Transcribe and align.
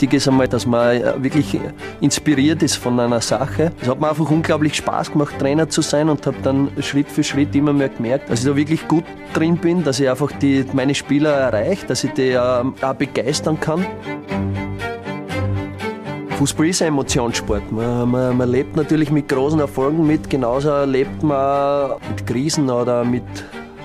wichtig 0.00 0.16
ist 0.16 0.28
einmal, 0.28 0.48
dass 0.48 0.64
man 0.64 0.96
äh, 0.96 1.22
wirklich 1.22 1.60
inspiriert 2.00 2.62
ist 2.62 2.76
von 2.76 2.98
einer 2.98 3.20
Sache. 3.20 3.70
Es 3.82 3.86
hat 3.86 4.00
mir 4.00 4.08
einfach 4.08 4.30
unglaublich 4.30 4.74
Spaß 4.76 5.12
gemacht, 5.12 5.38
Trainer 5.38 5.68
zu 5.68 5.82
sein 5.82 6.08
und 6.08 6.26
habe 6.26 6.38
dann 6.42 6.70
Schritt 6.80 7.10
für 7.10 7.22
Schritt 7.22 7.54
immer 7.54 7.74
mehr 7.74 7.90
gemerkt, 7.90 8.30
dass 8.30 8.40
ich 8.40 8.46
da 8.46 8.56
wirklich 8.56 8.88
gut 8.88 9.04
drin 9.34 9.58
bin, 9.58 9.84
dass 9.84 10.00
ich 10.00 10.08
einfach 10.08 10.32
die, 10.32 10.64
meine 10.72 10.94
Spieler 10.94 11.32
erreiche, 11.32 11.86
dass 11.86 12.02
ich 12.02 12.12
die 12.12 12.30
ähm, 12.30 12.72
auch 12.80 12.94
begeistern 12.94 13.60
kann. 13.60 13.84
Fußball 16.38 16.68
ist 16.68 16.80
ein 16.80 16.88
Emotionssport. 16.88 17.70
Man, 17.70 18.10
man, 18.10 18.38
man, 18.38 18.50
lebt 18.50 18.76
natürlich 18.76 19.10
mit 19.10 19.28
großen 19.28 19.60
Erfolgen 19.60 20.06
mit, 20.06 20.30
genauso 20.30 20.84
lebt 20.84 21.22
man 21.22 21.90
mit 22.08 22.26
Krisen 22.26 22.70
oder 22.70 23.04
mit 23.04 23.24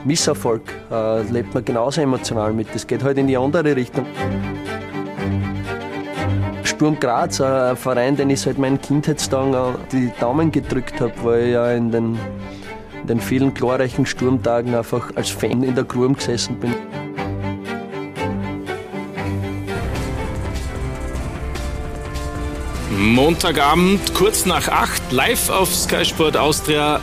Misserfolg, 0.05 0.61
äh, 0.89 1.23
lebt 1.23 1.53
man 1.53 1.65
genauso 1.65 1.99
emotional 1.99 2.53
mit. 2.53 2.73
Das 2.73 2.87
geht 2.87 3.03
halt 3.03 3.17
in 3.17 3.27
die 3.27 3.35
andere 3.35 3.75
Richtung. 3.75 4.05
Sturm 6.75 6.99
Graz, 6.99 7.39
ein 7.39 7.77
Verein, 7.77 8.17
den 8.17 8.29
ich 8.29 8.41
seit 8.41 8.57
meinen 8.57 8.81
Kindheitstagen 8.81 9.75
die 9.93 10.11
Daumen 10.19 10.51
gedrückt 10.51 10.99
habe, 10.99 11.13
weil 11.23 11.45
ich 11.45 11.53
ja 11.53 11.71
in 11.71 11.89
den, 11.89 12.19
in 12.99 13.07
den 13.07 13.21
vielen 13.21 13.53
glorreichen 13.53 14.05
Sturmtagen 14.05 14.75
einfach 14.75 15.09
als 15.15 15.29
Fan 15.29 15.63
in 15.63 15.73
der 15.73 15.85
Grube 15.85 16.15
gesessen 16.15 16.59
bin. 16.59 16.75
Montagabend, 22.91 24.13
kurz 24.13 24.45
nach 24.45 24.67
acht, 24.67 25.13
live 25.13 25.49
auf 25.49 25.73
Sky 25.73 26.03
Sport 26.03 26.35
Austria. 26.35 26.99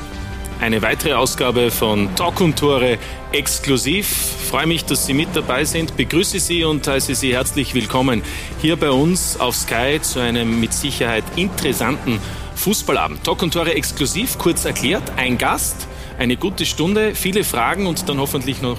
Eine 0.62 0.80
weitere 0.80 1.14
Ausgabe 1.14 1.72
von 1.72 2.14
Talk 2.14 2.40
und 2.40 2.56
Tore 2.56 2.96
exklusiv. 3.32 4.06
Freue 4.48 4.68
mich, 4.68 4.84
dass 4.84 5.06
Sie 5.06 5.12
mit 5.12 5.30
dabei 5.34 5.64
sind. 5.64 5.96
Begrüße 5.96 6.38
Sie 6.38 6.62
und 6.62 6.86
heiße 6.86 7.16
Sie 7.16 7.34
herzlich 7.34 7.74
willkommen 7.74 8.22
hier 8.60 8.76
bei 8.76 8.92
uns 8.92 9.40
auf 9.40 9.56
Sky 9.56 9.98
zu 10.00 10.20
einem 10.20 10.60
mit 10.60 10.72
Sicherheit 10.72 11.24
interessanten 11.34 12.20
Fußballabend. 12.54 13.24
Talk 13.24 13.42
und 13.42 13.54
Tore 13.54 13.74
exklusiv, 13.74 14.38
kurz 14.38 14.64
erklärt. 14.64 15.02
Ein 15.16 15.36
Gast, 15.36 15.88
eine 16.16 16.36
gute 16.36 16.64
Stunde, 16.64 17.16
viele 17.16 17.42
Fragen 17.42 17.88
und 17.88 18.08
dann 18.08 18.20
hoffentlich 18.20 18.62
noch 18.62 18.78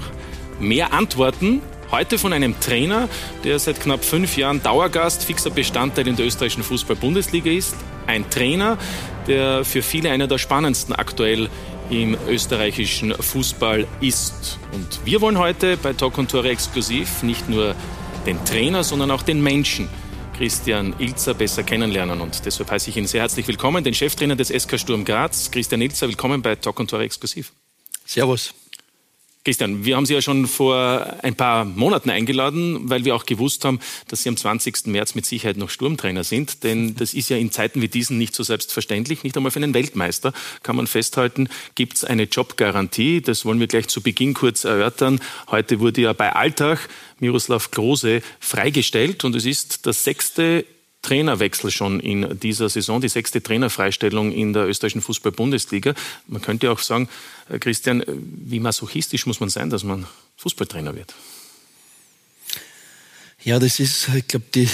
mehr 0.61 0.93
Antworten. 0.93 1.61
Heute 1.91 2.17
von 2.17 2.31
einem 2.31 2.57
Trainer, 2.61 3.09
der 3.43 3.59
seit 3.59 3.81
knapp 3.81 4.05
fünf 4.05 4.37
Jahren 4.37 4.63
Dauergast, 4.63 5.25
fixer 5.25 5.49
Bestandteil 5.49 6.07
in 6.07 6.15
der 6.15 6.25
österreichischen 6.25 6.63
Fußball-Bundesliga 6.63 7.51
ist. 7.51 7.75
Ein 8.07 8.29
Trainer, 8.29 8.77
der 9.27 9.63
für 9.63 9.81
viele 9.81 10.09
einer 10.09 10.27
der 10.27 10.37
spannendsten 10.37 10.95
aktuell 10.95 11.49
im 11.89 12.17
österreichischen 12.27 13.13
Fußball 13.13 13.87
ist. 14.01 14.59
Und 14.71 15.05
wir 15.05 15.21
wollen 15.21 15.37
heute 15.37 15.77
bei 15.77 15.93
Talk 15.93 16.17
und 16.17 16.31
Tore 16.31 16.49
exklusiv 16.49 17.23
nicht 17.23 17.49
nur 17.49 17.75
den 18.25 18.43
Trainer, 18.45 18.83
sondern 18.83 19.11
auch 19.11 19.21
den 19.21 19.41
Menschen 19.41 19.89
Christian 20.37 20.95
Ilzer 20.99 21.33
besser 21.33 21.63
kennenlernen. 21.63 22.21
Und 22.21 22.45
deshalb 22.45 22.71
heiße 22.71 22.89
ich 22.89 22.97
ihn 22.97 23.07
sehr 23.07 23.21
herzlich 23.21 23.47
willkommen, 23.47 23.83
den 23.83 23.93
Cheftrainer 23.93 24.35
des 24.35 24.49
SK 24.49 24.79
Sturm 24.79 25.05
Graz. 25.05 25.51
Christian 25.51 25.81
Ilzer, 25.81 26.07
willkommen 26.07 26.41
bei 26.41 26.55
Talk 26.55 26.79
und 26.79 26.89
Tore 26.89 27.03
exklusiv. 27.03 27.53
Servus. 28.05 28.53
Christian, 29.45 29.83
wir 29.83 29.97
haben 29.97 30.05
Sie 30.05 30.13
ja 30.13 30.21
schon 30.21 30.47
vor 30.47 31.05
ein 31.21 31.35
paar 31.35 31.65
Monaten 31.65 32.09
eingeladen, 32.09 32.89
weil 32.89 33.03
wir 33.03 33.13
auch 33.13 33.25
gewusst 33.25 33.65
haben, 33.65 33.81
dass 34.07 34.23
Sie 34.23 34.29
am 34.29 34.37
20. 34.37 34.85
März 34.85 35.15
mit 35.15 35.25
Sicherheit 35.25 35.57
noch 35.57 35.69
Sturmtrainer 35.69 36.23
sind. 36.23 36.63
Denn 36.63 36.95
das 36.95 37.13
ist 37.13 37.29
ja 37.29 37.35
in 37.35 37.51
Zeiten 37.51 37.81
wie 37.81 37.89
diesen 37.89 38.17
nicht 38.17 38.35
so 38.35 38.43
selbstverständlich. 38.43 39.23
Nicht 39.23 39.35
einmal 39.35 39.51
für 39.51 39.59
einen 39.59 39.73
Weltmeister 39.73 40.31
kann 40.63 40.77
man 40.77 40.87
festhalten, 40.87 41.49
gibt 41.75 41.97
es 41.97 42.05
eine 42.05 42.23
Jobgarantie. 42.23 43.19
Das 43.19 43.43
wollen 43.43 43.59
wir 43.59 43.67
gleich 43.67 43.89
zu 43.89 44.01
Beginn 44.01 44.33
kurz 44.33 44.63
erörtern. 44.63 45.19
Heute 45.51 45.81
wurde 45.81 45.99
ja 45.99 46.13
bei 46.13 46.31
Alltag 46.33 46.87
Miroslav 47.19 47.69
Klose 47.69 48.21
freigestellt 48.39 49.25
und 49.25 49.35
es 49.35 49.45
ist 49.45 49.85
das 49.85 50.05
sechste 50.05 50.63
Trainerwechsel 51.01 51.69
schon 51.69 51.99
in 51.99 52.39
dieser 52.39 52.69
Saison, 52.69 53.01
die 53.01 53.09
sechste 53.09 53.43
Trainerfreistellung 53.43 54.31
in 54.31 54.53
der 54.53 54.67
österreichischen 54.67 55.01
Fußball-Bundesliga. 55.01 55.95
Man 56.27 56.41
könnte 56.41 56.71
auch 56.71 56.79
sagen, 56.79 57.09
Christian, 57.59 58.01
äh, 58.01 58.05
wie 58.07 58.59
masochistisch 58.59 59.25
muss 59.25 59.39
man 59.39 59.49
sein, 59.49 59.69
dass 59.69 59.83
man 59.83 60.07
Fußballtrainer 60.37 60.95
wird? 60.95 61.13
Ja, 63.43 63.59
das 63.59 63.79
ist, 63.79 64.07
ich 64.15 64.27
glaube, 64.27 64.45
die 64.53 64.69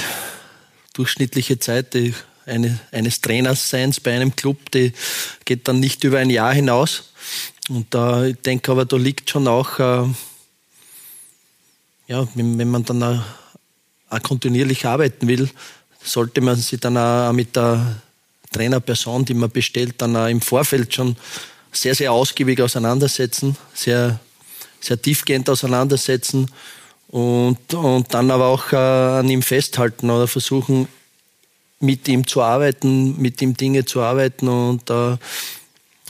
durchschnittliche 0.94 1.60
Zeit 1.60 1.94
die 1.94 2.14
eine, 2.46 2.80
eines 2.92 3.22
Trainerseins 3.22 4.00
bei 4.00 4.16
einem 4.16 4.36
Club, 4.36 4.72
die 4.72 4.94
geht 5.46 5.68
dann 5.68 5.80
nicht 5.80 6.04
über 6.04 6.20
ein 6.20 6.30
Jahr 6.30 6.54
hinaus. 6.54 7.14
Und 7.70 7.94
da, 7.94 8.26
ich 8.26 8.38
denke 8.38 8.72
aber, 8.72 8.86
da 8.86 8.98
liegt 8.98 9.30
schon 9.30 9.48
auch, 9.48 9.80
äh, 9.80 10.08
ja, 12.08 12.28
wenn, 12.34 12.58
wenn 12.58 12.70
man 12.70 12.86
dann 12.86 13.04
auch, 13.04 13.22
auch 14.10 14.22
kontinuierlich 14.24 14.86
arbeiten 14.86 15.28
will, 15.28 15.50
sollte 16.04 16.42
man 16.42 16.56
sich 16.56 16.80
dann 16.80 16.98
auch 16.98 17.32
mit 17.32 17.56
der 17.56 18.02
Trainerperson, 18.52 19.26
die 19.26 19.36
man 19.36 19.52
bestellt, 19.52 19.96
dann 20.02 20.16
auch 20.16 20.28
im 20.28 20.42
Vorfeld 20.42 20.94
schon 20.94 21.16
sehr, 21.72 21.96
sehr 21.96 22.12
ausgiebig 22.12 22.62
auseinandersetzen, 22.62 23.56
sehr, 23.74 24.20
sehr 24.80 25.02
tiefgehend 25.02 25.50
auseinandersetzen 25.50 26.50
und, 27.10 27.74
und 27.74 28.14
dann 28.14 28.32
aber 28.32 28.48
auch 28.48 28.72
äh, 28.72 28.76
an 28.76 29.30
ihm 29.30 29.42
festhalten 29.42 30.10
oder 30.10 30.28
versuchen, 30.28 30.88
mit 31.80 32.08
ihm 32.08 32.28
zu 32.28 32.42
arbeiten, 32.42 33.20
mit 33.20 33.42
ihm 33.42 33.56
Dinge 33.56 33.86
zu 33.86 34.02
arbeiten 34.02 34.48
und 34.48 34.90
äh, 34.90 35.18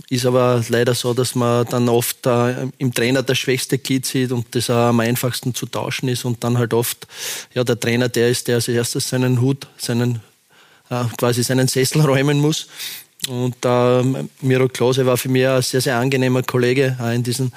ist 0.09 0.25
aber 0.25 0.64
leider 0.70 0.96
so, 0.96 1.14
dass 1.14 1.36
man 1.36 1.66
dann 1.68 1.88
oft 1.88 2.26
äh, 2.26 2.68
im 2.78 2.94
Trainer 2.94 3.22
das 3.22 3.38
schwächste 3.38 3.78
Glied 3.78 4.06
sieht 4.06 4.31
und 4.31 4.56
das 4.56 4.70
auch 4.70 4.90
am 4.90 5.00
einfachsten 5.02 5.53
zu 5.53 5.68
tauschen 5.68 6.09
ist 6.09 6.26
und 6.26 6.44
dann 6.44 6.58
halt 6.58 6.74
oft 6.74 7.08
ja 7.53 7.64
der 7.64 7.80
Trainer 7.80 8.09
der 8.09 8.30
ist, 8.30 8.47
der 8.47 8.56
als 8.56 8.68
erstes 8.68 9.09
seinen 9.09 9.41
Hut, 9.41 9.68
seinen 9.78 10.22
äh, 10.90 11.03
quasi 11.18 11.44
seinen 11.44 11.68
Sessel 11.68 12.02
räumen 12.06 12.40
muss. 12.40 12.68
Und 13.29 13.63
äh, 13.63 14.25
Miro 14.41 14.67
Klose 14.67 15.06
war 15.06 15.16
für 15.16 15.29
mich 15.29 15.47
ein 15.47 15.62
sehr, 15.62 15.81
sehr 15.81 15.97
angenehmer 15.97 16.41
Kollege 16.41 16.97
auch 17.00 17.12
in 17.12 17.22
diesen 17.22 17.53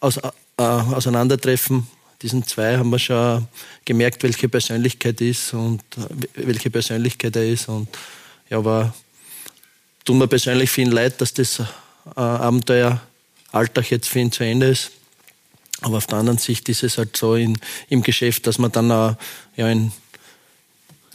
Aus, 0.00 0.16
äh, 0.16 0.30
Auseinandertreffen. 0.56 1.86
Diesen 2.20 2.44
zwei 2.44 2.76
haben 2.76 2.90
wir 2.90 2.98
schon 2.98 3.46
gemerkt, 3.84 4.22
welche 4.24 4.48
Persönlichkeit 4.48 5.20
ist 5.20 5.54
und 5.54 5.80
äh, 5.96 6.46
welche 6.46 6.70
Persönlichkeit 6.70 7.36
er 7.36 7.48
ist. 7.48 7.68
Und 7.68 7.88
ja, 8.50 8.64
war 8.64 8.92
tut 10.04 10.16
mir 10.16 10.26
persönlich 10.26 10.70
viel 10.70 10.90
leid, 10.90 11.20
dass 11.20 11.32
das 11.34 11.60
äh, 11.60 11.64
Abenteueralltag 12.16 13.90
jetzt 13.90 14.08
für 14.08 14.18
ihn 14.18 14.32
zu 14.32 14.42
Ende 14.44 14.70
ist. 14.70 14.90
Aber 15.82 15.98
auf 15.98 16.06
der 16.06 16.18
anderen 16.18 16.38
Sicht 16.38 16.68
ist 16.68 16.82
es 16.82 16.98
halt 16.98 17.16
so 17.16 17.36
in, 17.36 17.58
im 17.88 18.02
Geschäft, 18.02 18.46
dass 18.46 18.58
man 18.58 18.72
dann 18.72 18.90
äh, 18.90 19.14
ja 19.56 19.68
in 19.68 19.92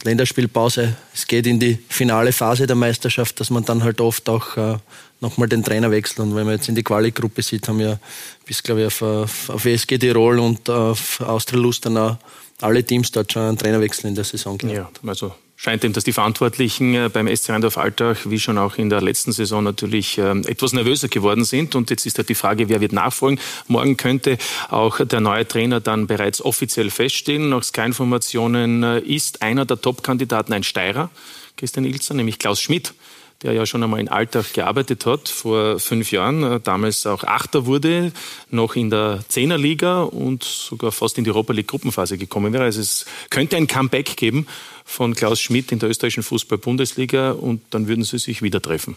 Länderspielpause, 0.04 0.96
es 1.12 1.26
geht 1.26 1.46
in 1.46 1.58
die 1.58 1.78
finale 1.88 2.32
Phase 2.32 2.66
der 2.66 2.76
Meisterschaft, 2.76 3.40
dass 3.40 3.50
man 3.50 3.64
dann 3.64 3.82
halt 3.82 4.00
oft 4.00 4.28
auch 4.28 4.56
äh, 4.56 4.76
nochmal 5.20 5.48
den 5.48 5.64
Trainer 5.64 5.90
wechselt. 5.90 6.20
Und 6.20 6.36
wenn 6.36 6.44
man 6.44 6.54
jetzt 6.54 6.68
in 6.68 6.74
die 6.74 6.84
Quali-Gruppe 6.84 7.42
sieht, 7.42 7.66
haben 7.68 7.80
wir 7.80 7.98
bis, 8.46 8.62
glaube 8.62 8.82
ich, 8.82 8.86
auf, 8.86 9.02
auf, 9.02 9.50
auf 9.50 9.64
ESG 9.64 9.98
Tirol 9.98 10.38
und 10.38 10.70
auf 10.70 11.20
Austria 11.20 11.60
Lustenau 11.60 12.18
alle 12.60 12.84
Teams 12.84 13.10
dort 13.10 13.32
schon 13.32 13.42
einen 13.42 13.58
Trainerwechsel 13.58 14.08
in 14.08 14.14
der 14.14 14.24
Saison 14.24 14.58
gehabt. 14.58 15.00
Ja, 15.02 15.08
also 15.08 15.34
scheint 15.60 15.82
dem, 15.82 15.92
dass 15.92 16.04
die 16.04 16.12
Verantwortlichen 16.12 16.94
äh, 16.94 17.10
beim 17.12 17.26
SC 17.26 17.50
Rheindorf 17.50 17.78
Altach, 17.78 18.16
wie 18.26 18.38
schon 18.38 18.58
auch 18.58 18.76
in 18.76 18.90
der 18.90 19.02
letzten 19.02 19.32
Saison 19.32 19.64
natürlich 19.64 20.16
ähm, 20.16 20.44
etwas 20.46 20.72
nervöser 20.72 21.08
geworden 21.08 21.44
sind. 21.44 21.74
Und 21.74 21.90
jetzt 21.90 22.06
ist 22.06 22.16
halt 22.16 22.28
die 22.28 22.36
Frage, 22.36 22.68
wer 22.68 22.80
wird 22.80 22.92
nachfolgen. 22.92 23.40
Morgen 23.66 23.96
könnte 23.96 24.38
auch 24.68 25.04
der 25.04 25.20
neue 25.20 25.46
Trainer 25.46 25.80
dann 25.80 26.06
bereits 26.06 26.40
offiziell 26.40 26.90
feststehen. 26.90 27.48
Nach 27.48 27.64
Sky-Informationen 27.64 28.84
äh, 28.84 29.00
ist 29.00 29.42
einer 29.42 29.64
der 29.66 29.80
Top-Kandidaten 29.80 30.52
ein 30.52 30.62
Steirer, 30.62 31.10
Christian 31.56 31.84
Ilzer, 31.84 32.14
nämlich 32.14 32.38
Klaus 32.38 32.60
Schmidt 32.60 32.94
der 33.42 33.52
ja 33.52 33.66
schon 33.66 33.84
einmal 33.84 34.00
in 34.00 34.08
Alltag 34.08 34.52
gearbeitet 34.52 35.06
hat, 35.06 35.28
vor 35.28 35.78
fünf 35.78 36.10
Jahren, 36.10 36.42
äh, 36.42 36.60
damals 36.60 37.06
auch 37.06 37.22
Achter 37.22 37.66
wurde, 37.66 38.12
noch 38.50 38.74
in 38.74 38.90
der 38.90 39.20
Zehnerliga 39.28 40.02
und 40.02 40.42
sogar 40.42 40.90
fast 40.90 41.18
in 41.18 41.24
die 41.24 41.30
Europa 41.30 41.52
League 41.52 41.68
Gruppenphase 41.68 42.18
gekommen 42.18 42.52
wäre. 42.52 42.64
Also 42.64 42.80
es 42.80 43.06
könnte 43.30 43.56
ein 43.56 43.68
Comeback 43.68 44.16
geben 44.16 44.48
von 44.88 45.14
Klaus 45.14 45.38
Schmidt 45.38 45.70
in 45.70 45.78
der 45.78 45.90
österreichischen 45.90 46.22
Fußball-Bundesliga 46.22 47.32
und 47.32 47.60
dann 47.70 47.86
würden 47.88 48.04
sie 48.04 48.18
sich 48.18 48.40
wieder 48.40 48.62
treffen. 48.62 48.96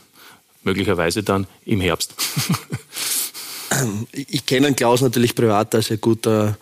Möglicherweise 0.64 1.22
dann 1.22 1.48
im 1.66 1.82
Herbst. 1.82 2.16
ich 4.14 4.46
kenne 4.46 4.74
Klaus 4.74 5.02
natürlich 5.02 5.36
privat, 5.36 5.76
also 5.76 5.98
gut, 5.98 6.26
äh, 6.26 6.54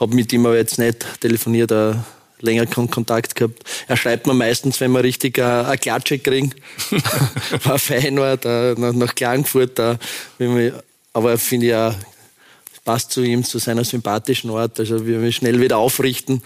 habe 0.00 0.14
mit 0.14 0.32
ihm 0.32 0.46
aber 0.46 0.56
jetzt 0.56 0.78
nicht 0.78 1.06
telefoniert. 1.20 1.70
Äh 1.70 1.94
länger 2.42 2.66
Kontakt 2.66 3.36
gehabt. 3.36 3.62
Er 3.86 3.96
schreibt 3.96 4.26
mir 4.26 4.34
meistens, 4.34 4.80
wenn 4.80 4.90
wir 4.90 5.04
richtig 5.04 5.38
äh, 5.38 5.42
eine 5.42 5.78
Klatsche 5.78 6.18
kriegen. 6.18 6.52
war 7.62 7.78
Feinwort, 7.78 8.44
äh, 8.44 8.74
nach, 8.76 8.92
nach 8.92 9.14
Klagenfurt. 9.14 9.78
Äh, 9.78 9.96
wir, 10.38 10.82
aber 11.12 11.38
finde 11.38 11.66
ich 11.66 11.74
auch, 11.76 11.94
passt 12.84 13.12
zu 13.12 13.22
ihm, 13.22 13.44
zu 13.44 13.58
seiner 13.58 13.84
sympathischen 13.84 14.50
Art. 14.50 14.78
Also 14.80 15.06
wir 15.06 15.22
wir 15.22 15.32
schnell 15.32 15.60
wieder 15.60 15.78
aufrichten 15.78 16.42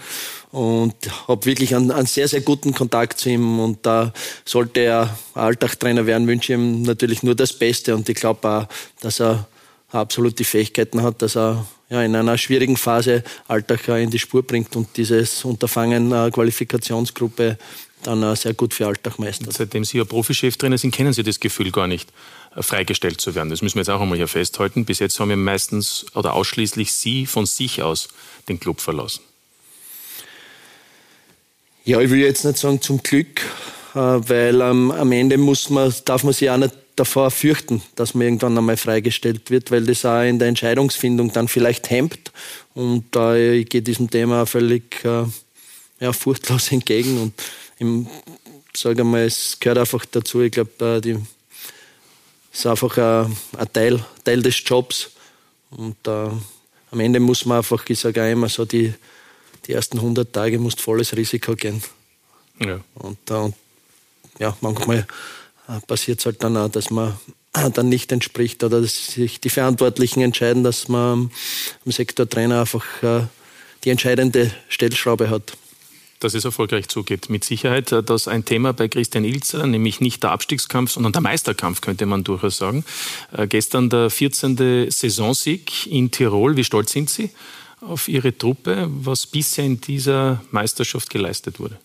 und 0.51 0.95
habe 1.27 1.45
wirklich 1.45 1.75
einen, 1.75 1.91
einen, 1.91 2.07
sehr, 2.07 2.27
sehr 2.27 2.41
guten 2.41 2.73
Kontakt 2.73 3.19
zu 3.19 3.29
ihm. 3.29 3.59
Und 3.59 3.85
da 3.85 4.13
sollte 4.45 4.81
er 4.81 5.17
Alltagtrainer 5.33 6.05
werden, 6.05 6.27
wünsche 6.27 6.53
ich 6.53 6.59
ihm 6.59 6.83
natürlich 6.83 7.23
nur 7.23 7.35
das 7.35 7.53
Beste. 7.53 7.95
Und 7.95 8.07
ich 8.09 8.15
glaube 8.15 8.47
auch, 8.47 8.67
dass 9.01 9.19
er 9.19 9.47
absolut 9.91 10.37
die 10.39 10.43
Fähigkeiten 10.43 11.01
hat, 11.01 11.21
dass 11.21 11.35
er 11.35 11.65
ja, 11.89 12.03
in 12.03 12.15
einer 12.15 12.37
schwierigen 12.37 12.77
Phase 12.77 13.23
Alltag 13.47 13.87
in 13.87 14.09
die 14.09 14.19
Spur 14.19 14.43
bringt 14.43 14.75
und 14.75 14.95
dieses 14.97 15.45
Unterfangen 15.45 16.11
äh, 16.11 16.29
Qualifikationsgruppe 16.31 17.57
dann 18.03 18.35
sehr 18.35 18.53
gut 18.53 18.73
für 18.73 18.87
Alltag 18.87 19.19
meistert. 19.19 19.53
Seitdem 19.53 19.83
Sie 19.83 19.97
ja 19.97 20.05
Proficheftrainer 20.05 20.77
sind, 20.77 20.93
kennen 20.93 21.13
Sie 21.13 21.23
das 21.23 21.39
Gefühl 21.39 21.71
gar 21.71 21.87
nicht, 21.87 22.09
freigestellt 22.59 23.21
zu 23.21 23.35
werden. 23.35 23.49
Das 23.49 23.61
müssen 23.61 23.75
wir 23.75 23.81
jetzt 23.81 23.89
auch 23.89 24.01
einmal 24.01 24.17
hier 24.17 24.27
festhalten. 24.27 24.85
Bis 24.85 24.99
jetzt 24.99 25.19
haben 25.19 25.29
wir 25.29 25.37
meistens 25.37 26.05
oder 26.15 26.33
ausschließlich 26.33 26.91
Sie 26.91 27.25
von 27.25 27.45
sich 27.45 27.81
aus 27.81 28.09
den 28.47 28.59
Club 28.59 28.81
verlassen. 28.81 29.21
Ja, 31.83 32.01
ich 32.01 32.09
will 32.09 32.19
jetzt 32.19 32.43
nicht 32.43 32.57
sagen 32.57 32.81
zum 32.81 33.01
Glück, 33.01 33.41
äh, 33.93 33.99
weil 33.99 34.59
ähm, 34.61 34.91
am 34.91 35.11
Ende 35.11 35.37
muss 35.37 35.69
man, 35.69 35.93
darf 36.05 36.23
man 36.23 36.33
sich 36.33 36.49
auch 36.49 36.57
nicht 36.57 36.73
davor 36.97 37.31
fürchten, 37.31 37.81
dass 37.95 38.13
man 38.13 38.23
irgendwann 38.23 38.57
einmal 38.57 38.75
freigestellt 38.75 39.49
wird, 39.51 39.71
weil 39.71 39.85
das 39.85 40.03
auch 40.03 40.23
in 40.23 40.39
der 40.39 40.49
Entscheidungsfindung 40.49 41.31
dann 41.31 41.47
vielleicht 41.47 41.89
hemmt. 41.89 42.31
Und 42.73 43.15
äh, 43.15 43.55
ich 43.59 43.69
gehe 43.69 43.81
diesem 43.81 44.09
Thema 44.09 44.45
völlig 44.45 45.05
äh, 45.05 45.23
ja, 45.99 46.11
furchtlos 46.11 46.71
entgegen 46.71 47.21
und 47.21 47.33
ich 47.79 48.81
sage 48.81 49.03
mal, 49.03 49.23
es 49.23 49.57
gehört 49.59 49.77
einfach 49.77 50.05
dazu. 50.05 50.41
Ich 50.41 50.51
glaube, 50.51 50.71
äh, 51.05 51.09
es 51.09 51.19
ist 52.57 52.65
einfach 52.65 52.97
ein, 52.97 53.37
ein, 53.57 53.73
Teil, 53.73 54.05
Teil 54.23 54.41
des 54.41 54.61
Jobs. 54.65 55.11
Und 55.69 55.95
äh, 56.07 56.29
am 56.91 56.99
Ende 56.99 57.19
muss 57.19 57.45
man 57.45 57.57
einfach, 57.57 57.87
ich 57.87 57.99
sage 57.99 58.23
auch 58.23 58.31
immer 58.31 58.49
so, 58.49 58.65
die, 58.65 58.93
die 59.65 59.73
ersten 59.73 59.97
100 59.97 60.31
Tage 60.31 60.57
muss 60.57 60.75
volles 60.75 61.15
Risiko 61.15 61.55
gehen. 61.55 61.83
Ja. 62.59 62.79
Und, 62.95 63.29
äh, 63.29 63.33
und 63.33 63.55
ja, 64.39 64.57
manchmal 64.61 65.07
äh, 65.67 65.79
passiert 65.85 66.19
es 66.19 66.25
halt 66.25 66.43
dann 66.43 66.57
auch, 66.57 66.69
dass 66.69 66.89
man 66.89 67.17
dann 67.73 67.89
nicht 67.89 68.11
entspricht 68.11 68.63
oder 68.63 68.81
dass 68.81 69.07
sich 69.07 69.39
die 69.39 69.49
Verantwortlichen 69.49 70.21
entscheiden, 70.21 70.63
dass 70.63 70.87
man 70.87 71.31
am 71.85 71.91
Sektor 71.91 72.29
Trainer 72.29 72.61
einfach 72.61 72.85
äh, 73.01 73.21
die 73.83 73.89
entscheidende 73.89 74.51
Stellschraube 74.69 75.29
hat 75.29 75.57
dass 76.19 76.33
es 76.33 76.45
erfolgreich 76.45 76.87
zugeht. 76.87 77.29
Mit 77.29 77.43
Sicherheit 77.43 77.91
äh, 77.91 78.03
das 78.03 78.27
ein 78.27 78.45
Thema 78.45 78.73
bei 78.73 78.87
Christian 78.87 79.23
Ilzer, 79.23 79.65
nämlich 79.67 79.99
nicht 79.99 80.23
der 80.23 80.31
Abstiegskampf, 80.31 80.91
sondern 80.91 81.13
der 81.13 81.21
Meisterkampf, 81.21 81.81
könnte 81.81 82.05
man 82.05 82.23
durchaus 82.23 82.57
sagen. 82.57 82.83
Äh, 83.35 83.47
gestern 83.47 83.89
der 83.89 84.09
14. 84.09 84.89
Saisonsieg 84.89 85.87
in 85.87 86.11
Tirol. 86.11 86.55
Wie 86.55 86.63
stolz 86.63 86.91
sind 86.91 87.09
Sie 87.09 87.29
auf 87.81 88.07
Ihre 88.07 88.37
Truppe, 88.37 88.87
was 88.89 89.27
bisher 89.27 89.65
in 89.65 89.79
dieser 89.79 90.43
Meisterschaft 90.51 91.09
geleistet 91.09 91.59
wurde? 91.59 91.77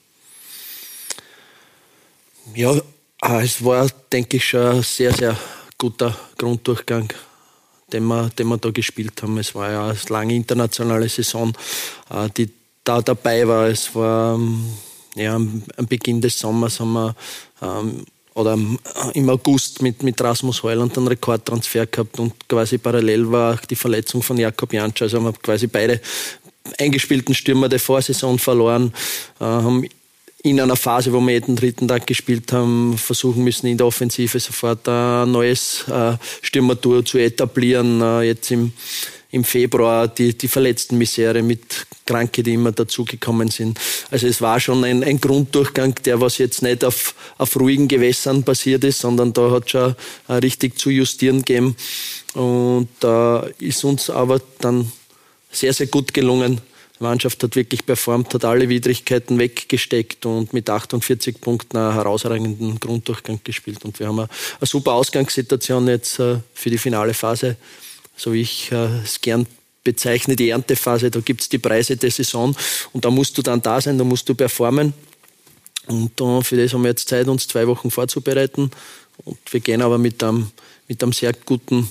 Ja, 2.55 2.81
Ah, 3.25 3.40
es 3.40 3.64
war, 3.64 3.88
denke 4.11 4.38
ich, 4.38 4.49
schon 4.49 4.67
ein 4.67 4.82
sehr, 4.82 5.14
sehr 5.14 5.38
guter 5.79 6.12
Grunddurchgang, 6.37 7.08
den 7.93 8.02
wir, 8.06 8.31
den 8.31 8.49
wir 8.49 8.58
da 8.58 8.70
gespielt 8.73 9.23
haben. 9.23 9.38
Es 9.38 9.55
war 9.55 9.70
ja 9.70 9.87
eine 9.90 9.99
lange 10.08 10.34
internationale 10.34 11.08
Saison, 11.08 11.56
äh, 12.11 12.29
die 12.37 12.50
da 12.84 13.00
dabei 13.00 13.46
war. 13.46 13.69
Es 13.69 13.94
war 13.94 14.34
ähm, 14.34 14.64
ja, 15.14 15.34
am 15.34 15.87
Beginn 15.88 16.20
des 16.20 16.38
Sommers 16.38 16.81
haben 16.81 16.93
wir 16.93 17.14
ähm, 17.61 18.05
oder 18.34 18.58
im 19.14 19.29
August 19.29 19.82
mit, 19.82 20.02
mit 20.02 20.20
Rasmus 20.20 20.62
Heuland 20.62 20.96
einen 20.96 21.08
Rekordtransfer 21.08 21.87
gehabt 21.87 22.19
und 22.19 22.49
quasi 22.49 22.79
parallel 22.79 23.31
war 23.31 23.61
die 23.69 23.76
Verletzung 23.76 24.23
von 24.23 24.38
Jakob 24.38 24.73
Jansch. 24.73 25.02
Also 25.02 25.19
haben 25.19 25.25
wir 25.25 25.32
quasi 25.34 25.67
beide 25.67 26.00
eingespielten 26.79 27.34
Stürmer 27.34 27.69
der 27.69 27.81
Vorsaison 27.81 28.38
verloren, 28.38 28.93
äh, 29.38 29.44
haben 29.44 29.87
in 30.44 30.61
einer 30.61 30.76
Phase, 30.76 31.12
wo 31.12 31.20
wir 31.20 31.34
jeden 31.34 31.55
dritten 31.55 31.87
Tag 31.87 32.06
gespielt 32.06 32.52
haben, 32.52 32.99
versuchen 32.99 33.44
müssen, 33.44 33.69
in 33.69 33.79
der 33.79 33.87
Offensive 33.87 34.40
sofort 34.40 34.88
ein 34.88 35.31
neues 35.31 35.84
äh, 35.88 36.17
Stürmertour 36.40 37.05
zu 37.05 37.19
etablieren. 37.19 38.00
Äh, 38.00 38.23
jetzt 38.23 38.50
im, 38.50 38.73
im 39.32 39.44
Februar 39.44 40.08
die, 40.08 40.37
die 40.37 40.46
verletzten 40.46 40.99
Misere 40.99 41.43
mit 41.43 41.87
Kranke, 42.06 42.43
die 42.43 42.52
immer 42.52 42.70
dazugekommen 42.70 43.49
sind. 43.49 43.81
Also 44.11 44.26
es 44.26 44.43
war 44.43 44.61
schon 44.61 44.84
ein, 44.84 45.02
ein 45.02 45.20
Grunddurchgang, 45.20 45.94
der 46.05 46.20
was 46.20 46.38
jetzt 46.38 46.62
nicht 46.62 46.84
auf, 46.84 47.14
auf 47.38 47.58
ruhigen 47.58 47.88
Gewässern 47.88 48.44
passiert 48.44 48.84
ist, 48.84 49.00
sondern 49.00 49.32
da 49.32 49.50
hat 49.50 49.70
schon 49.70 49.96
äh, 50.29 50.34
richtig 50.34 50.79
zu 50.79 50.90
justieren 50.90 51.38
gegeben. 51.38 51.76
Und 52.34 52.88
da 53.00 53.46
äh, 53.58 53.67
ist 53.67 53.82
uns 53.84 54.11
aber 54.11 54.40
dann 54.61 54.93
sehr, 55.50 55.73
sehr 55.73 55.87
gut 55.87 56.12
gelungen, 56.12 56.61
die 56.99 57.02
Mannschaft 57.02 57.43
hat 57.43 57.56
wirklich 57.56 57.87
performt, 57.87 58.34
hat 58.34 58.44
alle 58.44 58.69
Widrigkeiten 58.69 59.38
weggesteckt 59.38 60.26
und 60.26 60.52
mit 60.52 60.69
48 60.69 61.40
Punkten 61.40 61.79
einen 61.79 61.94
herausragenden 61.94 62.79
Grunddurchgang 62.79 63.40
gespielt. 63.43 63.84
Und 63.84 63.99
wir 63.99 64.08
haben 64.08 64.20
eine, 64.20 64.29
eine 64.61 64.67
super 64.67 64.93
Ausgangssituation 64.93 65.88
jetzt 65.88 66.19
äh, 66.19 66.37
für 66.52 66.69
die 66.69 66.79
finale 66.79 67.14
Phase, 67.14 67.56
so 68.17 68.32
wie 68.32 68.41
ich 68.43 68.70
äh, 68.73 69.00
es 69.05 69.20
gern 69.20 69.47
bezeichne, 69.85 70.37
die 70.37 70.50
Erntephase. 70.50 71.11
Da 71.11 71.20
gibt 71.20 71.43
es 71.43 71.49
die 71.49 71.59
Preise 71.59 71.97
der 71.97 72.11
Saison 72.11 72.56
und 72.93 73.05
da 73.05 73.11
musst 73.11 73.37
du 73.38 73.43
dann 73.43 73.62
da 73.62 73.81
sein, 73.81 73.99
da 73.99 74.05
musst 74.05 74.29
du 74.29 74.35
performen. 74.35 74.94
Und 75.88 76.12
für 76.44 76.56
das 76.56 76.73
haben 76.73 76.82
wir 76.82 76.91
jetzt 76.91 77.09
Zeit, 77.09 77.26
uns 77.26 77.49
zwei 77.49 77.67
Wochen 77.67 77.91
vorzubereiten. 77.91 78.70
Und 79.25 79.38
wir 79.50 79.61
gehen 79.61 79.82
aber 79.82 79.99
mit 79.99 80.23
einem, 80.23 80.50
mit 80.87 81.03
einem 81.03 81.12
sehr 81.12 81.32
guten 81.32 81.88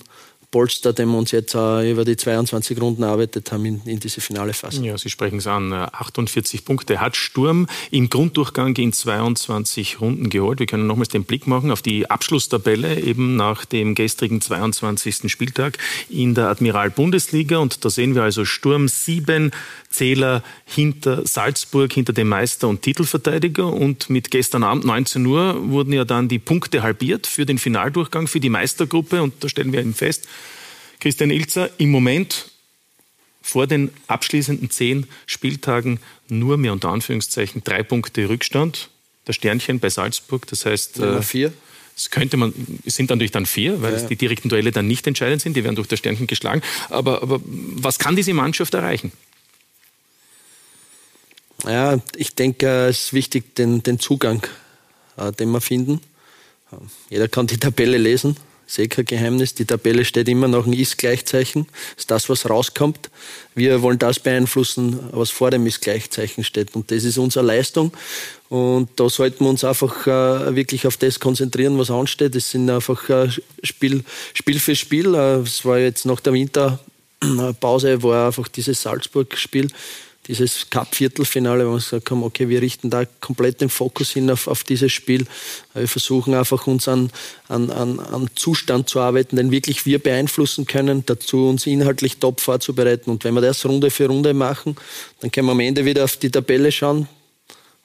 Polster, 0.52 0.92
den 0.92 1.10
wir 1.10 1.18
uns 1.18 1.32
jetzt 1.32 1.56
äh, 1.56 1.90
über 1.90 2.04
die 2.04 2.18
22 2.18 2.80
Runden 2.82 3.04
erarbeitet 3.04 3.52
haben 3.52 3.66
in, 3.66 3.82
in 3.86 4.00
diese 4.00 4.20
finale 4.20 4.54
Phase. 4.54 4.86
Ja, 4.86 4.98
Sie 4.98 5.10
sprechen 5.10 5.38
es 5.38 5.48
an. 5.48 5.72
48 5.72 6.60
äh, 6.60 6.64
Punkte 6.64 7.00
hat 7.00 7.16
Sturm 7.16 7.68
im 7.90 8.10
Grunddurchgang 8.10 8.76
in 8.76 8.92
22 8.92 10.02
Runden 10.02 10.30
geholt. 10.30 10.60
Wir 10.60 10.68
können 10.68 10.88
nochmals 10.88 11.10
den 11.10 11.24
Blick 11.24 11.48
machen 11.48 11.72
auf 11.72 11.82
die 11.82 12.10
Abschlusstabelle 12.10 13.00
eben 13.00 13.38
nach 13.38 13.64
dem 13.64 13.96
gestrigen 13.96 14.42
22. 14.42 15.32
Spieltag 15.32 15.78
in 16.10 16.36
der 16.36 16.50
Admiral-Bundesliga. 16.50 17.58
Und 17.58 17.86
da 17.86 17.90
sehen 17.90 18.14
wir 18.14 18.24
also 18.24 18.44
Sturm 18.44 18.90
sieben 18.90 19.52
Zähler 19.92 20.44
hinter 20.66 21.28
Salzburg, 21.28 21.94
hinter 21.94 22.14
dem 22.14 22.30
Meister 22.30 22.68
und 22.68 22.82
Titelverteidiger. 22.82 23.68
Und 23.68 24.10
mit 24.10 24.32
gestern 24.32 24.64
Abend 24.64 24.86
19 24.86 25.26
Uhr 25.26 25.70
wurden 25.70 25.94
ja 25.94 26.06
dann 26.06 26.28
die 26.28 26.40
Punkte 26.40 26.82
halbiert 26.82 27.28
für 27.28 27.46
den 27.46 27.58
Finaldurchgang, 27.58 28.28
für 28.28 28.40
die 28.40 28.50
Meistergruppe. 28.50 29.22
Und 29.22 29.44
da 29.44 29.50
stellen 29.50 29.74
wir 29.74 29.82
eben 29.82 29.94
fest, 29.94 30.28
Christian 31.00 31.30
Ilzer, 31.30 31.70
im 31.78 31.92
Moment 31.92 32.52
vor 33.42 33.68
den 33.68 33.90
abschließenden 34.08 34.70
zehn 34.70 35.08
Spieltagen 35.26 36.00
nur 36.30 36.58
mehr 36.58 36.74
unter 36.74 36.90
Anführungszeichen 36.90 37.64
drei 37.64 37.84
Punkte 37.84 38.30
Rückstand. 38.30 38.90
Der 39.28 39.34
Sternchen 39.34 39.80
bei 39.80 39.90
Salzburg, 39.90 40.48
das 40.48 40.66
heißt. 40.66 40.98
Ja, 41.00 41.22
vier. 41.22 41.54
Es 41.96 42.10
könnte 42.10 42.38
man, 42.38 42.54
es 42.86 42.96
sind 42.96 43.10
natürlich 43.10 43.32
dann 43.32 43.46
vier, 43.46 43.82
weil 43.82 43.94
ja. 43.94 44.02
die 44.08 44.16
direkten 44.16 44.50
Duelle 44.50 44.72
dann 44.72 44.88
nicht 44.88 45.06
entscheidend 45.06 45.42
sind, 45.42 45.56
die 45.56 45.64
werden 45.64 45.76
durch 45.76 45.90
das 45.90 46.00
Sternchen 46.00 46.26
geschlagen. 46.26 46.62
Aber, 46.90 47.22
aber 47.22 47.42
was 47.44 48.00
kann 48.00 48.16
diese 48.16 48.34
Mannschaft 48.34 48.74
erreichen? 48.74 49.12
Ja, 51.66 52.00
ich 52.16 52.36
denke, 52.36 52.88
es 52.88 53.06
ist 53.06 53.14
wichtig, 53.14 53.56
den, 53.56 53.84
den 53.84 54.00
Zugang, 54.00 54.46
äh, 55.18 55.32
den 55.32 55.52
wir 55.52 55.62
finden. 55.62 56.02
Jeder 57.10 57.28
kann 57.28 57.48
die 57.48 57.58
Tabelle 57.58 57.98
lesen 57.98 58.38
ist 58.80 58.90
kein 58.90 59.06
Geheimnis. 59.06 59.54
Die 59.54 59.66
Tabelle 59.66 60.06
steht 60.06 60.30
immer 60.30 60.48
noch 60.48 60.66
ein 60.66 60.74
Ist-Gleichzeichen. 60.74 61.68
Das 61.96 62.04
ist 62.04 62.12
das, 62.12 62.30
was 62.30 62.50
rauskommt. 62.50 63.10
Wir 63.56 63.82
wollen 63.82 64.00
das 64.00 64.20
beeinflussen, 64.20 65.00
was 65.12 65.30
vor 65.30 65.52
dem 65.52 65.66
Ist-Gleichzeichen 65.68 66.44
steht. 66.44 66.76
Und 66.76 66.92
das 66.92 67.04
ist 67.04 67.18
unsere 67.18 67.46
Leistung. 67.46 67.92
Und 68.50 68.90
da 68.98 69.10
sollten 69.10 69.46
wir 69.46 69.50
uns 69.50 69.64
einfach 69.64 70.08
äh, 70.08 70.56
wirklich 70.56 70.88
auf 70.88 70.98
das 70.98 71.20
konzentrieren, 71.20 71.78
was 71.78 71.92
ansteht. 71.92 72.36
Es 72.36 72.52
sind 72.52 72.70
einfach 72.70 73.10
äh, 73.10 73.30
Spiel, 73.64 74.04
Spiel 74.34 74.60
für 74.60 74.76
Spiel. 74.76 75.16
Äh, 75.16 75.40
es 75.40 75.66
war 75.66 75.80
jetzt 75.80 76.06
nach 76.06 76.20
der 76.20 76.34
Winterpause, 76.34 78.04
war 78.04 78.28
einfach 78.28 78.48
dieses 78.48 78.82
Salzburg-Spiel 78.82 79.70
dieses 80.32 80.70
Cup-Viertelfinale, 80.70 81.68
wo 81.68 81.72
wir 81.72 81.76
gesagt 81.76 82.10
haben, 82.10 82.24
okay, 82.24 82.48
wir 82.48 82.62
richten 82.62 82.90
da 82.90 83.04
komplett 83.20 83.60
den 83.60 83.70
Fokus 83.70 84.12
hin 84.12 84.32
auf, 84.32 84.48
auf 84.48 84.64
dieses 84.64 84.92
Spiel. 84.92 85.26
Wir 85.74 85.88
versuchen 85.90 86.34
einfach 86.34 86.68
uns 86.68 86.88
an, 86.88 87.12
an, 87.50 87.70
an, 87.70 88.00
an 88.00 88.30
Zustand 88.36 88.88
zu 88.88 89.02
arbeiten, 89.02 89.36
den 89.36 89.52
wirklich 89.52 89.86
wir 89.86 90.00
beeinflussen 90.00 90.66
können, 90.66 91.04
dazu 91.06 91.50
uns 91.50 91.68
inhaltlich 91.68 92.18
top 92.18 92.40
vorzubereiten. 92.40 93.12
Und 93.12 93.26
wenn 93.26 93.34
wir 93.34 93.42
das 93.42 93.66
Runde 93.66 93.92
für 93.92 94.08
Runde 94.08 94.34
machen, 94.34 94.78
dann 95.20 95.32
können 95.32 95.48
wir 95.48 95.52
am 95.52 95.60
Ende 95.60 95.84
wieder 95.84 96.06
auf 96.06 96.16
die 96.16 96.32
Tabelle 96.32 96.72
schauen 96.72 97.10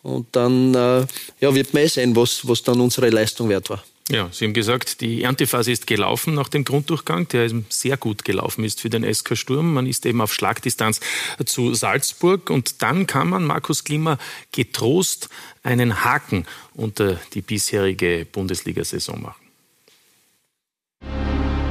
und 0.02 0.28
dann 0.32 0.72
äh, 0.72 1.04
ja, 1.40 1.52
wird 1.52 1.74
man 1.74 1.82
eh 1.82 1.88
sehen, 1.88 2.14
was, 2.14 2.46
was 2.46 2.62
dann 2.62 2.80
unsere 2.80 3.10
Leistung 3.10 3.48
wert 3.48 3.68
war. 3.70 3.82
Ja, 4.08 4.28
Sie 4.30 4.44
haben 4.44 4.52
gesagt, 4.52 5.00
die 5.00 5.25
Erntephase 5.25 5.72
ist 5.72 5.88
gelaufen 5.88 6.34
nach 6.34 6.48
dem 6.48 6.62
Grunddurchgang, 6.62 7.26
der 7.26 7.50
sehr 7.68 7.96
gut 7.96 8.25
gelaufen 8.25 8.62
ist 8.62 8.80
für 8.80 8.88
den 8.88 9.02
SK 9.02 9.36
Sturm. 9.36 9.75
Man 9.75 9.86
ist 9.86 10.06
eben 10.06 10.20
auf 10.20 10.32
Schlagdistanz 10.32 11.00
zu 11.44 11.75
Salzburg 11.75 12.48
und 12.50 12.82
dann 12.82 13.08
kann 13.08 13.28
man 13.28 13.44
Markus 13.44 13.82
Klima 13.82 14.18
getrost 14.52 15.28
einen 15.64 16.04
Haken 16.04 16.46
unter 16.75 17.18
die 17.34 17.42
bisherige 17.42 18.25
Bundesliga-Saison 18.30 19.22
machen. 19.22 19.42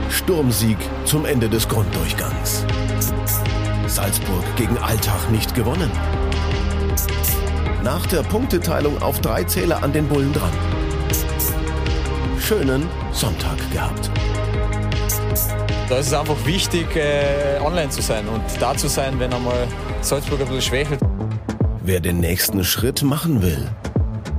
Sturmsieg 0.10 0.77
zum 1.06 1.24
Ende 1.25 1.48
des 1.48 1.70
Grunddurchgangs. 1.70 2.65
Salzburg 3.88 4.44
gegen 4.58 4.77
Alltag 4.80 5.32
nicht 5.32 5.56
gewonnen. 5.56 5.92
Nach 7.82 8.06
der 8.08 8.24
Punkteteilung 8.24 9.01
auf 9.01 9.22
drei 9.22 9.46
Zähler 9.46 9.84
an 9.84 9.94
den 9.94 10.10
Bullen 10.10 10.34
dran 10.34 10.51
schönen 12.46 12.88
Sonntag 13.12 13.58
gehabt. 13.72 14.12
Da 15.90 15.98
ist 15.98 16.08
es 16.08 16.14
einfach 16.14 16.46
wichtig, 16.46 16.96
äh, 16.96 17.60
online 17.60 17.90
zu 17.90 18.04
sein 18.04 18.28
und 18.28 18.44
da 18.60 18.78
zu 18.78 18.88
sein, 18.88 19.20
wenn 19.20 19.34
einmal 19.34 19.68
Salzburg 20.02 20.42
ein 20.42 20.46
bisschen 20.46 20.62
schwächelt. 20.62 21.00
Wer 21.82 22.02
den 22.02 22.20
nächsten 22.20 22.64
Schritt 22.64 23.02
machen 23.02 23.42
will, 23.42 23.68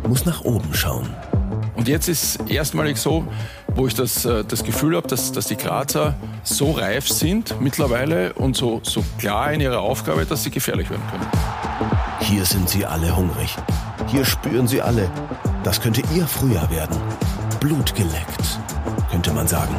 muss 0.07 0.25
nach 0.25 0.43
oben 0.43 0.73
schauen. 0.73 1.13
Und 1.75 1.89
jetzt 1.89 2.09
ist 2.09 2.39
erstmalig 2.49 2.97
so, 2.97 3.25
wo 3.75 3.89
ich 3.89 3.95
das, 3.95 4.25
äh, 4.25 4.45
das 4.45 4.63
Gefühl 4.63 4.95
habe, 4.95 5.09
dass, 5.09 5.33
dass 5.33 5.47
die 5.47 5.57
Grazer 5.57 6.15
so 6.45 6.71
reif 6.71 7.09
sind 7.09 7.61
mittlerweile 7.61 8.35
und 8.35 8.57
so, 8.57 8.79
so 8.85 9.05
klar 9.19 9.53
in 9.53 9.61
ihrer 9.61 9.81
Aufgabe, 9.81 10.25
dass 10.27 10.45
sie 10.45 10.53
gefährlich 10.53 10.89
werden 10.91 11.03
können. 11.11 11.27
Hier 12.21 12.45
sind 12.45 12.69
sie 12.69 12.87
alle 12.87 13.17
hungrig. 13.17 13.57
Hier 14.07 14.25
spüren 14.25 14.69
sie 14.69 14.81
alle, 14.81 15.11
das 15.65 15.81
könnte 15.81 16.03
ihr 16.15 16.29
Frühjahr 16.29 16.71
werden. 16.71 16.97
Blut 17.57 17.95
geleckt, 17.95 18.61
könnte 19.11 19.33
man 19.33 19.49
sagen. 19.49 19.75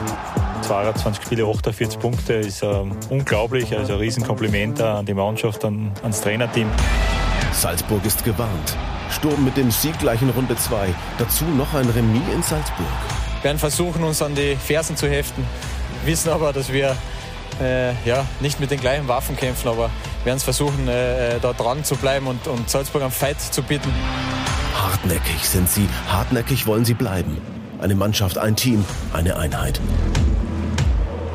22 0.61 1.23
Spiele, 1.23 1.45
48 1.45 1.99
Punkte 1.99 2.33
ist 2.33 2.63
ähm, 2.63 2.91
unglaublich. 3.09 3.75
Also 3.75 3.93
ein 3.93 3.99
Riesenkompliment 3.99 4.81
an 4.81 5.05
die 5.05 5.13
Mannschaft, 5.13 5.63
an, 5.63 5.91
ans 6.01 6.21
Trainerteam. 6.21 6.69
Salzburg 7.53 8.03
ist 8.05 8.23
gewarnt. 8.23 8.75
Sturm 9.11 9.45
mit 9.45 9.55
dem 9.57 9.71
Sieg 9.71 9.97
gleich 9.99 10.21
in 10.21 10.29
Runde 10.29 10.55
2. 10.55 10.93
Dazu 11.17 11.45
noch 11.45 11.73
ein 11.73 11.89
Remis 11.89 12.21
in 12.33 12.43
Salzburg. 12.43 12.85
Wir 13.37 13.45
werden 13.45 13.59
versuchen, 13.59 14.03
uns 14.03 14.21
an 14.21 14.35
die 14.35 14.55
Fersen 14.55 14.97
zu 14.97 15.07
heften. 15.07 15.45
Wissen 16.03 16.31
aber, 16.31 16.53
dass 16.53 16.71
wir 16.73 16.95
äh, 17.61 17.93
ja, 18.05 18.25
nicht 18.39 18.59
mit 18.59 18.71
den 18.71 18.79
gleichen 18.79 19.07
Waffen 19.07 19.37
kämpfen, 19.37 19.69
aber 19.69 19.89
werden 20.23 20.37
es 20.37 20.43
versuchen, 20.43 20.87
äh, 20.87 21.39
da 21.39 21.53
dran 21.53 21.83
zu 21.83 21.95
bleiben 21.95 22.27
und, 22.27 22.47
und 22.47 22.69
Salzburg 22.69 23.03
am 23.03 23.11
Fight 23.11 23.39
zu 23.39 23.63
bieten. 23.63 23.91
Hartnäckig 24.75 25.47
sind 25.47 25.69
sie, 25.69 25.87
hartnäckig 26.09 26.67
wollen 26.67 26.85
sie 26.85 26.93
bleiben. 26.93 27.37
Eine 27.79 27.95
Mannschaft, 27.95 28.37
ein 28.37 28.55
Team, 28.55 28.83
eine 29.13 29.35
Einheit. 29.35 29.79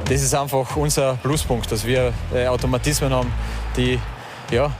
Das 0.07 0.23
ist 0.23 0.35
einfach 0.35 0.77
unser 0.77 1.15
Pluspunkt, 1.15 1.71
dass 1.71 1.87
wir 1.87 2.13
äh, 2.35 2.47
Automatismen 2.49 3.13
haben, 3.13 3.33
die, 3.77 4.01
ja, 4.51 4.73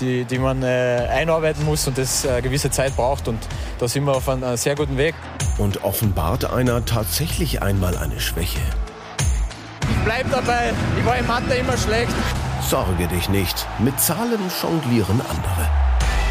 die, 0.00 0.24
die 0.24 0.38
man 0.38 0.62
äh, 0.62 1.08
einarbeiten 1.10 1.64
muss 1.64 1.86
und 1.88 1.98
das 1.98 2.26
eine 2.26 2.40
gewisse 2.40 2.70
Zeit 2.70 2.94
braucht. 2.94 3.26
Und 3.26 3.38
da 3.78 3.88
sind 3.88 4.04
wir 4.04 4.16
auf 4.16 4.28
einem 4.28 4.56
sehr 4.56 4.76
guten 4.76 4.96
Weg. 4.96 5.14
Und 5.58 5.82
offenbart 5.82 6.44
einer 6.50 6.84
tatsächlich 6.84 7.62
einmal 7.62 7.98
eine 7.98 8.20
Schwäche. 8.20 8.60
Ich 9.80 10.04
bleib 10.04 10.30
dabei. 10.30 10.72
Ich 10.98 11.04
war 11.04 11.16
in 11.16 11.26
Mathe 11.26 11.54
immer 11.54 11.76
schlecht. 11.76 12.12
Sorge 12.68 13.08
dich 13.08 13.28
nicht. 13.28 13.66
Mit 13.80 14.00
Zahlen 14.00 14.40
jonglieren 14.62 15.20
andere. 15.20 15.68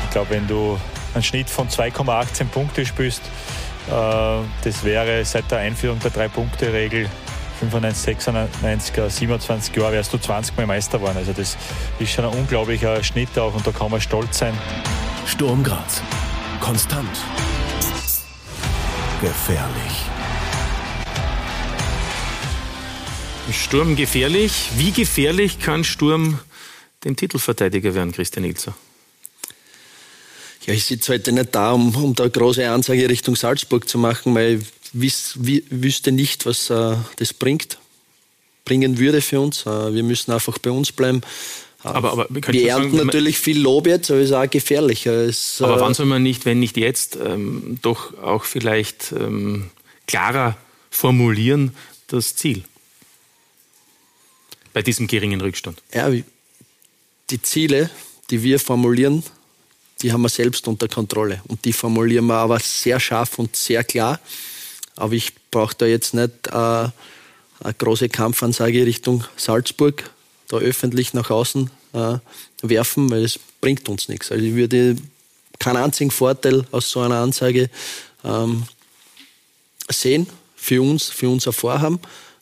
Ich 0.06 0.12
glaube, 0.12 0.30
wenn 0.30 0.48
du 0.48 0.80
einen 1.14 1.24
Schnitt 1.24 1.50
von 1.50 1.68
2,18 1.68 2.46
Punkte 2.46 2.86
spielst, 2.86 3.22
äh, 3.22 3.71
das 3.88 4.84
wäre 4.84 5.26
seit 5.26 5.50
der 5.52 5.60
Einführung 5.60 6.00
der 6.00 6.12
Drei-Punkte-Regel 6.12 7.10
95, 7.62 8.20
96, 8.22 8.96
27 9.10 9.76
Jahre 9.76 9.94
wärst 9.94 10.12
du 10.14 10.18
20 10.18 10.58
Mal 10.58 10.66
Meister 10.66 10.98
geworden. 10.98 11.18
Also 11.18 11.32
das 11.34 11.58
ist 12.00 12.12
schon 12.12 12.26
ein 12.26 12.32
unglaublicher 12.32 13.04
Schnitt 13.04 13.38
auch 13.38 13.54
und 13.54 13.66
da 13.66 13.72
kann 13.72 13.92
man 13.92 14.02
stolz 14.02 14.40
sein. 14.40 14.58
Sturm 15.28 15.64
Graz. 15.64 16.02
Konstant. 16.60 17.10
Gefährlich. 19.22 20.06
Sturm 23.52 23.96
gefährlich. 23.96 24.72
Wie 24.78 24.92
gefährlich 24.92 25.60
kann 25.60 25.84
Sturm 25.84 26.40
dem 27.04 27.16
Titelverteidiger 27.16 27.94
werden, 27.94 28.12
Christian 28.12 28.46
Ilzer? 28.46 28.74
Ja, 30.66 30.74
ich 30.74 30.86
sitze 30.86 31.14
heute 31.14 31.32
nicht 31.32 31.56
da, 31.56 31.72
um, 31.72 31.96
um 31.96 32.14
da 32.14 32.28
große 32.28 32.70
Ansage 32.70 33.10
Richtung 33.10 33.36
Salzburg 33.36 33.90
zu 33.90 33.98
machen, 33.98 34.36
weil 34.36 34.62
ich 34.94 35.16
wüsste 35.36 36.12
nicht, 36.12 36.46
was 36.46 36.70
äh, 36.70 36.96
das 37.16 37.34
bringt, 37.34 37.78
bringen 38.66 39.00
würde 39.00 39.22
für 39.22 39.40
uns. 39.40 39.66
Äh, 39.66 39.94
wir 39.94 40.04
müssen 40.04 40.32
einfach 40.32 40.58
bei 40.60 40.70
uns 40.70 40.92
bleiben. 40.92 41.22
Äh, 41.84 41.88
aber, 41.88 42.12
aber 42.12 42.28
wir, 42.30 42.70
ernten 42.70 42.92
sagen, 42.92 43.06
natürlich 43.06 43.40
viel 43.40 43.60
Lob 43.60 43.88
jetzt, 43.88 44.12
aber 44.12 44.20
es 44.20 44.30
ist 44.30 44.36
auch 44.36 44.50
gefährlich. 44.50 45.06
Es, 45.08 45.62
aber 45.62 45.80
wann 45.80 45.96
soll 45.96 46.06
man 46.06 46.22
nicht, 46.22 46.46
wenn 46.46 46.60
nicht 46.60 46.78
jetzt, 46.78 47.16
ähm, 47.16 47.80
doch 47.82 48.18
auch 48.20 48.44
vielleicht 48.44 49.14
ähm, 49.14 49.72
klarer 50.06 50.58
formulieren 50.92 51.76
das 52.08 52.36
Ziel? 52.36 52.64
Bei 54.74 54.82
diesem 54.84 55.08
geringen 55.08 55.42
Rückstand. 55.42 55.82
Ja, 55.94 56.10
die 57.30 57.42
Ziele, 57.42 57.90
die 58.30 58.44
wir 58.44 58.60
formulieren, 58.60 59.24
die 60.02 60.12
haben 60.12 60.22
wir 60.22 60.30
selbst 60.30 60.68
unter 60.68 60.88
Kontrolle. 60.88 61.42
Und 61.48 61.66
die 61.66 61.74
formulieren 61.74 62.26
wir 62.26 62.36
aber 62.36 62.60
sehr 62.60 63.00
scharf 63.00 63.40
und 63.40 63.56
sehr 63.56 63.84
klar. 63.84 64.20
Aber 64.96 65.14
ich 65.14 65.34
brauche 65.52 65.76
da 65.76 65.86
jetzt 65.86 66.14
nicht 66.14 66.48
äh, 66.48 66.52
eine 66.52 67.74
große 67.78 68.10
Kampfansage 68.10 68.86
Richtung 68.86 69.24
Salzburg, 69.36 70.10
da 70.48 70.58
öffentlich 70.58 71.14
nach 71.14 71.30
außen 71.30 71.70
äh, 71.94 72.18
werfen, 72.62 73.10
weil 73.10 73.24
es 73.24 73.40
bringt 73.62 73.88
uns 73.90 74.10
nichts. 74.10 74.32
Also 74.32 74.44
ich 74.44 74.56
würde 74.56 74.96
keinen 75.60 75.78
einzigen 75.78 76.12
Vorteil 76.12 76.66
aus 76.72 76.90
so 76.90 77.02
einer 77.02 77.18
Ansage 77.18 77.70
ähm, 78.24 78.64
sehen 79.90 80.28
für 80.56 80.82
uns, 80.82 81.10
für 81.10 81.30
unser 81.30 81.54
Vorhaben. 81.54 82.00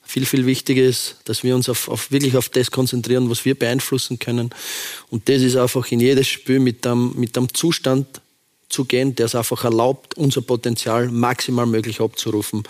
Viel, 0.10 0.26
viel 0.26 0.48
wichtiger 0.48 0.82
ist, 0.82 1.18
dass 1.26 1.44
wir 1.44 1.54
uns 1.54 1.70
auf, 1.70 1.88
auf, 1.88 2.10
wirklich 2.10 2.36
auf 2.36 2.50
das 2.50 2.72
konzentrieren, 2.72 3.30
was 3.30 3.46
wir 3.46 3.54
beeinflussen 3.54 4.18
können. 4.18 4.50
Und 5.12 5.30
das 5.30 5.44
ist 5.44 5.56
einfach 5.56 5.92
in 5.92 6.00
jedes 6.00 6.28
Spiel 6.28 6.60
mit 6.60 6.88
einem, 6.88 7.14
mit 7.16 7.38
einem 7.38 7.54
Zustand 7.54 8.08
zu 8.70 8.86
gehen, 8.86 9.14
der 9.14 9.28
es 9.28 9.36
einfach 9.36 9.64
erlaubt, 9.66 10.18
unser 10.18 10.42
Potenzial 10.42 11.10
maximal 11.10 11.68
möglich 11.68 12.02
abzurufen. 12.02 12.64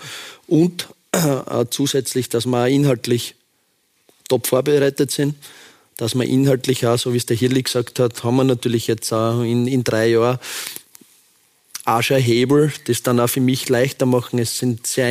Und 0.48 0.88
äh, 1.12 1.64
zusätzlich, 1.70 2.28
dass 2.28 2.44
wir 2.44 2.68
inhaltlich 2.68 3.36
top 4.28 4.46
vorbereitet 4.46 5.10
sind, 5.10 5.34
dass 5.96 6.14
wir 6.14 6.24
inhaltlich 6.24 6.86
auch, 6.86 6.98
so 6.98 7.14
wie 7.14 7.16
es 7.16 7.24
der 7.24 7.38
Hirli 7.38 7.62
gesagt 7.62 8.00
hat, 8.00 8.22
haben 8.22 8.36
wir 8.36 8.44
natürlich 8.44 8.86
jetzt 8.86 9.14
auch 9.14 9.40
in, 9.40 9.66
in 9.66 9.82
drei 9.82 10.08
Jahren 10.08 10.38
Ascher 11.86 12.18
Hebel, 12.18 12.70
das 12.84 13.02
dann 13.02 13.18
auch 13.18 13.28
für 13.28 13.40
mich 13.40 13.66
leichter 13.70 14.04
machen. 14.04 14.38
Es 14.38 14.58
sind 14.58 14.86
sehr 14.86 15.08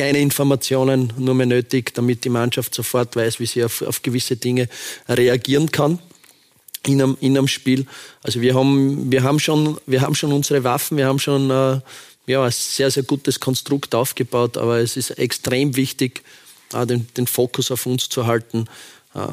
kleine 0.00 0.20
Informationen 0.20 1.12
nur 1.18 1.34
mehr 1.34 1.44
nötig, 1.44 1.92
damit 1.92 2.24
die 2.24 2.30
Mannschaft 2.30 2.74
sofort 2.74 3.16
weiß, 3.16 3.38
wie 3.38 3.44
sie 3.44 3.62
auf, 3.62 3.82
auf 3.82 4.00
gewisse 4.00 4.34
Dinge 4.34 4.66
reagieren 5.06 5.70
kann 5.70 5.98
in 6.86 7.02
einem, 7.02 7.18
in 7.20 7.36
einem 7.36 7.48
Spiel. 7.48 7.84
Also 8.22 8.40
wir 8.40 8.54
haben, 8.54 9.12
wir 9.12 9.22
haben 9.24 9.38
schon, 9.38 9.78
wir 9.84 10.00
haben 10.00 10.14
schon 10.14 10.32
unsere 10.32 10.64
Waffen, 10.64 10.96
wir 10.96 11.06
haben 11.06 11.18
schon 11.18 11.50
äh, 11.50 11.80
ja, 12.26 12.42
ein 12.42 12.50
sehr, 12.50 12.90
sehr 12.90 13.02
gutes 13.02 13.40
Konstrukt 13.40 13.94
aufgebaut, 13.94 14.56
aber 14.56 14.78
es 14.78 14.96
ist 14.96 15.10
extrem 15.18 15.76
wichtig, 15.76 16.22
äh, 16.72 16.86
den, 16.86 17.06
den 17.18 17.26
Fokus 17.26 17.70
auf 17.70 17.84
uns 17.84 18.08
zu 18.08 18.26
halten. 18.26 18.68
Äh, 19.14 19.26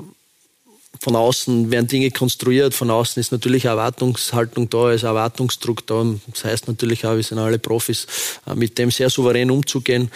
von 1.00 1.16
außen 1.16 1.72
werden 1.72 1.88
Dinge 1.88 2.12
konstruiert, 2.12 2.74
von 2.74 2.89
außen 2.89 3.20
ist 3.20 3.32
natürlich 3.32 3.66
Erwartungshaltung 3.66 4.70
da, 4.70 4.92
ist 4.92 5.04
Erwartungsdruck 5.04 5.86
da. 5.88 6.06
Das 6.27 6.44
heißt 6.44 6.68
natürlich 6.68 7.06
auch, 7.06 7.16
wir 7.16 7.24
sind 7.24 7.39
alle 7.39 7.60
Profis, 7.60 8.08
äh, 8.46 8.56
mit 8.56 8.77
dem 8.77 8.92
sehr 8.92 9.10
souverän 9.10 9.51
umzugehen. 9.51 10.12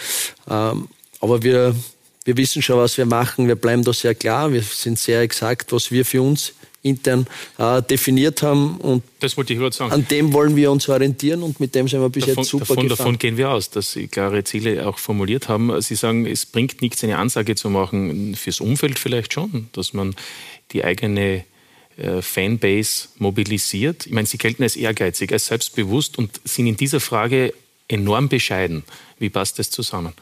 Ähm, 0.48 0.88
aber 1.20 1.42
wir, 1.42 1.74
wir 2.24 2.36
wissen 2.36 2.62
schon, 2.62 2.78
was 2.78 2.98
wir 2.98 3.06
machen. 3.06 3.48
Wir 3.48 3.56
bleiben 3.56 3.84
da 3.84 3.92
sehr 3.92 4.14
klar. 4.14 4.52
Wir 4.52 4.62
sind 4.62 4.98
sehr 4.98 5.20
exakt, 5.20 5.72
was 5.72 5.90
wir 5.90 6.04
für 6.04 6.22
uns 6.22 6.52
intern 6.82 7.26
äh, 7.58 7.80
definiert 7.82 8.42
haben. 8.42 8.76
Und 8.78 9.02
das 9.20 9.36
wollte 9.36 9.52
ich 9.52 9.58
gerade 9.58 9.74
sagen. 9.74 9.92
An 9.92 10.06
dem 10.08 10.32
wollen 10.32 10.56
wir 10.56 10.70
uns 10.70 10.88
orientieren 10.88 11.42
und 11.42 11.60
mit 11.60 11.74
dem 11.74 11.88
sind 11.88 12.00
wir 12.00 12.08
bis 12.08 12.26
davon, 12.26 12.42
jetzt 12.42 12.50
super 12.50 12.64
davon, 12.64 12.88
gefahren. 12.88 12.98
Davon 12.98 13.18
gehen 13.18 13.36
wir 13.36 13.50
aus, 13.50 13.70
dass 13.70 13.92
Sie 13.92 14.08
klare 14.08 14.44
Ziele 14.44 14.86
auch 14.86 14.98
formuliert 14.98 15.48
haben. 15.48 15.80
Sie 15.80 15.94
sagen, 15.94 16.26
es 16.26 16.44
bringt 16.44 16.82
nichts, 16.82 17.02
eine 17.04 17.18
Ansage 17.18 17.54
zu 17.54 17.70
machen, 17.70 18.34
fürs 18.34 18.60
Umfeld 18.60 18.98
vielleicht 18.98 19.32
schon, 19.32 19.68
dass 19.72 19.92
man 19.92 20.14
die 20.72 20.84
eigene 20.84 21.44
äh, 21.96 22.22
Fanbase 22.22 23.08
mobilisiert. 23.18 24.06
Ich 24.06 24.12
meine, 24.12 24.26
Sie 24.26 24.38
gelten 24.38 24.62
als 24.62 24.76
ehrgeizig, 24.76 25.32
als 25.32 25.46
selbstbewusst 25.46 26.16
und 26.16 26.40
sind 26.44 26.66
in 26.66 26.76
dieser 26.76 27.00
Frage 27.00 27.52
enorm 27.86 28.28
bescheiden. 28.28 28.82
Wie 29.18 29.28
passt 29.28 29.58
das 29.58 29.70
zusammen? 29.70 30.14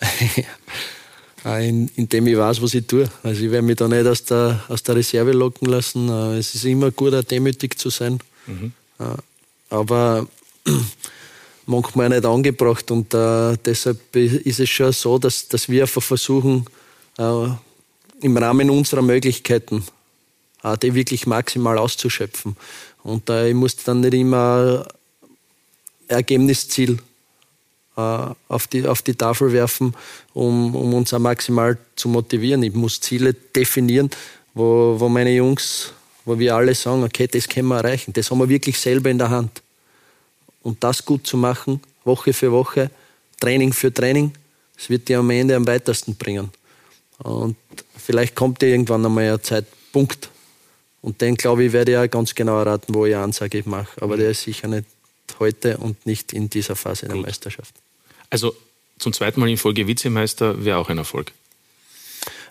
in, 1.44 1.90
indem 1.96 2.26
ich 2.26 2.38
weiß, 2.38 2.62
was 2.62 2.74
ich 2.74 2.86
tue. 2.86 3.10
Also 3.22 3.44
ich 3.44 3.50
werde 3.50 3.66
mich 3.66 3.76
da 3.76 3.86
nicht 3.86 4.06
aus 4.06 4.24
der, 4.24 4.64
aus 4.68 4.82
der 4.82 4.96
Reserve 4.96 5.32
locken 5.32 5.68
lassen. 5.68 6.08
Äh, 6.08 6.38
es 6.38 6.54
ist 6.54 6.64
immer 6.64 6.90
gut, 6.90 7.12
auch 7.14 7.24
demütig 7.24 7.78
zu 7.78 7.90
sein. 7.90 8.18
Mhm. 8.46 8.72
Äh, 8.98 9.04
aber 9.68 10.26
manchmal 11.66 12.08
nicht 12.08 12.24
angebracht 12.24 12.90
und 12.90 13.12
deshalb 13.12 14.16
ist 14.16 14.58
es 14.58 14.68
schon 14.68 14.90
so, 14.92 15.18
dass, 15.18 15.46
dass 15.46 15.68
wir 15.68 15.82
einfach 15.82 16.02
versuchen, 16.02 16.64
im 18.20 18.36
Rahmen 18.36 18.70
unserer 18.70 19.02
Möglichkeiten 19.02 19.84
die 20.82 20.94
wirklich 20.94 21.26
maximal 21.26 21.78
auszuschöpfen. 21.78 22.54
Und 23.02 23.30
ich 23.30 23.54
muss 23.54 23.76
dann 23.76 24.00
nicht 24.00 24.12
immer 24.12 24.86
Ergebnisziel 26.06 26.98
äh, 27.96 28.26
auf, 28.48 28.66
die, 28.66 28.86
auf 28.86 29.02
die 29.02 29.14
Tafel 29.14 29.52
werfen, 29.52 29.94
um, 30.34 30.74
um 30.74 30.94
uns 30.94 31.14
auch 31.14 31.18
maximal 31.18 31.78
zu 31.96 32.08
motivieren. 32.08 32.62
Ich 32.62 32.74
muss 32.74 33.00
Ziele 33.00 33.32
definieren, 33.32 34.10
wo, 34.54 34.96
wo 34.98 35.08
meine 35.08 35.32
Jungs, 35.32 35.92
wo 36.24 36.38
wir 36.38 36.54
alle 36.54 36.74
sagen, 36.74 37.04
okay, 37.04 37.26
das 37.26 37.48
können 37.48 37.68
wir 37.68 37.78
erreichen. 37.78 38.12
Das 38.12 38.30
haben 38.30 38.38
wir 38.38 38.48
wirklich 38.48 38.78
selber 38.78 39.10
in 39.10 39.18
der 39.18 39.30
Hand. 39.30 39.62
Und 40.62 40.82
das 40.84 41.04
gut 41.04 41.26
zu 41.26 41.36
machen, 41.36 41.80
Woche 42.04 42.32
für 42.32 42.52
Woche, 42.52 42.90
Training 43.38 43.72
für 43.72 43.92
Training, 43.92 44.32
Es 44.76 44.88
wird 44.90 45.08
dir 45.08 45.18
am 45.18 45.30
Ende 45.30 45.56
am 45.56 45.66
weitesten 45.66 46.14
bringen. 46.14 46.50
Und 47.18 47.56
vielleicht 48.00 48.34
kommt 48.34 48.62
irgendwann 48.62 49.04
einmal 49.04 49.32
ein 49.32 49.42
Zeitpunkt. 49.42 50.30
Und 51.02 51.20
den, 51.20 51.36
glaube 51.36 51.64
ich, 51.64 51.72
werde 51.72 51.92
ich 51.92 51.98
auch 51.98 52.10
ganz 52.10 52.34
genau 52.34 52.58
erraten, 52.58 52.94
wo 52.94 53.06
ich 53.06 53.14
eine 53.14 53.24
Ansage 53.24 53.62
mache. 53.64 54.02
Aber 54.02 54.16
der 54.16 54.30
ist 54.30 54.42
sicher 54.42 54.68
nicht 54.68 54.86
heute 55.38 55.78
und 55.78 56.04
nicht 56.06 56.32
in 56.32 56.50
dieser 56.50 56.76
Phase 56.76 57.06
der 57.06 57.16
Meisterschaft. 57.16 57.74
Also 58.28 58.54
zum 58.98 59.12
zweiten 59.12 59.40
Mal 59.40 59.48
in 59.48 59.56
Folge 59.56 59.86
Vizemeister 59.86 60.62
wäre 60.62 60.78
auch 60.78 60.88
ein 60.88 60.98
Erfolg. 60.98 61.32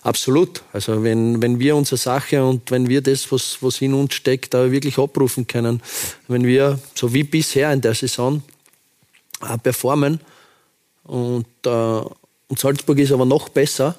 Absolut. 0.02 0.62
Also 0.72 1.02
wenn, 1.04 1.42
wenn 1.42 1.60
wir 1.60 1.76
unsere 1.76 1.98
Sache 1.98 2.42
und 2.44 2.70
wenn 2.70 2.88
wir 2.88 3.02
das, 3.02 3.30
was, 3.30 3.58
was 3.60 3.80
in 3.82 3.94
uns 3.94 4.14
steckt, 4.14 4.54
da 4.54 4.72
wirklich 4.72 4.98
abrufen 4.98 5.46
können, 5.46 5.82
wenn 6.26 6.44
wir, 6.44 6.80
so 6.94 7.12
wie 7.12 7.22
bisher 7.22 7.72
in 7.72 7.80
der 7.80 7.94
Saison, 7.94 8.42
performen 9.62 10.20
und, 11.04 11.46
äh, 11.64 11.70
und 11.70 12.58
Salzburg 12.58 12.98
ist 12.98 13.12
aber 13.12 13.24
noch 13.24 13.48
besser, 13.48 13.94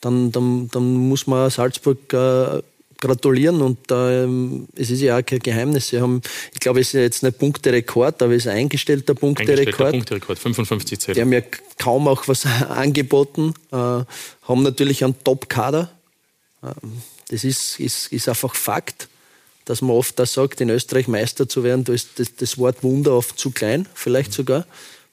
dann, 0.00 0.32
dann, 0.32 0.68
dann 0.68 0.94
muss 0.94 1.26
man 1.26 1.50
Salzburg 1.50 2.12
äh, 2.12 2.62
gratulieren 3.00 3.62
und 3.62 3.78
ähm, 3.90 4.68
es 4.76 4.90
ist 4.90 5.00
ja 5.00 5.18
auch 5.18 5.24
kein 5.24 5.38
Geheimnis. 5.40 5.88
Sie 5.88 6.00
haben, 6.00 6.20
ich 6.52 6.60
glaube, 6.60 6.80
es 6.80 6.88
ist 6.88 7.00
jetzt 7.00 7.22
nicht 7.22 7.38
Punkterekord, 7.38 8.22
aber 8.22 8.32
es 8.32 8.44
ist 8.44 8.48
ein 8.48 8.58
eingestellter 8.58 9.14
Punkterekord. 9.14 9.58
Eingestellter 9.58 9.90
Punkterekord, 9.90 10.38
55 10.38 11.00
Zähler. 11.00 11.14
Die 11.14 11.20
haben 11.22 11.32
ja 11.32 11.40
kaum 11.78 12.06
auch 12.08 12.28
was 12.28 12.44
angeboten, 12.68 13.54
äh, 13.72 13.76
haben 13.76 14.62
natürlich 14.62 15.02
einen 15.02 15.22
Top-Kader. 15.24 15.90
Ähm, 16.62 16.72
das 17.28 17.44
ist, 17.44 17.80
ist, 17.80 18.12
ist 18.12 18.28
einfach 18.28 18.54
Fakt, 18.54 19.08
dass 19.64 19.82
man 19.82 19.92
oft 19.92 20.18
da 20.18 20.26
sagt, 20.26 20.60
in 20.60 20.68
Österreich 20.68 21.08
Meister 21.08 21.48
zu 21.48 21.64
werden, 21.64 21.84
da 21.84 21.92
ist 21.92 22.18
das, 22.18 22.34
das 22.34 22.58
Wort 22.58 22.82
Wunder 22.82 23.14
oft 23.14 23.38
zu 23.38 23.50
klein, 23.50 23.86
vielleicht 23.94 24.32
sogar. 24.32 24.66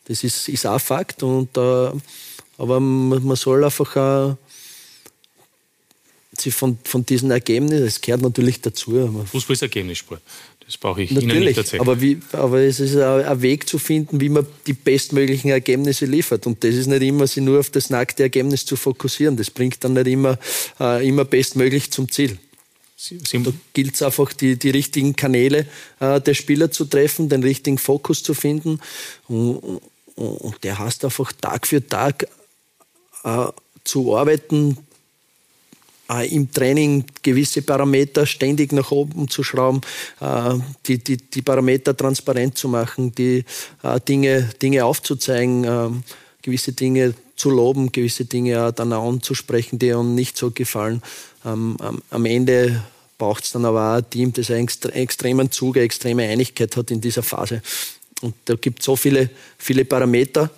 Das 0.05 0.23
ist, 0.23 0.49
ist 0.49 0.65
auch 0.65 0.79
Fakt. 0.79 1.23
Und, 1.23 1.55
äh, 1.57 1.91
aber 2.57 2.79
man 2.79 3.35
soll 3.35 3.63
einfach 3.63 3.95
auch 3.95 4.37
sie 6.41 6.51
von, 6.51 6.77
von 6.83 7.05
diesen 7.05 7.31
Ergebnissen, 7.31 7.85
das 7.85 8.01
gehört 8.01 8.21
natürlich 8.21 8.61
dazu. 8.61 9.25
Fußball 9.31 9.53
ist 9.53 9.61
Ergebnissport. 9.61 10.21
Das 10.67 10.75
brauche 10.77 11.01
ich 11.01 11.11
natürlich, 11.11 11.33
Ihnen 11.33 11.45
nicht 11.45 11.57
erzählen. 11.57 11.81
Aber, 11.81 12.01
wie, 12.01 12.19
aber 12.33 12.59
es 12.59 12.81
ist 12.81 12.97
ein 12.97 13.41
Weg 13.41 13.69
zu 13.69 13.79
finden, 13.79 14.19
wie 14.19 14.27
man 14.27 14.45
die 14.67 14.73
bestmöglichen 14.73 15.49
Ergebnisse 15.49 16.05
liefert. 16.05 16.45
Und 16.45 16.61
das 16.61 16.75
ist 16.75 16.87
nicht 16.87 17.01
immer, 17.03 17.25
sich 17.25 17.41
nur 17.41 17.61
auf 17.61 17.69
das 17.69 17.89
nackte 17.89 18.23
Ergebnis 18.23 18.65
zu 18.65 18.75
fokussieren. 18.75 19.37
Das 19.37 19.49
bringt 19.49 19.81
dann 19.85 19.93
nicht 19.93 20.07
immer, 20.07 20.37
äh, 20.81 21.07
immer 21.07 21.23
bestmöglich 21.23 21.89
zum 21.91 22.11
Ziel. 22.11 22.37
Sie, 22.97 23.17
Sie 23.25 23.41
da 23.41 23.53
gilt 23.73 23.95
es 23.95 24.01
einfach, 24.01 24.33
die, 24.33 24.57
die 24.59 24.71
richtigen 24.71 25.15
Kanäle 25.15 25.67
äh, 26.01 26.19
der 26.19 26.33
Spieler 26.33 26.69
zu 26.69 26.83
treffen, 26.83 27.29
den 27.29 27.43
richtigen 27.43 27.77
Fokus 27.77 28.21
zu 28.21 28.33
finden. 28.33 28.81
Und, 29.29 29.79
und 30.15 30.63
der 30.63 30.79
heißt 30.79 31.05
einfach 31.05 31.31
Tag 31.31 31.65
für 31.65 31.87
Tag 31.87 32.27
äh, 33.23 33.45
zu 33.85 34.17
arbeiten, 34.17 34.77
im 36.29 36.51
Training 36.51 37.05
gewisse 37.21 37.61
Parameter 37.61 38.25
ständig 38.25 38.71
nach 38.71 38.91
oben 38.91 39.27
zu 39.27 39.43
schrauben, 39.43 39.81
äh, 40.21 40.55
die, 40.85 40.97
die, 40.99 41.17
die 41.17 41.41
Parameter 41.41 41.95
transparent 41.95 42.57
zu 42.57 42.69
machen, 42.69 43.13
die 43.13 43.43
äh, 43.83 43.99
Dinge, 44.07 44.49
Dinge 44.61 44.85
aufzuzeigen, 44.85 45.63
äh, 45.63 45.89
gewisse 46.41 46.73
Dinge 46.73 47.13
zu 47.35 47.49
loben, 47.49 47.91
gewisse 47.91 48.25
Dinge 48.25 48.71
dann 48.73 48.93
anzusprechen, 48.93 49.79
die 49.79 49.91
uns 49.91 50.15
nicht 50.15 50.37
so 50.37 50.51
gefallen. 50.51 51.01
Ähm, 51.45 51.77
am 52.09 52.25
Ende 52.25 52.83
braucht 53.17 53.43
es 53.43 53.51
dann 53.51 53.65
aber 53.65 53.91
auch 53.93 53.97
ein 53.97 54.09
Team, 54.09 54.33
das 54.33 54.49
einen 54.49 54.67
extremen 54.67 55.51
Zug, 55.51 55.75
eine 55.75 55.85
extreme 55.85 56.23
Einigkeit 56.23 56.75
hat 56.77 56.91
in 56.91 57.01
dieser 57.01 57.23
Phase. 57.23 57.61
Und 58.21 58.33
da 58.45 58.55
gibt 58.55 58.79
es 58.79 58.85
so 58.85 58.95
viele, 58.95 59.29
viele 59.57 59.85
Parameter, 59.85 60.49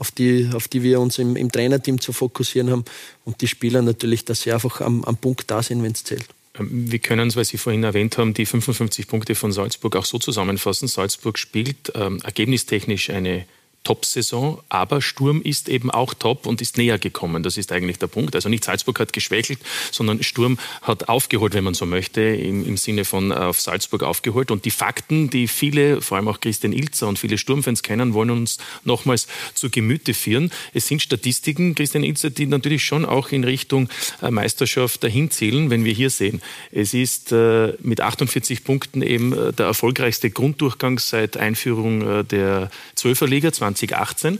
auf 0.00 0.10
die, 0.10 0.48
auf 0.54 0.66
die 0.66 0.82
wir 0.82 0.98
uns 0.98 1.18
im, 1.18 1.36
im 1.36 1.52
Trainerteam 1.52 2.00
zu 2.00 2.12
fokussieren 2.12 2.70
haben 2.70 2.84
und 3.24 3.40
die 3.42 3.46
Spieler 3.46 3.82
natürlich, 3.82 4.24
dass 4.24 4.40
sie 4.40 4.52
einfach 4.52 4.80
am, 4.80 5.04
am 5.04 5.16
Punkt 5.16 5.50
da 5.50 5.62
sind, 5.62 5.82
wenn 5.82 5.92
es 5.92 6.02
zählt. 6.02 6.26
Ähm, 6.58 6.90
wir 6.90 6.98
können 6.98 7.28
es, 7.28 7.36
weil 7.36 7.44
Sie 7.44 7.58
vorhin 7.58 7.84
erwähnt 7.84 8.16
haben, 8.18 8.34
die 8.34 8.46
55 8.46 9.06
Punkte 9.06 9.34
von 9.34 9.52
Salzburg 9.52 9.94
auch 9.96 10.06
so 10.06 10.18
zusammenfassen. 10.18 10.88
Salzburg 10.88 11.38
spielt 11.38 11.92
ähm, 11.94 12.20
ergebnistechnisch 12.24 13.10
eine 13.10 13.44
Top-Saison, 13.82 14.60
aber 14.68 15.00
Sturm 15.00 15.40
ist 15.40 15.68
eben 15.68 15.90
auch 15.90 16.12
top 16.12 16.46
und 16.46 16.60
ist 16.60 16.76
näher 16.76 16.98
gekommen. 16.98 17.42
Das 17.42 17.56
ist 17.56 17.72
eigentlich 17.72 17.98
der 17.98 18.08
Punkt. 18.08 18.34
Also 18.34 18.50
nicht 18.50 18.62
Salzburg 18.62 19.00
hat 19.00 19.14
geschwächelt, 19.14 19.58
sondern 19.90 20.22
Sturm 20.22 20.58
hat 20.82 21.08
aufgeholt, 21.08 21.54
wenn 21.54 21.64
man 21.64 21.72
so 21.72 21.86
möchte, 21.86 22.20
im, 22.20 22.66
im 22.66 22.76
Sinne 22.76 23.06
von 23.06 23.30
äh, 23.30 23.34
auf 23.34 23.58
Salzburg 23.58 24.02
aufgeholt. 24.02 24.50
Und 24.50 24.66
die 24.66 24.70
Fakten, 24.70 25.30
die 25.30 25.48
viele, 25.48 26.02
vor 26.02 26.18
allem 26.18 26.28
auch 26.28 26.40
Christian 26.40 26.74
Ilzer 26.74 27.08
und 27.08 27.18
viele 27.18 27.38
Sturmfans 27.38 27.82
kennen, 27.82 28.12
wollen 28.12 28.30
uns 28.30 28.58
nochmals 28.84 29.26
zu 29.54 29.70
Gemüte 29.70 30.12
führen. 30.12 30.52
Es 30.74 30.86
sind 30.86 31.00
Statistiken, 31.00 31.74
Christian 31.74 32.04
Ilzer, 32.04 32.28
die 32.28 32.46
natürlich 32.46 32.84
schon 32.84 33.06
auch 33.06 33.30
in 33.30 33.44
Richtung 33.44 33.88
äh, 34.20 34.30
Meisterschaft 34.30 35.02
dahin 35.02 35.30
zählen, 35.30 35.70
wenn 35.70 35.84
wir 35.84 35.94
hier 35.94 36.10
sehen. 36.10 36.42
Es 36.70 36.92
ist 36.92 37.32
äh, 37.32 37.72
mit 37.80 38.02
48 38.02 38.62
Punkten 38.62 39.00
eben 39.00 39.30
der 39.56 39.66
erfolgreichste 39.66 40.30
Grunddurchgang 40.30 40.98
seit 40.98 41.38
Einführung 41.38 42.26
der 42.28 42.70
Zwölferliga 42.94 43.52
20 43.52 43.69
2018. 43.74 44.38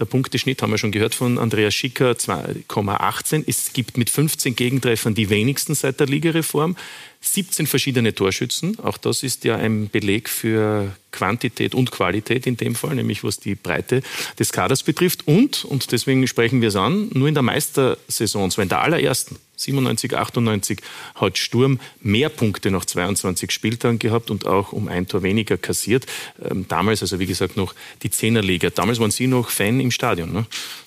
Der 0.00 0.06
Punkteschnitt 0.06 0.60
haben 0.60 0.72
wir 0.72 0.78
schon 0.78 0.90
gehört 0.90 1.14
von 1.14 1.38
Andreas 1.38 1.72
Schicker, 1.72 2.12
2,18. 2.12 3.44
Es 3.46 3.72
gibt 3.72 3.96
mit 3.96 4.10
15 4.10 4.56
Gegentreffern 4.56 5.14
die 5.14 5.30
wenigsten 5.30 5.76
seit 5.76 6.00
der 6.00 6.08
Ligareform. 6.08 6.76
17 7.20 7.68
verschiedene 7.68 8.12
Torschützen. 8.12 8.78
Auch 8.80 8.98
das 8.98 9.22
ist 9.22 9.44
ja 9.44 9.56
ein 9.56 9.88
Beleg 9.88 10.28
für 10.28 10.94
Quantität 11.12 11.76
und 11.76 11.92
Qualität 11.92 12.46
in 12.46 12.56
dem 12.56 12.74
Fall, 12.74 12.96
nämlich 12.96 13.22
was 13.22 13.38
die 13.38 13.54
Breite 13.54 14.02
des 14.38 14.52
Kaders 14.52 14.82
betrifft. 14.82 15.28
Und, 15.28 15.64
und 15.64 15.92
deswegen 15.92 16.26
sprechen 16.26 16.60
wir 16.60 16.68
es 16.68 16.76
an, 16.76 17.08
nur 17.12 17.28
in 17.28 17.34
der 17.34 17.44
Meistersaison, 17.44 18.50
zwar 18.50 18.64
in 18.64 18.68
der 18.68 18.82
allerersten, 18.82 19.36
97, 19.64 20.16
98, 20.16 20.80
hat 21.14 21.38
Sturm 21.38 21.80
mehr 22.00 22.28
Punkte 22.28 22.70
nach 22.70 22.84
22 22.84 23.50
Spieltagen 23.50 23.98
gehabt 23.98 24.30
und 24.30 24.46
auch 24.46 24.72
um 24.72 24.88
ein 24.88 25.06
Tor 25.06 25.22
weniger 25.22 25.56
kassiert. 25.56 26.06
Ähm, 26.42 26.66
damals, 26.68 27.02
also 27.02 27.18
wie 27.18 27.26
gesagt, 27.26 27.56
noch 27.56 27.74
die 28.02 28.10
Zehnerliga. 28.10 28.70
Damals 28.70 29.00
waren 29.00 29.10
Sie 29.10 29.26
noch 29.26 29.50
Fan 29.50 29.80
im 29.80 29.90
Stadion, 29.90 30.32
ne? 30.32 30.46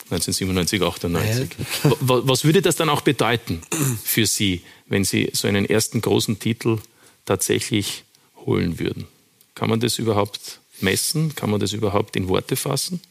1997, 0.09 0.81
98. 0.81 1.49
Ja. 1.83 1.91
Was 2.01 2.45
würde 2.45 2.61
das 2.61 2.77
dann 2.77 2.89
auch 2.89 3.01
bedeuten 3.01 3.61
für 4.03 4.25
Sie, 4.25 4.61
wenn 4.87 5.03
Sie 5.03 5.29
so 5.33 5.47
einen 5.47 5.65
ersten 5.65 6.01
großen 6.01 6.39
Titel 6.39 6.79
tatsächlich 7.25 8.05
holen 8.45 8.79
würden? 8.79 9.07
Kann 9.53 9.69
man 9.69 9.79
das 9.79 9.99
überhaupt 9.99 10.59
messen? 10.79 11.35
Kann 11.35 11.49
man 11.49 11.59
das 11.59 11.73
überhaupt 11.73 12.15
in 12.15 12.29
Worte 12.29 12.55
fassen? 12.55 13.01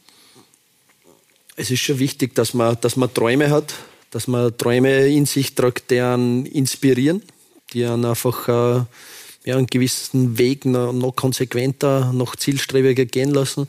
Es 1.56 1.70
ist 1.70 1.80
schon 1.80 1.98
wichtig, 1.98 2.34
dass 2.34 2.54
man, 2.54 2.78
dass 2.80 2.96
man 2.96 3.12
Träume 3.12 3.50
hat, 3.50 3.74
dass 4.16 4.28
man 4.28 4.56
Träume 4.56 5.08
in 5.08 5.26
sich 5.26 5.54
tragt, 5.54 5.90
die 5.90 6.00
einen 6.00 6.46
inspirieren, 6.46 7.20
die 7.74 7.84
einen 7.84 8.06
einfach 8.06 8.48
äh, 8.48 8.84
ja, 9.44 9.56
einen 9.58 9.66
gewissen 9.66 10.38
Weg 10.38 10.64
noch, 10.64 10.94
noch 10.94 11.14
konsequenter, 11.14 12.14
noch 12.14 12.34
zielstrebiger 12.34 13.04
gehen 13.04 13.28
lassen. 13.28 13.68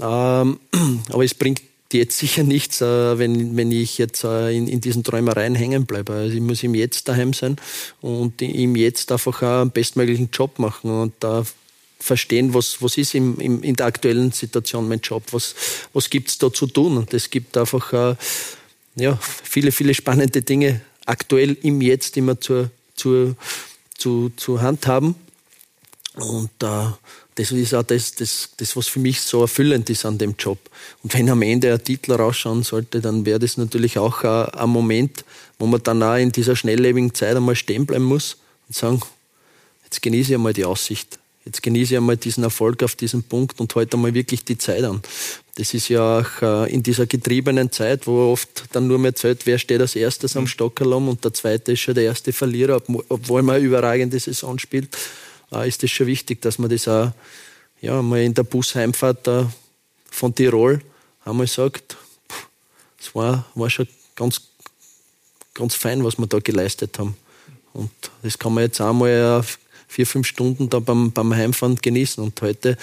Ähm, 0.00 0.58
aber 1.08 1.24
es 1.24 1.34
bringt 1.34 1.62
jetzt 1.92 2.18
sicher 2.18 2.42
nichts, 2.42 2.80
äh, 2.80 3.16
wenn, 3.16 3.56
wenn 3.56 3.70
ich 3.70 3.96
jetzt 3.98 4.24
äh, 4.24 4.50
in, 4.50 4.66
in 4.66 4.80
diesen 4.80 5.04
Träumereien 5.04 5.54
hängen 5.54 5.86
bleibe. 5.86 6.14
Also 6.14 6.34
ich 6.34 6.40
muss 6.40 6.64
ihm 6.64 6.74
Jetzt 6.74 7.06
daheim 7.06 7.32
sein 7.32 7.56
und 8.00 8.42
ihm 8.42 8.74
Jetzt 8.74 9.12
einfach 9.12 9.40
einen 9.40 9.70
bestmöglichen 9.70 10.30
Job 10.32 10.58
machen 10.58 10.90
und 10.90 11.12
da 11.20 11.44
verstehen, 12.00 12.54
was, 12.54 12.82
was 12.82 12.98
ist 12.98 13.14
im, 13.14 13.38
im, 13.38 13.62
in 13.62 13.76
der 13.76 13.86
aktuellen 13.86 14.32
Situation 14.32 14.88
mein 14.88 14.98
Job, 14.98 15.22
was, 15.30 15.54
was 15.92 16.10
gibt 16.10 16.28
es 16.30 16.38
da 16.38 16.52
zu 16.52 16.66
tun. 16.66 16.96
Und 16.96 17.14
es 17.14 17.30
gibt 17.30 17.56
einfach 17.56 17.92
äh, 17.92 18.16
ja, 18.96 19.18
viele, 19.20 19.72
viele 19.72 19.94
spannende 19.94 20.42
Dinge 20.42 20.80
aktuell 21.04 21.56
im 21.62 21.80
Jetzt 21.80 22.16
immer 22.16 22.40
zur, 22.40 22.70
zur, 22.94 23.36
zu, 23.96 24.30
zu 24.36 24.60
handhaben. 24.60 25.14
Und 26.14 26.50
äh, 26.62 26.86
das 27.34 27.52
ist 27.52 27.74
auch 27.74 27.82
das, 27.82 28.14
das, 28.14 28.50
das, 28.56 28.74
was 28.74 28.88
für 28.88 28.98
mich 28.98 29.20
so 29.20 29.42
erfüllend 29.42 29.90
ist 29.90 30.06
an 30.06 30.16
dem 30.16 30.34
Job. 30.38 30.58
Und 31.02 31.12
wenn 31.12 31.28
am 31.28 31.42
Ende 31.42 31.72
ein 31.72 31.84
Titel 31.84 32.12
rausschauen 32.12 32.62
sollte, 32.62 33.02
dann 33.02 33.26
wäre 33.26 33.38
das 33.38 33.58
natürlich 33.58 33.98
auch 33.98 34.24
ein, 34.24 34.48
ein 34.48 34.70
Moment, 34.70 35.24
wo 35.58 35.66
man 35.66 35.82
dann 35.82 36.02
auch 36.02 36.16
in 36.16 36.32
dieser 36.32 36.56
schnelllebigen 36.56 37.12
Zeit 37.14 37.36
einmal 37.36 37.54
stehen 37.54 37.84
bleiben 37.84 38.04
muss 38.04 38.38
und 38.68 38.74
sagen, 38.74 39.02
jetzt 39.84 40.00
genieße 40.00 40.30
ich 40.30 40.34
einmal 40.36 40.54
die 40.54 40.64
Aussicht. 40.64 41.18
Jetzt 41.46 41.62
genieße 41.62 41.94
ich 41.94 41.96
einmal 41.96 42.18
diesen 42.18 42.44
Erfolg 42.44 42.82
auf 42.82 42.96
diesem 42.96 43.22
Punkt 43.22 43.58
und 43.60 43.74
halte 43.74 43.96
einmal 43.96 44.12
wirklich 44.12 44.44
die 44.44 44.58
Zeit 44.58 44.84
an. 44.84 45.00
Das 45.54 45.72
ist 45.72 45.88
ja 45.88 46.18
auch 46.18 46.42
äh, 46.42 46.74
in 46.74 46.82
dieser 46.82 47.06
getriebenen 47.06 47.72
Zeit, 47.72 48.06
wo 48.06 48.32
oft 48.32 48.64
dann 48.72 48.88
nur 48.88 48.98
mehr 48.98 49.14
zählt, 49.14 49.46
wer 49.46 49.58
steht 49.58 49.80
als 49.80 49.96
erstes 49.96 50.36
am 50.36 50.42
mhm. 50.42 50.48
Stockerlom 50.48 51.08
und 51.08 51.24
der 51.24 51.32
zweite 51.32 51.72
ist 51.72 51.80
schon 51.80 51.94
der 51.94 52.04
erste 52.04 52.34
Verlierer, 52.34 52.82
obwohl 53.08 53.42
man 53.42 53.56
eine 53.56 53.64
überragende 53.64 54.18
Saison 54.18 54.58
spielt 54.58 54.94
äh, 55.52 55.68
ist 55.68 55.82
es 55.82 55.90
schon 55.90 56.06
wichtig, 56.06 56.42
dass 56.42 56.58
man 56.58 56.70
das 56.70 56.88
auch 56.88 57.12
ja, 57.80 58.00
mal 58.02 58.22
in 58.22 58.34
der 58.34 58.42
Busheimfahrt 58.42 59.28
äh, 59.28 59.44
von 60.10 60.34
Tirol 60.34 60.80
einmal 61.24 61.46
sagt, 61.46 61.96
es 62.98 63.14
war, 63.14 63.44
war 63.54 63.70
schon 63.70 63.88
ganz, 64.14 64.40
ganz 65.54 65.74
fein, 65.74 66.04
was 66.04 66.18
wir 66.18 66.26
da 66.26 66.38
geleistet 66.38 66.98
haben. 66.98 67.16
Und 67.72 67.90
das 68.22 68.38
kann 68.38 68.54
man 68.54 68.64
jetzt 68.64 68.80
einmal 68.80 69.10
äh, 69.10 69.42
vier, 69.86 70.06
fünf 70.06 70.26
Stunden 70.26 70.68
da 70.68 70.78
beim, 70.78 71.12
beim 71.12 71.34
Heimfahren 71.34 71.76
genießen. 71.76 72.22
Und 72.22 72.40
heute, 72.42 72.76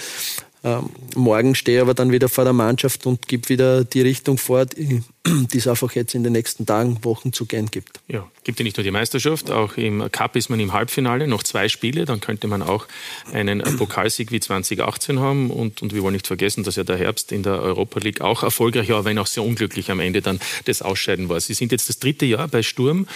äh, 0.62 0.78
morgen 1.14 1.54
stehe 1.54 1.78
ich 1.78 1.82
aber 1.82 1.94
dann 1.94 2.12
wieder 2.12 2.28
vor 2.28 2.44
der 2.44 2.52
Mannschaft 2.52 3.06
und 3.06 3.28
gebe 3.28 3.48
wieder 3.48 3.84
die 3.84 4.02
Richtung 4.02 4.38
vor, 4.38 4.66
die 4.66 5.02
es 5.54 5.66
einfach 5.66 5.92
jetzt 5.94 6.14
in 6.14 6.22
den 6.22 6.32
nächsten 6.32 6.66
Tagen, 6.66 7.02
Wochen 7.02 7.32
zu 7.32 7.46
gehen 7.46 7.70
gibt. 7.70 8.00
Ja, 8.08 8.28
gibt 8.44 8.58
ja 8.58 8.64
nicht 8.64 8.76
nur 8.76 8.84
die 8.84 8.90
Meisterschaft, 8.90 9.50
auch 9.50 9.76
im 9.76 10.10
Cup 10.12 10.36
ist 10.36 10.50
man 10.50 10.60
im 10.60 10.72
Halbfinale, 10.72 11.26
noch 11.26 11.42
zwei 11.42 11.68
Spiele, 11.68 12.04
dann 12.04 12.20
könnte 12.20 12.46
man 12.46 12.62
auch 12.62 12.86
einen 13.32 13.62
Pokalsieg 13.78 14.30
wie 14.30 14.40
2018 14.40 15.18
haben 15.20 15.50
und, 15.50 15.80
und 15.80 15.94
wir 15.94 16.02
wollen 16.02 16.12
nicht 16.12 16.26
vergessen, 16.26 16.62
dass 16.62 16.76
ja 16.76 16.84
der 16.84 16.98
Herbst 16.98 17.32
in 17.32 17.42
der 17.42 17.60
Europa 17.60 18.00
League 18.00 18.20
auch 18.20 18.42
erfolgreich 18.42 18.90
war, 18.90 19.04
wenn 19.04 19.18
auch 19.18 19.26
sehr 19.26 19.42
unglücklich 19.42 19.90
am 19.90 20.00
Ende 20.00 20.20
dann 20.20 20.40
das 20.66 20.82
Ausscheiden 20.82 21.28
war. 21.28 21.40
Sie 21.40 21.54
sind 21.54 21.72
jetzt 21.72 21.88
das 21.88 21.98
dritte 21.98 22.26
Jahr 22.26 22.48
bei 22.48 22.62
Sturm, 22.62 23.06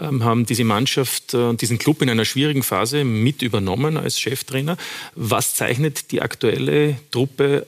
ähm, 0.00 0.24
haben 0.24 0.46
diese 0.46 0.64
Mannschaft 0.64 1.34
und 1.34 1.54
äh, 1.54 1.56
diesen 1.58 1.78
Club 1.78 2.00
in 2.00 2.08
einer 2.08 2.24
schwierigen 2.24 2.62
Phase 2.62 3.04
mit 3.04 3.42
übernommen 3.42 3.96
als 3.96 4.18
Cheftrainer. 4.18 4.76
Was 5.14 5.54
zeichnet 5.54 6.12
die 6.12 6.22
aktuelle 6.22 6.96
Truppe 7.10 7.66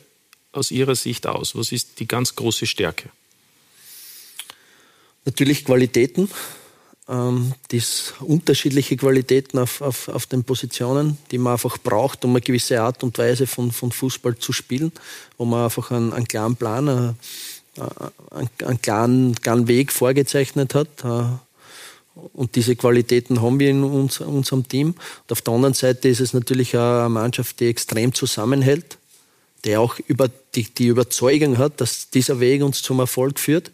aus 0.52 0.70
Ihrer 0.70 0.94
Sicht 0.94 1.26
aus? 1.26 1.54
Was 1.54 1.72
ist 1.72 2.00
die 2.00 2.08
ganz 2.08 2.34
große 2.34 2.66
Stärke? 2.66 3.10
Natürlich 5.30 5.64
Qualitäten, 5.64 6.28
ähm, 7.08 7.52
das 7.68 8.14
unterschiedliche 8.18 8.96
Qualitäten 8.96 9.60
auf, 9.60 9.80
auf, 9.80 10.08
auf 10.08 10.26
den 10.26 10.42
Positionen, 10.42 11.18
die 11.30 11.38
man 11.38 11.52
einfach 11.52 11.78
braucht, 11.78 12.24
um 12.24 12.32
eine 12.32 12.40
gewisse 12.40 12.82
Art 12.82 13.04
und 13.04 13.16
Weise 13.16 13.46
von, 13.46 13.70
von 13.70 13.92
Fußball 13.92 14.36
zu 14.38 14.52
spielen, 14.52 14.90
wo 15.38 15.44
man 15.44 15.66
einfach 15.66 15.92
einen, 15.92 16.12
einen 16.12 16.26
klaren 16.26 16.56
Plan, 16.56 16.88
einen, 16.88 17.16
einen 18.58 18.82
klaren, 18.82 19.36
klaren 19.36 19.68
Weg 19.68 19.92
vorgezeichnet 19.92 20.74
hat. 20.74 20.88
Äh, 21.04 21.22
und 22.32 22.56
diese 22.56 22.74
Qualitäten 22.74 23.40
haben 23.40 23.60
wir 23.60 23.70
in 23.70 23.84
uns, 23.84 24.18
unserem 24.18 24.66
Team. 24.66 24.88
Und 24.88 25.30
auf 25.30 25.42
der 25.42 25.54
anderen 25.54 25.74
Seite 25.74 26.08
ist 26.08 26.18
es 26.18 26.32
natürlich 26.32 26.76
eine 26.76 27.08
Mannschaft, 27.08 27.60
die 27.60 27.68
extrem 27.68 28.12
zusammenhält, 28.14 28.98
die 29.64 29.76
auch 29.76 30.00
über 30.08 30.28
die, 30.56 30.64
die 30.64 30.88
Überzeugung 30.88 31.56
hat, 31.56 31.80
dass 31.80 32.10
dieser 32.10 32.40
Weg 32.40 32.64
uns 32.64 32.82
zum 32.82 32.98
Erfolg 32.98 33.38
führt 33.38 33.70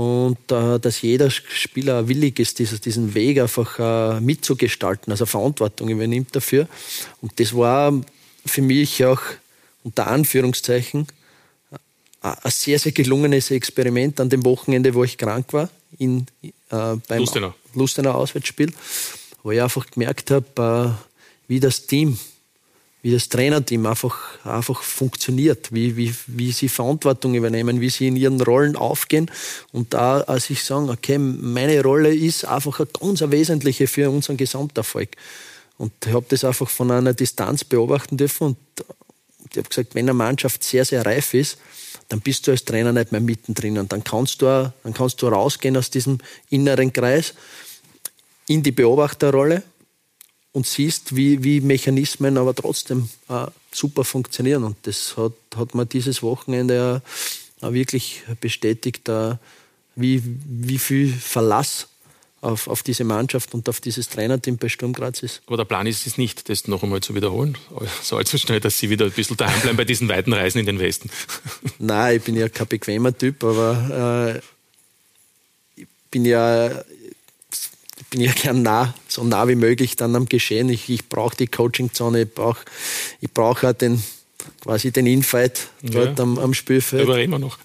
und 0.00 0.50
äh, 0.50 0.80
dass 0.80 1.02
jeder 1.02 1.28
Spieler 1.28 2.08
willig 2.08 2.38
ist, 2.38 2.58
dieses, 2.58 2.80
diesen 2.80 3.12
Weg 3.14 3.38
einfach 3.38 3.78
äh, 3.78 4.18
mitzugestalten, 4.18 5.12
also 5.12 5.26
Verantwortung 5.26 5.90
übernimmt 5.90 6.34
dafür. 6.34 6.68
Und 7.20 7.38
das 7.38 7.54
war 7.54 7.92
für 8.46 8.62
mich 8.62 9.04
auch 9.04 9.20
unter 9.84 10.06
Anführungszeichen 10.06 11.06
äh, 11.70 11.76
ein 12.22 12.50
sehr, 12.50 12.78
sehr 12.78 12.92
gelungenes 12.92 13.50
Experiment 13.50 14.20
an 14.20 14.30
dem 14.30 14.42
Wochenende, 14.46 14.94
wo 14.94 15.04
ich 15.04 15.18
krank 15.18 15.52
war, 15.52 15.68
in, 15.98 16.26
äh, 16.40 16.50
beim 16.70 17.18
Lustenau. 17.18 17.54
Lustenau 17.74 18.12
Auswärtsspiel, 18.12 18.72
wo 19.42 19.50
ich 19.50 19.60
einfach 19.60 19.84
gemerkt 19.90 20.30
habe, 20.30 20.96
äh, 20.96 21.46
wie 21.46 21.60
das 21.60 21.86
Team 21.86 22.18
wie 23.02 23.12
das 23.12 23.28
Trainerteam 23.28 23.86
einfach, 23.86 24.44
einfach 24.44 24.82
funktioniert, 24.82 25.72
wie, 25.72 25.96
wie, 25.96 26.14
wie 26.26 26.52
sie 26.52 26.68
Verantwortung 26.68 27.34
übernehmen, 27.34 27.80
wie 27.80 27.88
sie 27.88 28.08
in 28.08 28.16
ihren 28.16 28.40
Rollen 28.40 28.76
aufgehen. 28.76 29.30
Und 29.72 29.94
da, 29.94 30.20
als 30.20 30.50
ich 30.50 30.64
sage, 30.64 30.90
okay, 30.90 31.18
meine 31.18 31.82
Rolle 31.82 32.14
ist 32.14 32.44
einfach 32.44 32.78
eine 32.78 32.88
ganz 32.88 33.22
wesentliche 33.22 33.86
für 33.86 34.10
unseren 34.10 34.36
Gesamterfolg. 34.36 35.16
Und 35.78 35.92
ich 36.04 36.12
habe 36.12 36.26
das 36.28 36.44
einfach 36.44 36.68
von 36.68 36.90
einer 36.90 37.14
Distanz 37.14 37.64
beobachten 37.64 38.18
dürfen 38.18 38.48
und 38.48 38.58
ich 39.50 39.56
habe 39.56 39.68
gesagt, 39.68 39.94
wenn 39.94 40.04
eine 40.04 40.14
Mannschaft 40.14 40.62
sehr, 40.62 40.84
sehr 40.84 41.04
reif 41.04 41.34
ist, 41.34 41.58
dann 42.08 42.20
bist 42.20 42.46
du 42.46 42.50
als 42.50 42.64
Trainer 42.64 42.92
nicht 42.92 43.12
mehr 43.12 43.20
mittendrin 43.20 43.78
und 43.78 43.92
dann 43.92 44.04
kannst 44.04 44.42
du, 44.42 44.72
dann 44.82 44.94
kannst 44.94 45.22
du 45.22 45.28
rausgehen 45.28 45.76
aus 45.76 45.90
diesem 45.90 46.18
inneren 46.50 46.92
Kreis 46.92 47.34
in 48.46 48.62
die 48.62 48.72
Beobachterrolle 48.72 49.62
und 50.52 50.66
siehst, 50.66 51.14
wie, 51.16 51.44
wie 51.44 51.60
Mechanismen 51.60 52.36
aber 52.36 52.54
trotzdem 52.54 53.08
äh, 53.28 53.46
super 53.72 54.04
funktionieren. 54.04 54.64
Und 54.64 54.76
das 54.82 55.16
hat, 55.16 55.32
hat 55.56 55.74
man 55.74 55.88
dieses 55.88 56.22
Wochenende 56.22 57.02
äh, 57.62 57.72
wirklich 57.72 58.22
bestätigt, 58.40 59.08
äh, 59.08 59.36
wie, 59.96 60.22
wie 60.24 60.78
viel 60.78 61.12
Verlass 61.12 61.88
auf, 62.40 62.68
auf 62.68 62.82
diese 62.82 63.04
Mannschaft 63.04 63.54
und 63.54 63.68
auf 63.68 63.80
dieses 63.80 64.08
Trainerteam 64.08 64.56
bei 64.56 64.68
Sturm 64.68 64.92
Graz 64.92 65.22
ist. 65.22 65.42
Aber 65.46 65.58
der 65.58 65.64
Plan 65.64 65.86
ist 65.86 66.06
es 66.06 66.16
nicht, 66.16 66.48
das 66.48 66.66
noch 66.68 66.82
einmal 66.82 67.00
zu 67.00 67.14
wiederholen, 67.14 67.56
so 68.02 68.16
allzu 68.16 68.38
schnell, 68.38 68.60
dass 68.60 68.78
Sie 68.78 68.88
wieder 68.88 69.04
ein 69.04 69.12
bisschen 69.12 69.36
daheim 69.36 69.60
bleiben 69.60 69.76
bei 69.76 69.84
diesen 69.84 70.08
weiten 70.08 70.32
Reisen 70.32 70.58
in 70.58 70.66
den 70.66 70.78
Westen. 70.78 71.10
Nein, 71.78 72.16
ich 72.16 72.22
bin 72.22 72.36
ja 72.36 72.48
kein 72.48 72.66
bequemer 72.66 73.16
Typ, 73.16 73.44
aber 73.44 74.40
äh, 75.76 75.82
ich 75.82 75.86
bin 76.10 76.24
ja 76.24 76.82
bin 78.10 78.20
ja 78.20 78.32
gern 78.32 78.62
nah, 78.62 78.92
so 79.08 79.24
nah 79.24 79.48
wie 79.48 79.54
möglich 79.54 79.96
dann 79.96 80.14
am 80.16 80.28
Geschehen. 80.28 80.68
Ich, 80.68 80.90
ich 80.90 81.08
brauche 81.08 81.36
die 81.36 81.46
Coachingzone, 81.46 82.22
ich 82.22 82.34
brauche 82.34 82.64
ich 83.20 83.30
brauch 83.32 83.62
auch 83.62 83.72
den, 83.72 84.02
quasi 84.60 84.90
den 84.90 85.06
Infight 85.06 85.68
dort 85.82 86.18
ja, 86.18 86.24
am, 86.24 86.38
am 86.38 86.52
Spielfeld. 86.52 87.02
Aber 87.02 87.20
immer 87.20 87.38
noch. 87.38 87.58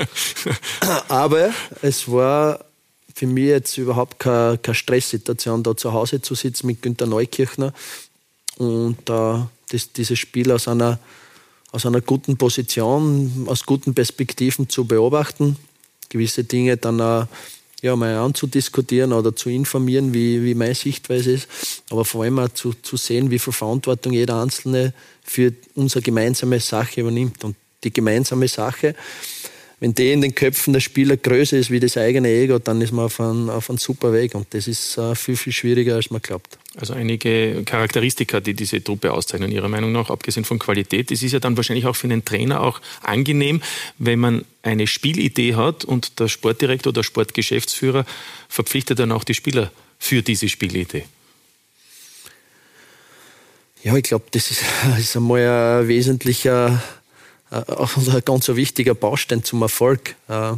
Aber 1.08 1.54
es 1.82 2.10
war 2.10 2.64
für 3.14 3.26
mich 3.28 3.46
jetzt 3.46 3.78
überhaupt 3.78 4.18
keine, 4.18 4.58
keine 4.58 4.74
Stresssituation, 4.74 5.62
da 5.62 5.76
zu 5.76 5.92
Hause 5.92 6.20
zu 6.20 6.34
sitzen 6.34 6.66
mit 6.66 6.82
Günter 6.82 7.06
Neukirchner 7.06 7.72
und 8.56 9.08
äh, 9.08 9.38
das, 9.70 9.92
dieses 9.92 10.18
Spiel 10.18 10.50
aus 10.50 10.66
einer, 10.66 10.98
aus 11.70 11.86
einer 11.86 12.00
guten 12.00 12.36
Position, 12.36 13.46
aus 13.46 13.64
guten 13.64 13.94
Perspektiven 13.94 14.68
zu 14.68 14.84
beobachten, 14.84 15.56
gewisse 16.08 16.42
Dinge 16.42 16.76
dann 16.76 17.00
auch 17.00 17.28
ja, 17.84 17.94
mal 17.96 18.16
anzudiskutieren 18.16 19.12
oder 19.12 19.36
zu 19.36 19.50
informieren, 19.50 20.14
wie, 20.14 20.42
wie 20.42 20.54
meine 20.54 20.74
Sichtweise 20.74 21.32
ist, 21.32 21.48
aber 21.90 22.06
vor 22.06 22.24
allem 22.24 22.38
auch 22.38 22.48
zu, 22.48 22.72
zu 22.72 22.96
sehen, 22.96 23.30
wie 23.30 23.38
viel 23.38 23.52
Verantwortung 23.52 24.14
jeder 24.14 24.40
Einzelne 24.40 24.94
für 25.22 25.52
unsere 25.74 26.00
gemeinsame 26.00 26.60
Sache 26.60 27.02
übernimmt. 27.02 27.44
Und 27.44 27.56
die 27.84 27.92
gemeinsame 27.92 28.48
Sache, 28.48 28.94
wenn 29.80 29.94
die 29.94 30.12
in 30.12 30.22
den 30.22 30.34
Köpfen 30.34 30.72
der 30.72 30.80
Spieler 30.80 31.18
größer 31.18 31.58
ist 31.58 31.70
wie 31.70 31.78
das 31.78 31.98
eigene 31.98 32.30
Ego, 32.30 32.58
dann 32.58 32.80
ist 32.80 32.92
man 32.92 33.04
auf 33.04 33.20
einem, 33.20 33.50
auf 33.50 33.68
einem 33.68 33.76
super 33.76 34.14
Weg. 34.14 34.34
Und 34.34 34.46
das 34.54 34.66
ist 34.66 34.96
äh, 34.96 35.14
viel, 35.14 35.36
viel 35.36 35.52
schwieriger, 35.52 35.96
als 35.96 36.10
man 36.10 36.22
glaubt. 36.22 36.56
Also 36.76 36.92
einige 36.92 37.62
Charakteristika, 37.64 38.40
die 38.40 38.54
diese 38.54 38.82
Truppe 38.82 39.12
auszeichnen, 39.12 39.52
Ihrer 39.52 39.68
Meinung 39.68 39.92
nach, 39.92 40.10
abgesehen 40.10 40.44
von 40.44 40.58
Qualität. 40.58 41.12
Es 41.12 41.22
ist 41.22 41.32
ja 41.32 41.38
dann 41.38 41.56
wahrscheinlich 41.56 41.86
auch 41.86 41.94
für 41.94 42.08
einen 42.08 42.24
Trainer 42.24 42.62
auch 42.62 42.80
angenehm, 43.00 43.62
wenn 43.98 44.18
man 44.18 44.44
eine 44.62 44.88
Spielidee 44.88 45.54
hat 45.54 45.84
und 45.84 46.18
der 46.18 46.26
Sportdirektor 46.26 46.90
oder 46.90 47.04
Sportgeschäftsführer 47.04 48.04
verpflichtet 48.48 48.98
dann 48.98 49.12
auch 49.12 49.22
die 49.22 49.34
Spieler 49.34 49.70
für 49.98 50.22
diese 50.22 50.48
Spielidee. 50.48 51.04
Ja, 53.84 53.94
ich 53.96 54.02
glaube, 54.02 54.24
das 54.32 54.50
ist, 54.50 54.62
ist 54.98 55.16
einmal 55.16 55.82
ein 55.82 55.88
wesentlicher, 55.88 56.82
äh, 57.52 57.56
auch 57.56 57.96
ein 57.96 58.22
ganz 58.24 58.48
wichtiger 58.48 58.94
Baustein 58.94 59.44
zum 59.44 59.62
Erfolg. 59.62 60.16
Äh, 60.28 60.54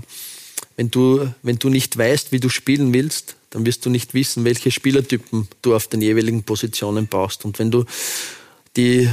wenn 0.77 0.91
du, 0.91 1.31
wenn 1.43 1.59
du 1.59 1.69
nicht 1.69 1.99
weißt, 1.99 2.33
wie 2.33 2.41
du 2.41 2.49
spielen 2.49 2.95
willst, 2.95 3.37
dann 3.57 3.65
wirst 3.65 3.87
du 3.87 3.91
nicht 3.91 4.13
wissen, 4.13 4.45
welche 4.45 4.71
Spielertypen 4.71 5.49
du 5.63 5.75
auf 5.75 5.87
den 5.87 6.03
jeweiligen 6.03 6.43
Positionen 6.43 7.07
brauchst. 7.07 7.47
Und 7.47 7.59
wenn 7.59 7.71
du 7.71 7.87
die, 8.77 9.09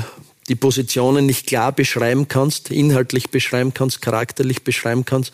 die 0.50 0.56
Positionen 0.56 1.26
nicht 1.26 1.48
klar 1.48 1.72
beschreiben 1.72 2.28
kannst, 2.28 2.70
inhaltlich 2.70 3.30
beschreiben 3.30 3.74
kannst, 3.74 4.02
charakterlich 4.02 4.64
beschreiben 4.64 5.06
kannst, 5.06 5.32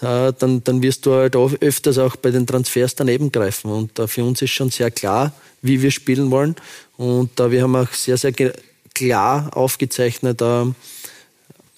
äh, 0.00 0.32
dann, 0.38 0.64
dann 0.64 0.80
wirst 0.80 1.04
du 1.04 1.12
halt 1.12 1.36
öfters 1.36 1.98
auch 1.98 2.16
bei 2.16 2.30
den 2.30 2.46
Transfers 2.46 2.94
daneben 2.94 3.30
greifen. 3.30 3.70
Und 3.70 3.98
äh, 3.98 4.08
für 4.08 4.24
uns 4.24 4.40
ist 4.40 4.52
schon 4.52 4.70
sehr 4.70 4.90
klar, 4.90 5.34
wie 5.60 5.82
wir 5.82 5.90
spielen 5.90 6.30
wollen. 6.30 6.56
Und 6.96 7.38
äh, 7.38 7.50
wir 7.50 7.62
haben 7.62 7.76
auch 7.76 7.92
sehr, 7.92 8.16
sehr 8.16 8.32
klar 8.94 9.54
aufgezeichnet, 9.54 10.40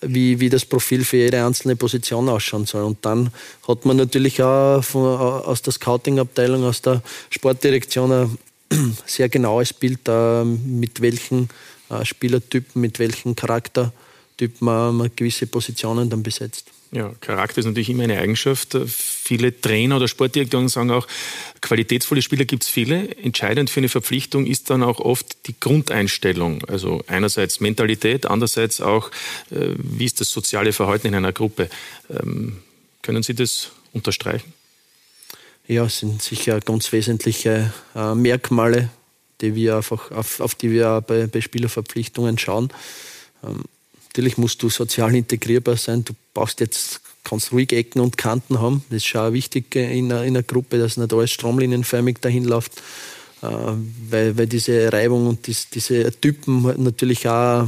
wie, 0.01 0.39
wie 0.41 0.49
das 0.49 0.65
Profil 0.65 1.05
für 1.05 1.17
jede 1.17 1.45
einzelne 1.45 1.77
Position 1.77 2.29
ausschauen 2.29 2.67
soll. 2.67 2.85
Und 2.85 3.05
dann 3.05 3.31
hat 3.67 3.85
man 3.85 3.97
natürlich 3.97 4.43
auch 4.43 4.83
von, 4.83 5.05
aus 5.05 5.63
der 5.63 5.73
Scouting-Abteilung, 5.73 6.65
aus 6.65 6.83
der 6.83 7.03
Sportdirektion 7.31 8.13
ein 8.13 8.39
sehr 9.07 9.29
genaues 9.29 9.73
Bild, 9.73 10.01
mit 10.45 11.01
welchen 11.01 11.49
äh, 11.91 12.05
Spielertypen, 12.05 12.81
mit 12.81 12.99
welchen 12.99 13.35
Charaktertypen 13.35 14.65
man 14.67 15.11
gewisse 15.17 15.47
Positionen 15.47 16.11
dann 16.11 16.23
besetzt. 16.23 16.71
Ja, 16.91 17.13
Charakter 17.21 17.59
ist 17.59 17.67
natürlich 17.67 17.91
immer 17.91 18.05
eine 18.05 18.19
Eigenschaft. 18.19 18.77
Viele 18.87 19.61
Trainer 19.61 19.97
oder 19.97 20.09
Sportdirektoren 20.09 20.69
sagen 20.69 20.91
auch, 20.91 21.07
qualitätsvolle 21.61 22.23
Spieler 22.23 22.47
gibt 22.47 22.63
es 22.63 22.71
viele. 22.71 23.15
Entscheidend 23.17 23.69
für 23.69 23.81
eine 23.81 23.91
Verpflichtung 23.91 24.47
ist 24.47 24.71
dann 24.71 24.83
auch 24.83 24.99
oft 24.99 25.47
die 25.49 25.55
Grundeinstellung. 25.61 26.65
Also 26.65 27.03
einerseits 27.07 27.61
Mentalität, 27.61 28.27
andererseits 28.27 28.81
auch, 28.81 29.11
äh, 29.51 29.75
wie 29.77 30.07
ist 30.07 30.21
das 30.21 30.31
soziale 30.31 30.73
Verhalten 30.73 31.09
in 31.09 31.15
einer 31.15 31.33
Gruppe. 31.33 31.69
Ähm, 32.09 32.63
können 33.03 33.23
Sie 33.23 33.35
das 33.35 33.73
unterstreichen? 33.93 34.55
Ja, 35.67 35.85
es 35.85 35.99
sind 35.99 36.23
sicher 36.23 36.59
ganz 36.61 36.91
wesentliche 36.93 37.75
äh, 37.95 38.15
Merkmale, 38.15 38.89
die 39.43 39.55
wir 39.55 39.77
einfach, 39.77 40.11
auf, 40.11 40.41
auf 40.41 40.55
die 40.55 40.71
wir 40.71 41.03
bei, 41.03 41.27
bei 41.27 41.43
Spielerverpflichtungen 41.43 42.39
schauen. 42.39 42.73
Ähm, 43.45 43.65
Natürlich 44.19 44.39
musst 44.39 44.63
du 44.65 44.69
sozial 44.69 45.15
integrierbar 45.15 45.77
sein. 45.77 46.05
Du 46.05 46.13
brauchst 46.39 46.61
jetzt, 46.61 47.01
kannst 47.25 47.53
ruhig 47.53 47.73
Ecken 47.73 48.01
und 48.01 48.17
Kanten 48.17 48.61
haben. 48.61 48.85
Das 48.91 48.99
ist 48.99 49.07
schon 49.07 49.21
auch 49.21 49.33
wichtig 49.33 49.75
in 49.75 50.13
einer, 50.13 50.23
in 50.23 50.37
einer 50.37 50.45
Gruppe, 50.45 50.79
dass 50.79 50.97
nicht 50.97 51.13
alles 51.13 51.33
stromlinienförmig 51.33 52.19
dahin 52.21 52.45
läuft. 52.45 52.81
Äh, 53.43 53.47
weil, 54.11 54.39
weil 54.39 54.47
diese 54.47 54.93
Reibung 54.93 55.27
und 55.27 55.47
dies, 55.49 55.69
diese 55.69 56.13
Typen 56.21 56.63
natürlich 56.83 57.29
auch, 57.29 57.67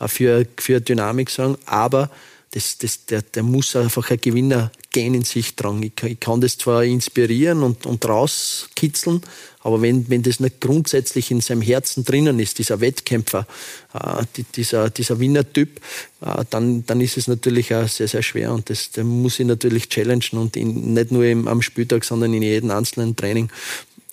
auch 0.00 0.10
für, 0.10 0.46
für 0.58 0.80
Dynamik 0.80 1.30
sorgen. 1.30 1.56
Aber 1.66 2.10
das, 2.52 2.78
das, 2.78 3.04
der, 3.06 3.22
der 3.22 3.42
muss 3.42 3.76
einfach 3.76 4.10
ein 4.10 4.20
Gewinnergehen 4.20 5.14
in 5.14 5.24
sich 5.24 5.54
tragen. 5.54 5.82
Ich, 5.82 6.02
ich, 6.02 6.18
kann 6.18 6.40
das 6.40 6.56
zwar 6.56 6.82
inspirieren 6.82 7.62
und, 7.62 7.84
und 7.84 8.04
rauskitzeln, 8.06 9.20
aber 9.60 9.82
wenn, 9.82 10.08
wenn 10.08 10.22
das 10.22 10.40
nicht 10.40 10.60
grundsätzlich 10.60 11.30
in 11.30 11.42
seinem 11.42 11.60
Herzen 11.60 12.04
drinnen 12.04 12.38
ist, 12.38 12.58
dieser 12.58 12.80
Wettkämpfer, 12.80 13.46
äh, 13.92 14.24
dieser, 14.54 14.88
dieser 14.88 15.20
Winnertyp, 15.20 15.80
äh, 16.22 16.44
dann, 16.48 16.86
dann 16.86 17.00
ist 17.02 17.18
es 17.18 17.28
natürlich 17.28 17.74
auch 17.74 17.86
sehr, 17.86 18.08
sehr 18.08 18.22
schwer. 18.22 18.52
Und 18.52 18.70
das, 18.70 18.92
der 18.92 19.04
muss 19.04 19.38
ich 19.38 19.46
natürlich 19.46 19.90
challengen 19.90 20.38
und 20.38 20.56
in, 20.56 20.94
nicht 20.94 21.12
nur 21.12 21.24
im, 21.24 21.48
am 21.48 21.60
Spieltag, 21.60 22.04
sondern 22.04 22.32
in 22.32 22.42
jedem 22.42 22.70
einzelnen 22.70 23.14
Training. 23.14 23.50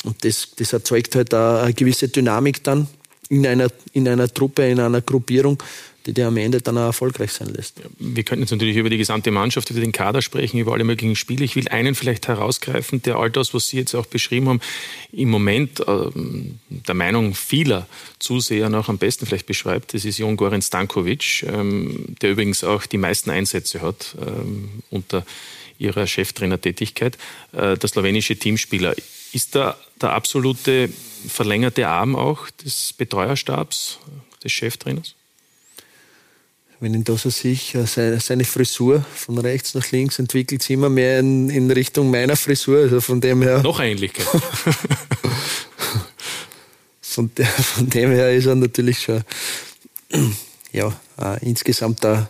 Und 0.04 0.26
das, 0.26 0.50
das 0.58 0.74
erzeugt 0.74 1.16
halt 1.16 1.34
eine 1.34 1.74
gewisse 1.74 2.10
Dynamik 2.10 2.64
dann 2.64 2.88
in 3.30 3.48
einer, 3.48 3.70
in 3.94 4.08
einer 4.08 4.32
Truppe, 4.32 4.70
in 4.70 4.80
einer 4.80 5.02
Gruppierung, 5.02 5.58
die 6.06 6.14
dir 6.14 6.28
am 6.28 6.38
Ende 6.38 6.62
dann 6.62 6.78
auch 6.78 6.84
erfolgreich 6.84 7.34
sein 7.34 7.50
lässt. 7.50 7.82
Wir 7.98 8.24
könnten 8.24 8.44
jetzt 8.44 8.52
natürlich 8.52 8.78
über 8.78 8.90
die 8.90 8.98
gesamte 8.98 9.32
Mannschaft, 9.32 9.70
über 9.72 9.80
den 9.80 9.92
Kader 9.92 10.22
sprechen, 10.22 10.60
über 10.60 10.74
alle 10.74 10.84
möglichen 10.84 11.16
Spiele. 11.16 11.44
Ich 11.44 11.56
will 11.56 11.68
einen 11.70 11.96
vielleicht 11.96 12.28
herausgreifen, 12.28 13.02
der 13.02 13.18
all 13.18 13.32
das, 13.32 13.54
was 13.54 13.68
Sie 13.68 13.78
jetzt 13.78 13.96
auch 13.96 14.06
beschrieben 14.06 14.50
haben, 14.50 14.62
im 15.12 15.30
Moment 15.30 15.80
äh, 15.80 16.10
der 16.70 16.96
Meinung 16.96 17.34
vieler 17.34 17.88
Zuseher 18.20 18.70
noch 18.70 18.90
am 18.90 18.98
besten 18.98 19.26
vielleicht 19.26 19.48
beschreibt. 19.48 19.94
Das 19.94 20.06
ist 20.06 20.20
Jon 20.20 20.38
Goran 20.38 20.62
Stankovic, 20.62 21.44
ähm, 21.44 22.16
der 22.22 22.32
übrigens 22.32 22.64
auch 22.64 22.86
die 22.86 22.98
meisten 22.98 23.32
Einsätze 23.32 23.82
hat 23.82 24.16
ähm, 24.22 24.84
unter 24.92 25.26
ihrer 25.80 26.08
Cheftrainertätigkeit. 26.08 27.18
Äh, 27.52 27.78
der 27.78 27.90
slowenische 27.90 28.38
Teamspieler. 28.38 28.96
Ist 29.34 29.56
da 29.56 29.78
der 30.02 30.14
absolute 30.14 30.90
verlängerte 31.28 31.88
Arm 31.88 32.16
auch 32.16 32.50
des 32.52 32.94
Betreuerstabs, 32.94 34.00
des 34.44 34.52
Cheftrainers? 34.52 35.16
Wenn 36.80 36.94
ich 36.94 37.04
da 37.04 37.18
so 37.18 37.30
sehe, 37.30 37.58
seine 37.86 38.44
Frisur 38.44 39.06
von 39.16 39.38
rechts 39.38 39.76
nach 39.76 39.92
links 39.92 40.20
entwickelt 40.20 40.62
sich 40.62 40.72
immer 40.72 40.90
mehr 40.90 41.20
in, 41.20 41.50
in 41.50 41.72
Richtung 41.72 42.12
meiner 42.12 42.36
Frisur. 42.36 42.80
Also 42.80 43.00
von 43.02 43.22
dem 43.22 43.42
her. 43.42 43.62
Noch 43.62 43.80
Ähnlichkeit. 43.80 44.26
von, 47.02 47.32
der, 47.36 47.46
von 47.46 47.90
dem 47.90 48.12
her 48.12 48.34
ist 48.34 48.46
er 48.46 48.56
natürlich 48.56 49.02
schon 49.02 49.24
ja, 50.72 50.94
äh, 51.22 51.46
insgesamt 51.46 52.06
ein 52.06 52.28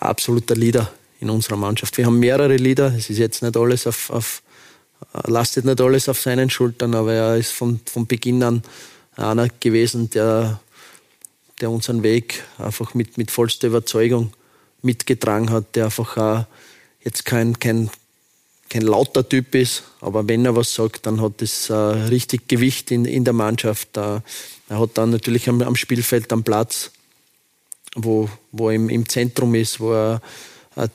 absoluter 0.00 0.56
Leader 0.56 0.90
in 1.20 1.30
unserer 1.30 1.56
Mannschaft. 1.56 1.96
Wir 1.98 2.06
haben 2.06 2.18
mehrere 2.18 2.56
Leader. 2.56 2.94
Es 2.96 3.10
ist 3.10 3.18
jetzt 3.18 3.42
nicht 3.42 3.56
alles 3.56 3.86
auf, 3.86 4.10
auf 4.10 4.42
äh, 5.12 5.30
lastet 5.30 5.64
nicht 5.64 5.80
alles 5.80 6.08
auf 6.08 6.20
seinen 6.20 6.48
Schultern, 6.50 6.94
aber 6.94 7.12
er 7.12 7.36
ist 7.36 7.52
von, 7.52 7.80
von 7.84 8.06
Beginn 8.06 8.42
an 8.42 8.62
einer 9.16 9.48
gewesen, 9.48 10.10
der 10.10 10.60
der 11.60 11.70
unseren 11.70 12.02
Weg 12.02 12.44
einfach 12.58 12.94
mit, 12.94 13.18
mit 13.18 13.30
vollster 13.30 13.68
Überzeugung 13.68 14.32
mitgetragen 14.82 15.50
hat, 15.50 15.74
der 15.74 15.86
einfach 15.86 16.16
auch 16.16 16.46
jetzt 17.02 17.24
kein, 17.24 17.58
kein, 17.58 17.90
kein 18.68 18.82
lauter 18.82 19.28
Typ 19.28 19.54
ist, 19.54 19.84
aber 20.00 20.28
wenn 20.28 20.44
er 20.44 20.56
was 20.56 20.74
sagt, 20.74 21.06
dann 21.06 21.20
hat 21.20 21.42
es 21.42 21.70
äh, 21.70 21.74
richtig 21.74 22.48
Gewicht 22.48 22.90
in, 22.90 23.04
in 23.04 23.24
der 23.24 23.32
Mannschaft. 23.32 23.96
Äh, 23.96 24.20
er 24.68 24.80
hat 24.80 24.90
dann 24.94 25.10
natürlich 25.10 25.48
am, 25.48 25.62
am 25.62 25.76
Spielfeld 25.76 26.32
am 26.32 26.44
Platz, 26.44 26.90
wo, 27.94 28.28
wo 28.52 28.68
er 28.68 28.76
im, 28.76 28.88
im 28.88 29.08
Zentrum 29.08 29.54
ist, 29.54 29.80
wo 29.80 29.92
er 29.92 30.20
äh, 30.76 30.88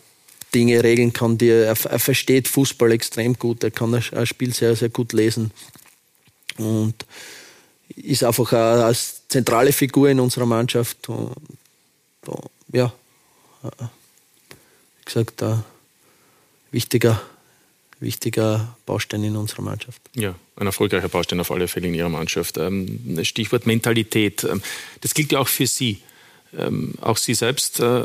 Dinge 0.53 0.83
regeln 0.83 1.13
kann, 1.13 1.37
die 1.37 1.49
er, 1.49 1.65
er 1.65 1.99
versteht 1.99 2.47
Fußball 2.47 2.91
extrem 2.91 3.33
gut, 3.33 3.63
er 3.63 3.71
kann 3.71 3.93
ein 3.93 4.25
Spiel 4.27 4.53
sehr, 4.53 4.75
sehr 4.75 4.89
gut 4.89 5.13
lesen. 5.13 5.51
Und 6.57 6.93
ist 7.95 8.23
einfach 8.23 8.53
als 8.53 9.22
zentrale 9.33 9.73
Figur 9.73 10.09
in 10.09 10.19
unserer 10.19 10.45
Mannschaft. 10.45 11.09
Und, 11.09 11.35
ja, 12.71 12.93
wie 13.63 15.05
gesagt, 15.05 15.41
ein 15.41 15.63
wichtiger, 16.71 17.21
wichtiger 17.99 18.75
Baustein 18.85 19.23
in 19.23 19.35
unserer 19.35 19.63
Mannschaft. 19.63 20.01
Ja, 20.13 20.35
ein 20.55 20.67
erfolgreicher 20.67 21.09
Baustein 21.09 21.39
auf 21.39 21.51
alle 21.51 21.67
Fälle 21.67 21.87
in 21.87 21.95
Ihrer 21.95 22.09
Mannschaft. 22.09 22.57
Ähm, 22.57 23.19
Stichwort 23.23 23.65
Mentalität. 23.65 24.43
Ähm, 24.43 24.61
das 25.01 25.13
gilt 25.13 25.31
ja 25.31 25.39
auch 25.39 25.47
für 25.47 25.67
Sie. 25.67 26.01
Ähm, 26.57 26.93
auch 27.01 27.17
Sie 27.17 27.33
selbst 27.33 27.79
äh, 27.79 28.03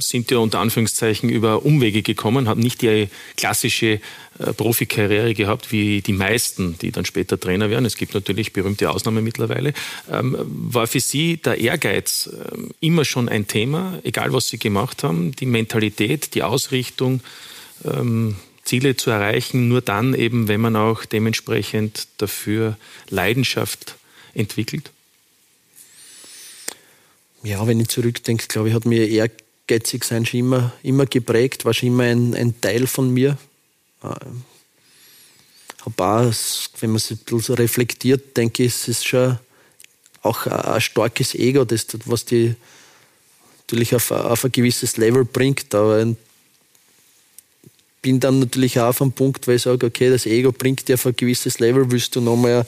sind 0.00 0.30
ja 0.30 0.38
unter 0.38 0.58
Anführungszeichen 0.58 1.28
über 1.28 1.64
Umwege 1.64 2.02
gekommen, 2.02 2.48
haben 2.48 2.60
nicht 2.60 2.82
die 2.82 3.08
klassische 3.36 4.00
äh, 4.38 4.52
Profikarriere 4.52 5.34
gehabt 5.34 5.70
wie 5.70 6.00
die 6.02 6.12
meisten, 6.12 6.76
die 6.78 6.90
dann 6.90 7.04
später 7.04 7.38
Trainer 7.38 7.70
werden. 7.70 7.84
Es 7.84 7.96
gibt 7.96 8.14
natürlich 8.14 8.52
berühmte 8.52 8.90
Ausnahmen 8.90 9.22
mittlerweile. 9.22 9.72
Ähm, 10.10 10.36
war 10.46 10.86
für 10.86 11.00
Sie 11.00 11.36
der 11.36 11.58
Ehrgeiz 11.58 12.28
äh, 12.28 12.58
immer 12.80 13.04
schon 13.04 13.28
ein 13.28 13.46
Thema, 13.46 13.98
egal 14.02 14.32
was 14.32 14.48
Sie 14.48 14.58
gemacht 14.58 15.04
haben, 15.04 15.32
die 15.32 15.46
Mentalität, 15.46 16.34
die 16.34 16.42
Ausrichtung, 16.42 17.20
ähm, 17.84 18.36
Ziele 18.64 18.96
zu 18.96 19.10
erreichen, 19.10 19.68
nur 19.68 19.80
dann 19.80 20.12
eben, 20.12 20.48
wenn 20.48 20.60
man 20.60 20.74
auch 20.74 21.04
dementsprechend 21.04 22.08
dafür 22.18 22.76
Leidenschaft 23.08 23.94
entwickelt? 24.34 24.90
Ja, 27.46 27.64
wenn 27.66 27.78
ich 27.78 27.88
zurückdenke, 27.88 28.46
glaube 28.48 28.68
ich, 28.68 28.74
hat 28.74 28.86
mir 28.86 29.08
ehrgeizig 29.08 30.04
sein 30.04 30.26
schon 30.26 30.40
immer, 30.40 30.72
immer 30.82 31.06
geprägt, 31.06 31.64
war 31.64 31.72
schon 31.72 31.88
immer 31.90 32.02
ein, 32.02 32.34
ein 32.34 32.60
Teil 32.60 32.88
von 32.88 33.12
mir. 33.14 33.38
Äh, 34.02 34.08
hab 35.84 36.00
auch, 36.00 36.32
wenn 36.80 36.90
man 36.90 36.98
sich 36.98 37.12
ein 37.12 37.24
bisschen 37.24 37.40
so 37.40 37.54
reflektiert, 37.54 38.36
denke 38.36 38.64
ich, 38.64 38.74
es 38.74 38.88
ist 38.88 39.06
schon 39.06 39.38
auch 40.22 40.46
ein 40.46 40.80
starkes 40.80 41.36
Ego, 41.36 41.64
das, 41.64 41.86
was 42.06 42.24
die 42.24 42.56
natürlich 43.60 43.94
auf, 43.94 44.10
auf 44.10 44.44
ein 44.44 44.50
gewisses 44.50 44.96
Level 44.96 45.24
bringt. 45.24 45.72
Aber 45.72 46.04
bin 48.02 48.18
dann 48.18 48.40
natürlich 48.40 48.80
auch 48.80 48.88
auf 48.88 49.02
einem 49.02 49.12
Punkt, 49.12 49.46
weil 49.46 49.54
ich 49.54 49.62
sage, 49.62 49.86
okay, 49.86 50.10
das 50.10 50.26
Ego 50.26 50.50
bringt 50.50 50.88
dir 50.88 50.94
auf 50.94 51.06
ein 51.06 51.14
gewisses 51.14 51.60
Level, 51.60 51.92
willst 51.92 52.16
du 52.16 52.20
nochmal 52.20 52.66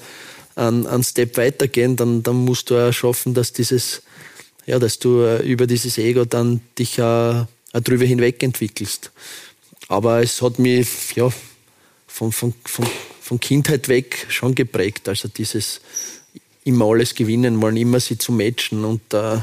einen, 0.55 0.87
einen 0.87 1.03
Step 1.03 1.37
weitergehen, 1.37 1.97
dann, 1.97 2.23
dann 2.23 2.45
musst 2.45 2.71
du 2.71 2.77
auch 2.77 2.93
schaffen, 2.93 3.35
dass 3.35 3.53
dieses 3.53 4.03
ja, 4.69 4.79
dass 4.79 4.99
du 4.99 5.23
äh, 5.23 5.43
über 5.51 5.67
dieses 5.67 5.97
Ego 5.97 6.27
dann 6.27 6.61
dich 6.79 6.99
äh, 6.99 7.45
drüber 7.73 8.05
hinweg 8.05 8.43
entwickelst. 8.43 9.11
Aber 9.89 10.23
es 10.23 10.43
hat 10.43 10.59
mich 10.59 11.17
ja, 11.17 11.31
von, 12.07 12.31
von, 12.31 12.53
von, 12.67 12.87
von 13.23 13.41
Kindheit 13.41 13.89
weg 13.89 14.27
schon 14.29 14.55
geprägt. 14.55 15.09
Also 15.09 15.29
dieses 15.29 15.81
immer 16.65 16.85
alles 16.85 17.15
gewinnen 17.15 17.63
wollen, 17.63 17.79
immer 17.79 17.99
sie 17.99 18.19
zu 18.19 18.31
matchen. 18.31 18.85
Und 18.85 19.15
äh, 19.15 19.39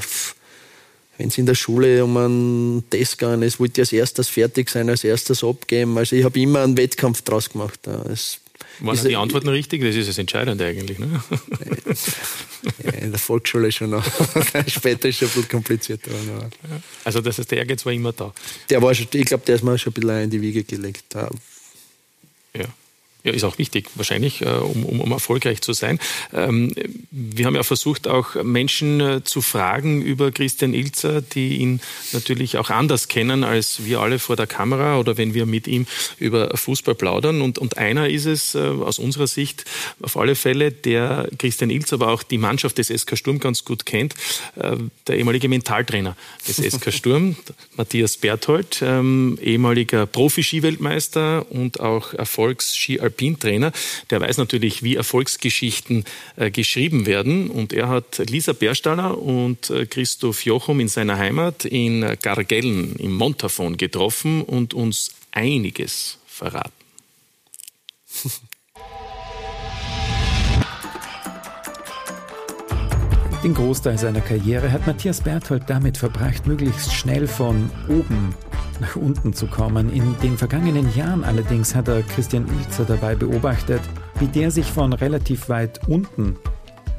wenn 1.18 1.30
es 1.30 1.40
in 1.40 1.48
der 1.48 1.56
Schule 1.56 2.04
um 2.04 2.18
einen 2.18 2.84
Test 2.92 3.18
ging, 3.18 3.42
es 3.42 3.60
wollte 3.60 3.82
als 3.82 3.94
erstes 3.94 4.30
fertig 4.30 4.70
sein, 4.70 4.92
als 4.92 5.04
erstes 5.04 5.44
abgeben. 5.44 5.98
Also 5.98 6.16
ich 6.16 6.24
habe 6.24 6.40
immer 6.40 6.62
einen 6.62 6.78
Wettkampf 6.78 7.24
draus 7.24 7.50
gemacht. 7.50 7.88
Es 7.88 8.42
waren 8.80 9.08
die 9.08 9.16
Antworten 9.16 9.50
richtig? 9.50 9.82
Das 9.82 9.96
ist 9.96 10.10
das 10.10 10.18
Entscheidende 10.18 10.66
eigentlich. 10.66 11.00
Ne? 11.00 11.22
Ja, 12.84 12.92
in 12.92 13.12
der 13.12 13.20
Volksschule 13.20 13.72
schon 13.72 13.92
noch. 13.92 14.06
Später 14.68 15.08
ist 15.10 15.22
es 15.22 15.30
ein 15.30 15.34
bisschen 15.34 15.50
komplizierter. 15.50 16.12
Also 17.04 17.22
das 17.22 17.38
heißt, 17.38 17.52
der 17.52 17.60
Ehrgeiz 17.60 17.86
war 17.86 17.94
immer 17.94 18.12
da? 18.12 18.34
Der 18.70 18.82
war 18.82 18.94
schon, 18.94 19.08
ich 19.14 19.26
glaube, 19.26 19.44
der 19.46 19.56
ist 19.56 19.64
mir 19.64 19.78
schon 19.78 19.92
ein 19.92 19.94
bisschen 19.94 20.22
in 20.24 20.30
die 20.30 20.42
Wiege 20.42 20.64
gelegt. 20.64 21.16
Ja. 23.26 23.34
Ist 23.34 23.44
auch 23.44 23.58
wichtig, 23.58 23.90
wahrscheinlich, 23.96 24.42
äh, 24.42 24.46
um, 24.46 24.86
um, 24.86 25.02
um 25.02 25.12
erfolgreich 25.12 25.60
zu 25.62 25.74
sein. 25.74 26.00
Ähm, 26.32 26.76
wir 27.10 27.48
haben 27.48 27.56
ja 27.56 27.64
versucht, 27.64 28.08
auch 28.08 28.36
Menschen 28.44 29.02
äh, 29.02 29.24
zu 29.24 29.42
fragen 29.42 30.04
über 30.04 30.32
Christian 30.32 30.76
Ilzer, 30.76 31.22
die 31.22 31.58
ihn 31.58 31.82
natürlich 32.14 32.58
auch 32.58 32.70
anders 32.70 33.08
kennen 33.08 33.44
als 33.44 33.84
wir 33.84 34.00
alle 34.00 34.20
vor 34.20 34.36
der 34.36 34.46
Kamera 34.46 35.00
oder 35.00 35.18
wenn 35.18 35.34
wir 35.34 35.48
mit 35.48 35.68
ihm 35.68 35.88
über 36.20 36.56
Fußball 36.56 36.94
plaudern. 36.94 37.42
Und, 37.42 37.58
und 37.58 37.80
einer 37.80 38.10
ist 38.10 38.26
es 38.26 38.54
äh, 38.54 38.60
aus 38.60 39.00
unserer 39.00 39.26
Sicht 39.26 39.66
auf 40.04 40.18
alle 40.18 40.36
Fälle, 40.36 40.72
der 40.72 41.28
Christian 41.40 41.72
Ilzer, 41.72 41.96
aber 41.96 42.10
auch 42.10 42.22
die 42.22 42.38
Mannschaft 42.38 42.78
des 42.78 42.90
SK 42.90 43.18
Sturm 43.18 43.40
ganz 43.40 43.66
gut 43.66 43.86
kennt, 43.86 44.14
der 44.56 45.18
ehemalige 45.18 45.50
Mentaltrainer 45.50 46.16
des 46.48 46.58
SK 46.58 46.94
Sturm, 46.94 47.36
Matthias 47.76 48.18
Berthold, 48.18 48.82
ähm, 48.82 49.38
ehemaliger 49.42 50.06
Profi-Skiweltmeister 50.06 51.50
und 51.50 51.80
auch 51.80 52.14
Erfolgs-Ski 52.14 53.00
Alpin-Trainer, 53.16 53.72
der 54.10 54.22
weiß 54.22 54.38
natürlich, 54.38 54.84
wie 54.84 54.96
Erfolgsgeschichten 54.96 56.04
äh, 56.36 56.52
geschrieben 56.52 57.06
werden. 57.06 57.50
Und 57.50 57.72
er 57.72 57.88
hat 57.88 58.18
Lisa 58.30 58.54
Berstaller 58.54 59.18
und 59.18 59.70
äh, 59.70 59.86
Christoph 59.86 60.44
Jochum 60.46 60.80
in 60.82 60.90
seiner 60.90 61.18
Heimat 61.18 61.66
in 61.66 62.02
Gargellen 62.22 62.96
im 62.98 63.14
Montafon 63.14 63.78
getroffen 63.78 64.42
und 64.42 64.74
uns 64.74 65.12
einiges 65.32 66.18
verraten. 66.28 66.72
Den 73.46 73.54
Großteil 73.54 73.96
seiner 73.96 74.22
Karriere 74.22 74.72
hat 74.72 74.88
Matthias 74.88 75.22
Berthold 75.22 75.66
damit 75.68 76.00
verbracht, 76.00 76.48
möglichst 76.48 76.92
schnell 76.92 77.28
von 77.28 77.70
oben 77.88 78.34
nach 78.80 78.96
unten 78.96 79.34
zu 79.34 79.46
kommen. 79.46 79.94
In 79.94 80.16
den 80.24 80.36
vergangenen 80.36 80.92
Jahren 80.96 81.24
allerdings 81.24 81.76
hat 81.76 81.88
er 81.88 82.02
Christian 82.02 82.48
Ilzer 82.48 82.86
dabei 82.86 83.14
beobachtet, 83.14 83.82
wie 84.16 84.26
der 84.26 84.50
sich 84.50 84.66
von 84.66 84.94
relativ 84.94 85.48
weit 85.48 85.80
unten 85.88 86.38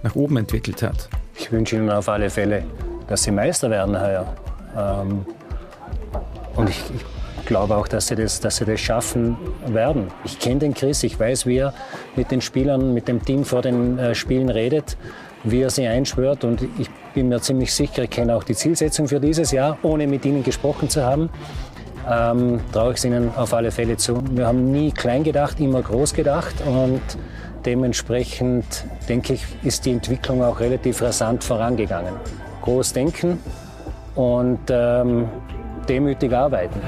nach 0.05 0.15
oben 0.15 0.37
entwickelt 0.37 0.85
hat. 0.85 1.09
Ich 1.35 1.51
wünsche 1.51 1.75
Ihnen 1.75 1.91
auf 1.91 2.09
alle 2.09 2.31
Fälle, 2.31 2.63
dass 3.09 3.25
Sie 3.25 3.33
Meister 3.33 3.69
werden 3.69 4.01
heuer. 4.01 4.33
Ähm, 4.79 5.27
Und 6.55 6.71
ich, 6.71 6.81
ich 7.41 7.47
glaube 7.47 7.77
auch, 7.77 7.89
dass 7.89 8.07
sie, 8.07 8.15
das, 8.15 8.39
dass 8.39 8.59
sie 8.59 8.65
das 8.65 8.81
schaffen 8.81 9.37
werden. 9.67 10.13
Ich 10.25 10.39
kenne 10.39 10.61
den 10.61 10.75
Chris, 10.75 11.03
ich 11.03 11.19
weiß, 11.19 11.47
wie 11.47 11.57
er 11.57 11.75
mit 12.15 12.31
den 12.31 12.41
Spielern, 12.41 12.95
mit 12.95 13.09
dem 13.09 13.25
Team 13.25 13.45
vor 13.45 13.63
den 13.63 13.99
äh, 13.99 14.15
Spielen 14.15 14.49
redet, 14.49 14.97
wie 15.51 15.63
er 15.63 15.71
sie 15.71 15.87
einschwört. 15.87 16.45
Und 16.45 16.63
ich 16.79 16.91
bin 17.15 17.29
mir 17.29 17.41
ziemlich 17.41 17.73
sicher, 17.73 18.05
ich 18.05 18.11
kenne 18.11 18.35
auch 18.35 18.45
die 18.45 18.55
Zielsetzung 18.55 19.09
für 19.09 19.21
dieses 19.21 19.53
Jahr, 19.53 19.79
ohne 19.83 20.07
mit 20.07 20.25
ihnen 20.25 20.43
gesprochen 20.43 20.89
zu 20.89 21.05
haben. 21.05 21.31
Ähm, 22.09 22.61
traue 22.73 22.93
ich 22.93 22.99
es 22.99 23.05
ihnen 23.05 23.31
auf 23.35 23.53
alle 23.53 23.71
Fälle 23.71 23.97
zu. 23.97 24.23
Wir 24.31 24.47
haben 24.47 24.71
nie 24.71 24.93
klein 24.93 25.25
gedacht, 25.25 25.59
immer 25.59 25.83
groß 25.83 26.15
gedacht 26.15 26.55
und 26.65 27.01
dementsprechend, 27.65 28.85
denke 29.09 29.33
ich, 29.33 29.45
ist 29.65 29.87
die 29.87 29.93
Entwicklung 29.93 30.43
auch 30.43 30.61
relativ 30.61 31.03
rasant 31.03 31.43
vorangegangen. 31.43 32.15
Groß 32.63 32.93
denken 32.93 33.39
und 34.15 34.61
ähm, 34.71 35.29
demütig 35.89 36.33
arbeiten. 36.33 36.81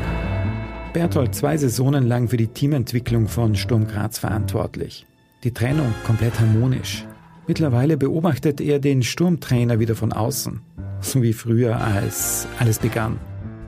Berthold 0.93 1.35
zwei 1.35 1.57
Saisonen 1.57 2.07
lang 2.07 2.29
für 2.29 2.37
die 2.37 2.49
Teamentwicklung 2.49 3.27
von 3.27 3.57
Sturm 3.57 3.87
Graz 3.89 4.19
verantwortlich. 4.19 5.07
Die 5.45 5.53
Trennung 5.53 5.93
komplett 6.05 6.39
harmonisch. 6.41 7.08
Mittlerweile 7.49 7.97
beobachtet 7.97 8.61
er 8.61 8.79
den 8.79 9.03
Sturmtrainer 9.03 9.81
wieder 9.81 9.95
von 9.95 10.13
außen, 10.13 10.61
so 11.01 11.23
wie 11.23 11.33
früher, 11.33 11.81
als 11.81 12.47
alles 12.61 12.79
begann. 12.79 13.19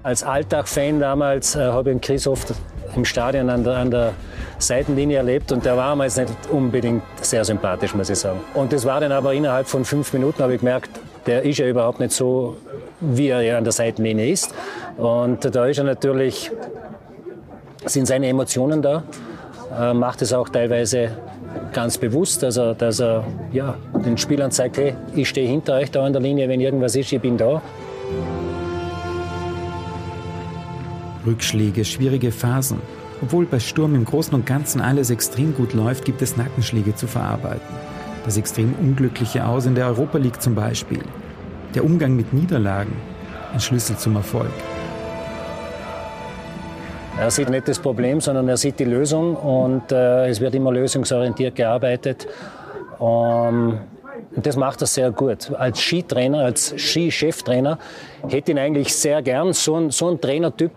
Als 0.03 0.23
Alltag-Fan 0.23 1.01
damals 1.01 1.57
äh, 1.57 1.61
habe 1.61 1.93
ich 1.93 2.01
Chris 2.03 2.27
oft 2.27 2.53
im 2.95 3.07
Stadion 3.07 3.49
an 3.49 3.65
der, 3.65 3.77
an 3.77 3.91
der 3.91 4.13
Seitenlinie 4.59 5.17
erlebt 5.17 5.51
und 5.51 5.65
der 5.65 5.79
war 5.79 5.97
mir 5.97 6.05
nicht 6.05 6.29
unbedingt 6.51 7.03
sehr 7.23 7.43
sympathisch, 7.43 7.95
muss 7.95 8.11
ich 8.11 8.19
sagen. 8.19 8.41
Und 8.53 8.71
das 8.71 8.85
war 8.85 9.01
dann 9.01 9.13
aber 9.13 9.33
innerhalb 9.33 9.67
von 9.67 9.87
fünf 9.87 10.13
Minuten, 10.13 10.43
habe 10.43 10.53
ich 10.53 10.61
gemerkt, 10.61 10.91
der 11.25 11.43
ist 11.45 11.59
ja 11.59 11.67
überhaupt 11.67 12.01
nicht 12.01 12.13
so, 12.13 12.59
wie 13.01 13.29
er 13.29 13.41
ja 13.41 13.57
an 13.57 13.65
der 13.65 13.73
Seitenlinie 13.73 14.29
ist. 14.29 14.55
Und 14.99 15.55
da 15.55 15.65
ist 15.65 15.79
er 15.79 15.85
natürlich, 15.85 16.51
sind 17.87 18.07
seine 18.07 18.29
Emotionen 18.29 18.83
da, 18.83 19.05
äh, 19.75 19.95
macht 19.95 20.21
es 20.21 20.35
auch 20.35 20.51
teilweise 20.51 21.13
ganz 21.73 21.99
bewusst, 21.99 22.43
dass 22.43 22.57
er, 22.57 22.75
dass 22.75 23.01
er 23.01 23.25
ja, 23.53 23.77
den 24.05 24.19
Spielern 24.19 24.51
zeigt, 24.51 24.79
hey, 24.79 24.95
ich 25.15 25.29
stehe 25.29 25.49
hinter 25.49 25.75
euch 25.75 25.91
da 25.91 26.05
an 26.05 26.13
der 26.13 26.23
Linie, 26.23 26.49
wenn 26.49 26.61
irgendwas 26.61 26.97
ist, 26.97 27.13
ich 27.13 27.21
bin 27.21 27.37
da. 27.37 27.63
Rückschläge, 31.27 31.85
schwierige 31.85 32.33
Phasen. 32.33 32.79
Obwohl 33.23 33.45
bei 33.45 33.61
Sturm 33.61 33.95
im 33.95 34.05
Großen 34.05 34.35
und 34.35 34.47
Ganzen 34.47 34.81
alles 34.81 35.11
extrem 35.11 35.55
gut 35.55 35.75
läuft, 35.75 36.05
gibt 36.05 36.23
es 36.23 36.37
Nackenschläge 36.37 36.95
zu 36.95 37.07
verarbeiten. 37.07 37.75
Das 38.25 38.37
extrem 38.37 38.75
unglückliche 38.81 39.47
Aus 39.47 39.67
in 39.67 39.75
der 39.75 39.87
Europa 39.87 40.19
League 40.19 40.41
zum 40.41 40.55
Beispiel. 40.55 41.03
Der 41.75 41.85
Umgang 41.85 42.17
mit 42.17 42.33
Niederlagen, 42.33 42.93
ein 43.53 43.61
Schlüssel 43.61 43.97
zum 43.97 44.17
Erfolg. 44.17 44.51
Er 47.19 47.31
sieht 47.31 47.51
nicht 47.51 47.69
das 47.69 47.79
Problem, 47.79 48.21
sondern 48.21 48.49
er 48.49 48.57
sieht 48.57 48.79
die 48.79 48.85
Lösung 48.85 49.37
und 49.37 49.93
äh, 49.93 50.29
es 50.29 50.41
wird 50.41 50.55
immer 50.55 50.73
lösungsorientiert 50.73 51.55
gearbeitet. 51.55 52.27
Um, 52.99 53.79
und 54.37 54.47
das 54.47 54.57
macht 54.57 54.81
er 54.81 54.87
sehr 54.87 55.11
gut. 55.11 55.53
Als 55.59 55.81
Skitrainer, 55.81 56.41
als 56.41 56.75
Skicheftrainer 56.77 57.79
hätte 58.29 58.53
ihn 58.53 58.59
eigentlich 58.59 58.95
sehr 58.95 59.23
gern 59.23 59.53
so 59.53 59.77
ein, 59.77 59.91
so 59.91 60.09
ein 60.09 60.21
Trainertyp 60.21 60.71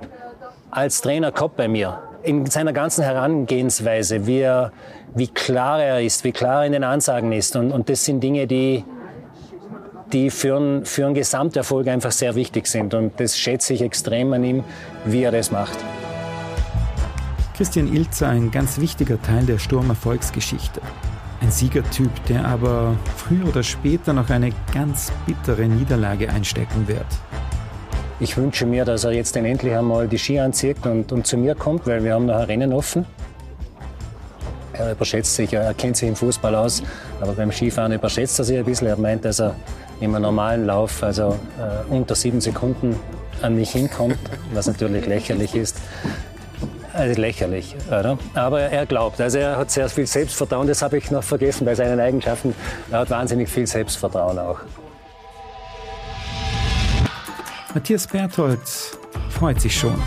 als 0.72 1.02
Trainer 1.02 1.32
gehabt 1.32 1.56
bei 1.56 1.68
mir. 1.68 2.00
In 2.24 2.46
seiner 2.46 2.74
ganzen 2.74 3.04
Herangehensweise, 3.04 4.26
wie, 4.26 4.40
er, 4.40 4.72
wie 5.14 5.28
klar 5.28 5.84
er 5.84 6.02
ist, 6.02 6.24
wie 6.24 6.32
klar 6.32 6.62
er 6.62 6.68
in 6.68 6.72
den 6.72 6.84
Ansagen 6.84 7.32
ist. 7.32 7.56
Und, 7.56 7.72
und 7.72 7.90
das 7.90 8.06
sind 8.06 8.22
Dinge, 8.22 8.48
die, 8.48 8.84
die 10.14 10.30
für, 10.30 10.56
einen, 10.56 10.86
für 10.86 11.06
einen 11.06 11.14
Gesamterfolg 11.14 11.88
einfach 11.88 12.12
sehr 12.12 12.34
wichtig 12.36 12.68
sind. 12.68 12.94
Und 12.94 13.20
das 13.20 13.38
schätze 13.38 13.74
ich 13.74 13.82
extrem 13.82 14.34
an 14.34 14.44
ihm, 14.44 14.64
wie 15.06 15.24
er 15.24 15.32
das 15.32 15.52
macht. 15.52 15.78
Christian 17.56 17.94
Ilzer 17.94 18.30
ein 18.30 18.50
ganz 18.50 18.80
wichtiger 18.80 19.22
Teil 19.22 19.46
der 19.46 19.60
Sturmerfolgsgeschichte. 19.60 20.82
Ein 21.40 21.52
Siegertyp, 21.52 22.10
der 22.28 22.46
aber 22.46 22.96
früher 23.16 23.48
oder 23.48 23.62
später 23.62 24.12
noch 24.12 24.32
eine 24.32 24.50
ganz 24.74 25.12
bittere 25.28 25.68
Niederlage 25.68 26.30
einstecken 26.30 26.88
wird. 26.88 27.06
Ich 28.20 28.38
wünsche 28.38 28.66
mir, 28.66 28.86
dass 28.86 29.04
er 29.04 29.12
jetzt 29.12 29.36
endlich 29.36 29.76
einmal 29.76 30.08
die 30.08 30.18
Ski 30.18 30.40
anzieht 30.40 30.84
und, 30.86 31.12
und 31.12 31.28
zu 31.28 31.38
mir 31.38 31.54
kommt, 31.54 31.86
weil 31.86 32.04
wir 32.04 32.16
haben 32.16 32.26
noch 32.26 32.38
ein 32.38 32.46
Rennen 32.46 32.74
offen. 32.74 33.06
Er 34.74 34.94
überschätzt 34.94 35.36
sich, 35.36 35.54
er 35.54 35.76
kennt 35.76 35.98
sich 35.98 36.10
im 36.10 36.16
Fußball 36.16 36.56
aus, 36.56 36.82
aber 37.22 37.34
beim 37.34 37.52
Skifahren 37.52 37.92
überschätzt 37.92 38.40
er 38.40 38.46
sich 38.46 38.58
ein 38.58 38.66
bisschen. 38.66 38.88
Er 38.88 38.98
meint, 38.98 39.26
dass 39.26 39.40
er 39.40 39.56
im 40.00 40.14
normalen 40.14 40.66
Lauf, 40.66 41.04
also 41.04 41.38
äh, 41.60 41.94
unter 41.94 42.16
sieben 42.16 42.42
Sekunden 42.42 42.96
an 43.44 43.56
mich 43.56 43.72
hinkommt, 43.72 44.18
was 44.54 44.66
natürlich 44.66 45.06
lächerlich 45.06 45.54
ist. 45.54 45.78
Also 46.94 47.20
lächerlich, 47.20 47.76
oder? 47.88 48.20
Aber 48.36 48.62
er 48.62 48.86
glaubt, 48.86 49.20
also 49.20 49.40
er 49.40 49.58
hat 49.58 49.72
sehr 49.72 49.90
viel 49.90 50.06
Selbstvertrauen, 50.06 50.68
das 50.68 50.84
habe 50.84 51.00
ich 51.00 51.10
noch 51.10 51.24
vergessen 51.24 51.66
bei 51.66 51.74
seinen 51.74 52.00
Eigenschaften. 52.00 52.54
Er 52.92 53.00
hat 53.00 53.10
wahnsinnig 53.10 53.50
viel 53.50 53.66
Selbstvertrauen 53.66 54.38
auch. 54.38 54.60
Matthias 57.74 58.06
Berthold 58.06 58.60
freut 59.32 59.60
sich 59.60 59.76
schon. 59.76 60.00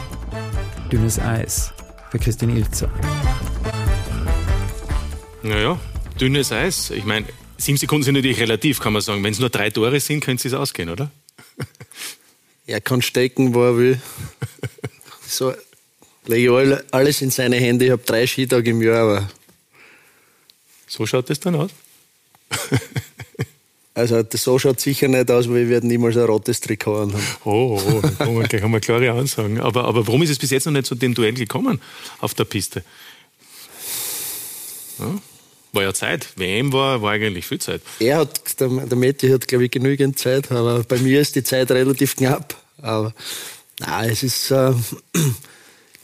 Dünnes 0.92 1.18
Eis 1.18 1.72
für 2.12 2.20
Christian 2.20 2.56
Ilzer. 2.56 2.88
Naja, 5.42 5.76
dünnes 6.20 6.52
Eis. 6.52 6.90
Ich 6.90 7.04
meine, 7.04 7.26
sieben 7.56 7.78
Sekunden 7.78 8.04
sind 8.04 8.14
natürlich 8.14 8.38
relativ, 8.38 8.78
kann 8.78 8.92
man 8.92 9.02
sagen. 9.02 9.24
Wenn 9.24 9.32
es 9.32 9.40
nur 9.40 9.50
drei 9.50 9.70
Tore 9.70 9.98
sind, 9.98 10.20
könnte 10.20 10.46
es 10.46 10.54
ausgehen, 10.54 10.90
oder? 10.90 11.10
Er 12.68 12.80
kann 12.80 13.00
stecken, 13.00 13.54
wo 13.54 13.62
er 13.62 13.76
will. 13.76 14.00
So 15.28 15.52
lege 16.26 16.62
ich 16.62 16.94
alles 16.94 17.22
in 17.22 17.30
seine 17.30 17.56
Hände. 17.56 17.86
Ich 17.86 17.90
habe 17.90 18.02
drei 18.04 18.26
Skitage 18.26 18.70
im 18.70 18.82
Jahr, 18.82 19.02
aber. 19.02 19.30
So 20.86 21.06
schaut 21.06 21.30
es 21.30 21.40
dann 21.40 21.56
aus? 21.56 21.70
Also 23.96 24.22
so 24.30 24.58
schaut 24.58 24.76
es 24.76 24.82
sicher 24.82 25.08
nicht 25.08 25.30
aus, 25.30 25.48
weil 25.48 25.54
wir 25.54 25.68
werden 25.70 25.88
niemals 25.88 26.18
ein 26.18 26.24
rotes 26.24 26.60
Trikot 26.60 26.98
haben. 26.98 27.14
Oh, 27.46 27.80
oh 28.20 28.30
man 28.30 28.46
gleich 28.46 28.62
einmal 28.62 28.82
klare 28.82 29.10
Ansagen. 29.10 29.58
Aber, 29.58 29.86
aber 29.86 30.06
warum 30.06 30.22
ist 30.22 30.28
es 30.28 30.38
bis 30.38 30.50
jetzt 30.50 30.66
noch 30.66 30.72
nicht 30.74 30.84
zu 30.84 30.94
dem 30.94 31.14
Duell 31.14 31.32
gekommen 31.32 31.80
auf 32.20 32.34
der 32.34 32.44
Piste? 32.44 32.84
Ja, 34.98 35.14
war 35.72 35.82
ja 35.82 35.94
Zeit. 35.94 36.28
WM 36.36 36.74
war, 36.74 37.00
war 37.00 37.12
eigentlich 37.12 37.46
viel 37.46 37.58
Zeit. 37.58 37.80
Er 37.98 38.18
hat, 38.18 38.60
der, 38.60 38.68
der 38.68 38.98
Meti 38.98 39.30
hat, 39.30 39.48
glaube 39.48 39.64
ich, 39.64 39.70
genügend 39.70 40.18
Zeit, 40.18 40.52
aber 40.52 40.84
bei 40.84 40.98
mir 40.98 41.18
ist 41.18 41.34
die 41.34 41.42
Zeit 41.42 41.70
relativ 41.70 42.16
knapp. 42.16 42.54
Aber 42.82 43.14
na, 43.80 44.04
es 44.04 44.22
ist, 44.22 44.50
äh, 44.50 44.74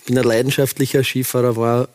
bin 0.07 0.19
ein 0.19 0.25
leidenschaftlicher 0.25 1.05
Skifahrer, 1.05 1.57
war 1.57 1.89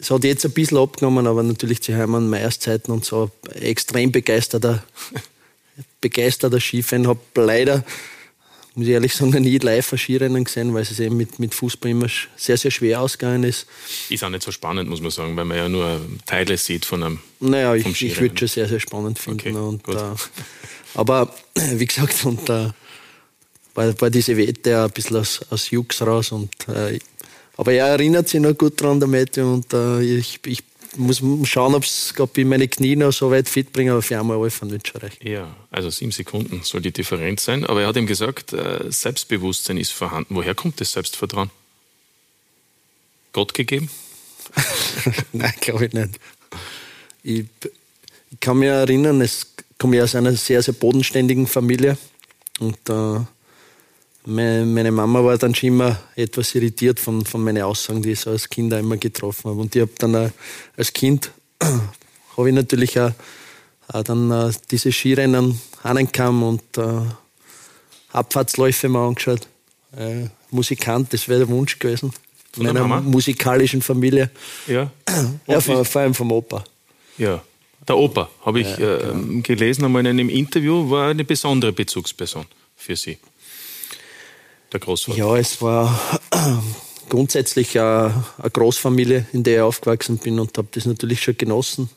es 0.00 0.10
hat 0.10 0.24
jetzt 0.24 0.44
ein 0.44 0.52
bisschen 0.52 0.78
abgenommen, 0.78 1.26
aber 1.26 1.42
natürlich 1.42 1.82
zu 1.82 1.94
Heimann, 1.94 2.30
Meierszeiten 2.30 2.92
und 2.92 3.04
so 3.04 3.30
extrem 3.54 4.10
begeisterter, 4.10 4.82
begeisterter 6.00 6.58
Skifan. 6.58 7.06
Habe 7.06 7.20
leider, 7.34 7.84
muss 8.74 8.86
ich 8.86 8.92
ehrlich 8.92 9.14
sagen, 9.14 9.42
nie 9.42 9.58
live 9.58 9.92
ein 9.92 9.98
Skirennen 9.98 10.44
gesehen, 10.44 10.72
weil 10.72 10.82
es 10.82 10.98
eben 10.98 11.18
mit, 11.18 11.38
mit 11.38 11.54
Fußball 11.54 11.90
immer 11.90 12.08
sehr, 12.36 12.56
sehr 12.56 12.70
schwer 12.70 13.02
ausgegangen 13.02 13.44
ist. 13.44 13.66
Ist 14.08 14.24
auch 14.24 14.30
nicht 14.30 14.42
so 14.42 14.52
spannend, 14.52 14.88
muss 14.88 15.02
man 15.02 15.10
sagen, 15.10 15.36
weil 15.36 15.44
man 15.44 15.58
ja 15.58 15.68
nur 15.68 16.00
Teile 16.24 16.56
sieht 16.56 16.86
von 16.86 17.02
einem 17.02 17.18
Naja, 17.40 17.74
ich, 17.74 18.02
ich 18.02 18.20
würde 18.20 18.38
schon 18.38 18.48
sehr, 18.48 18.68
sehr 18.68 18.80
spannend 18.80 19.18
finden. 19.18 19.54
Okay, 19.54 19.58
und, 19.58 19.86
äh, 19.88 20.14
aber 20.94 21.34
wie 21.54 21.86
gesagt, 21.86 22.24
und, 22.24 22.48
äh, 22.48 22.70
war, 23.74 24.00
war 24.00 24.10
diese 24.10 24.36
Wette 24.36 24.82
ein 24.82 24.90
bisschen 24.90 25.18
aus, 25.18 25.40
aus 25.50 25.70
Jux 25.70 26.00
raus 26.00 26.32
und 26.32 26.50
äh, 26.68 26.98
aber 27.60 27.74
er 27.74 27.88
erinnert 27.88 28.26
sich 28.26 28.40
noch 28.40 28.56
gut 28.56 28.80
dran, 28.80 29.00
der 29.00 29.06
Matthew, 29.06 29.42
und 29.42 29.74
äh, 29.74 30.00
ich, 30.00 30.40
ich 30.46 30.62
muss 30.96 31.22
schauen, 31.44 31.74
ob 31.74 32.38
ich 32.38 32.44
meine 32.46 32.66
Knie 32.68 32.96
noch 32.96 33.12
so 33.12 33.30
weit 33.30 33.50
fit 33.50 33.70
bringe, 33.70 33.92
aber 33.92 34.00
für 34.00 34.18
einmal 34.18 34.38
Alpha 34.42 34.70
wird 34.70 34.88
schon 34.88 35.02
reichen. 35.02 35.28
Ja, 35.28 35.54
also 35.70 35.90
sieben 35.90 36.10
Sekunden 36.10 36.62
soll 36.62 36.80
die 36.80 36.90
Differenz 36.90 37.44
sein. 37.44 37.66
Aber 37.66 37.82
er 37.82 37.88
hat 37.88 37.96
ihm 37.98 38.06
gesagt, 38.06 38.54
äh, 38.54 38.90
Selbstbewusstsein 38.90 39.76
ist 39.76 39.92
vorhanden. 39.92 40.36
Woher 40.36 40.54
kommt 40.54 40.80
das 40.80 40.92
Selbstvertrauen? 40.92 41.50
Gott 43.34 43.52
gegeben? 43.52 43.90
Nein, 45.34 45.52
glaube 45.60 45.84
ich 45.84 45.92
nicht. 45.92 46.18
Ich, 47.22 47.44
ich, 47.60 48.40
kann 48.40 48.58
mich 48.58 48.70
erinnern, 48.70 49.20
es 49.20 49.48
komme 49.76 49.98
ja 49.98 50.04
aus 50.04 50.14
einer 50.14 50.32
sehr, 50.32 50.62
sehr 50.62 50.72
bodenständigen 50.72 51.46
Familie. 51.46 51.98
Und 52.58 52.88
äh, 52.88 53.20
meine 54.26 54.90
Mama 54.90 55.24
war 55.24 55.38
dann 55.38 55.54
schon 55.54 55.70
immer 55.70 55.98
etwas 56.14 56.54
irritiert 56.54 57.00
von, 57.00 57.24
von 57.24 57.42
meinen 57.42 57.62
Aussagen, 57.62 58.02
die 58.02 58.12
ich 58.12 58.20
so 58.20 58.30
als 58.30 58.48
Kind 58.48 58.72
immer 58.72 58.96
getroffen 58.96 59.50
habe. 59.50 59.60
Und 59.60 59.74
ich 59.74 59.82
habe 59.82 59.92
dann 59.98 60.14
auch, 60.14 60.30
als 60.76 60.92
Kind 60.92 61.30
habe 62.36 62.48
ich 62.48 62.54
natürlich 62.54 63.00
auch, 63.00 63.12
auch 63.88 64.02
dann 64.02 64.30
äh, 64.30 64.52
diese 64.70 64.92
Skirennen 64.92 65.60
ankam 65.82 66.42
und 66.42 66.62
äh, 66.76 67.02
Abfahrtsläufe 68.12 68.88
mal 68.88 69.08
angeschaut. 69.08 69.48
Äh, 69.96 70.26
Musikant, 70.50 71.12
das 71.12 71.28
wäre 71.28 71.40
der 71.40 71.48
Wunsch 71.48 71.78
gewesen. 71.78 72.12
Von 72.52 72.66
meiner 72.66 72.84
musikalischen 73.00 73.80
Familie. 73.80 74.30
Ja. 74.66 74.90
ja 75.46 75.60
vor, 75.60 75.84
vor, 75.84 76.02
allem 76.02 76.14
vom 76.14 76.32
Opa. 76.32 76.64
Ja. 77.16 77.42
Der 77.88 77.96
Opa, 77.96 78.28
habe 78.44 78.60
ich 78.60 78.68
ja, 78.76 78.98
genau. 78.98 79.38
äh, 79.38 79.40
gelesen 79.40 79.84
einmal 79.84 80.00
in 80.02 80.08
einem 80.08 80.28
Interview, 80.28 80.90
war 80.90 81.08
eine 81.08 81.24
besondere 81.24 81.72
Bezugsperson 81.72 82.44
für 82.76 82.96
Sie. 82.96 83.18
Der 84.72 84.80
Großvater? 84.80 85.18
Ja, 85.18 85.36
es 85.36 85.60
war 85.62 86.20
grundsätzlich 87.08 87.78
eine, 87.78 88.24
Großfamilie, 88.52 89.26
in 89.32 89.42
der 89.42 89.56
ich 89.56 89.62
aufgewachsen 89.62 90.18
bin 90.18 90.38
und 90.38 90.56
habe 90.56 90.68
das 90.72 90.86
natürlich 90.86 91.22
schon 91.22 91.36
genossen. 91.36 91.90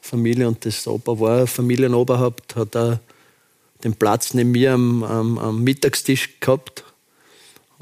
Familie 0.00 0.48
und 0.48 0.64
das 0.64 0.86
Opa 0.86 1.18
war 1.18 1.46
Familienoberhaupt, 1.46 2.56
hat 2.56 2.76
auch 2.76 2.98
den 3.84 3.94
Platz 3.94 4.34
neben 4.34 4.52
mir 4.52 4.72
am, 4.72 5.02
am, 5.04 5.38
am 5.38 5.62
Mittagstisch 5.62 6.40
gehabt. 6.40 6.84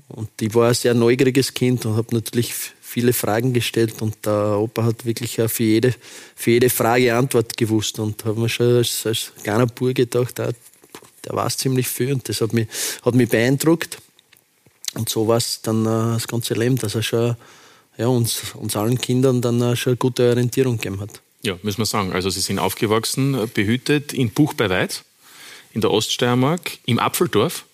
Und 0.08 0.30
ich 0.40 0.54
war 0.54 0.68
ein 0.68 0.74
sehr 0.74 0.94
neugieriges 0.94 1.54
Kind 1.54 1.86
und 1.86 1.96
habe 1.96 2.14
natürlich 2.14 2.52
viele 2.80 3.12
Fragen 3.12 3.52
gestellt 3.52 4.00
und 4.00 4.24
der 4.24 4.58
Opa 4.58 4.84
hat 4.84 5.04
wirklich 5.04 5.40
auch 5.42 5.50
für 5.50 5.64
jede, 5.64 5.94
für 6.34 6.52
jede 6.52 6.70
Frage 6.70 7.14
Antwort 7.14 7.56
gewusst 7.56 7.98
und 7.98 8.24
habe 8.24 8.40
mir 8.40 8.48
schon 8.48 8.76
als, 8.76 9.04
als 9.04 9.32
kleiner 9.42 9.66
Bub 9.66 9.94
gedacht, 9.94 10.38
ah, 10.40 10.52
der 11.26 11.34
weiß 11.36 11.58
ziemlich 11.58 11.88
viel 11.88 12.12
und 12.12 12.28
das 12.28 12.40
hat 12.40 12.52
mich, 12.52 12.68
hat 13.04 13.14
mich 13.14 13.28
beeindruckt. 13.28 13.98
Und 14.94 15.08
so 15.08 15.28
war 15.28 15.36
es 15.36 15.60
dann 15.62 15.84
äh, 15.84 16.14
das 16.14 16.26
ganze 16.26 16.54
Leben, 16.54 16.76
dass 16.76 16.94
er 16.94 17.02
schon 17.02 17.36
ja, 17.98 18.06
uns, 18.06 18.54
uns 18.54 18.76
allen 18.76 18.98
Kindern 18.98 19.42
dann 19.42 19.60
äh, 19.60 19.76
schon 19.76 19.92
eine 19.92 19.96
gute 19.98 20.28
Orientierung 20.30 20.76
gegeben 20.76 21.00
hat. 21.00 21.20
Ja, 21.42 21.58
müssen 21.62 21.78
wir 21.78 21.86
sagen. 21.86 22.12
Also 22.12 22.30
Sie 22.30 22.40
sind 22.40 22.58
aufgewachsen, 22.58 23.50
behütet 23.52 24.12
in 24.12 24.30
Buch 24.30 24.54
bei 24.54 24.70
Weiz, 24.70 25.04
in 25.72 25.80
der 25.80 25.90
Oststeiermark, 25.90 26.78
im 26.86 26.98
Apfeldorf. 26.98 27.64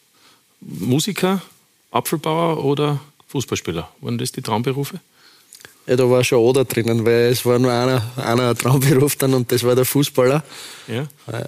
Musiker, 0.60 1.42
Apfelbauer 1.90 2.64
oder 2.64 3.00
Fußballspieler? 3.28 3.88
Waren 4.00 4.18
das 4.18 4.32
die 4.32 4.42
Traumberufe? 4.42 5.00
Ja, 5.86 5.96
da 5.96 6.08
war 6.08 6.22
schon 6.22 6.38
Oder 6.38 6.64
drinnen, 6.64 7.04
weil 7.04 7.32
es 7.32 7.44
war 7.44 7.58
nur 7.58 7.72
einer, 7.72 8.02
einer 8.16 8.54
Traumberuf 8.54 9.16
dann 9.16 9.34
und 9.34 9.50
das 9.50 9.64
war 9.64 9.74
der 9.74 9.84
Fußballer. 9.84 10.44
Ja. 10.86 11.02
Äh, 11.26 11.44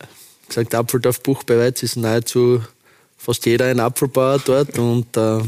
gesagt, 0.48 0.74
Apfeldorf 0.74 1.20
Buch 1.20 1.42
bei 1.44 1.58
Weiz 1.58 1.82
ist 1.82 1.96
nahezu 1.96 2.62
fast 3.18 3.46
jeder 3.46 3.66
ein 3.66 3.80
Apfelbauer 3.80 4.40
dort 4.44 4.78
und 4.78 5.16
äh, 5.16 5.40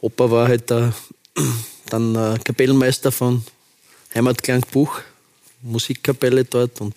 Opa 0.00 0.30
war 0.30 0.48
halt 0.48 0.70
äh, 0.70 0.90
dann 1.90 2.14
äh, 2.14 2.38
Kapellmeister 2.44 3.10
von 3.10 3.44
Heimatklang 4.14 4.64
Buch, 4.72 5.00
Musikkapelle 5.62 6.44
dort 6.44 6.80
und 6.80 6.94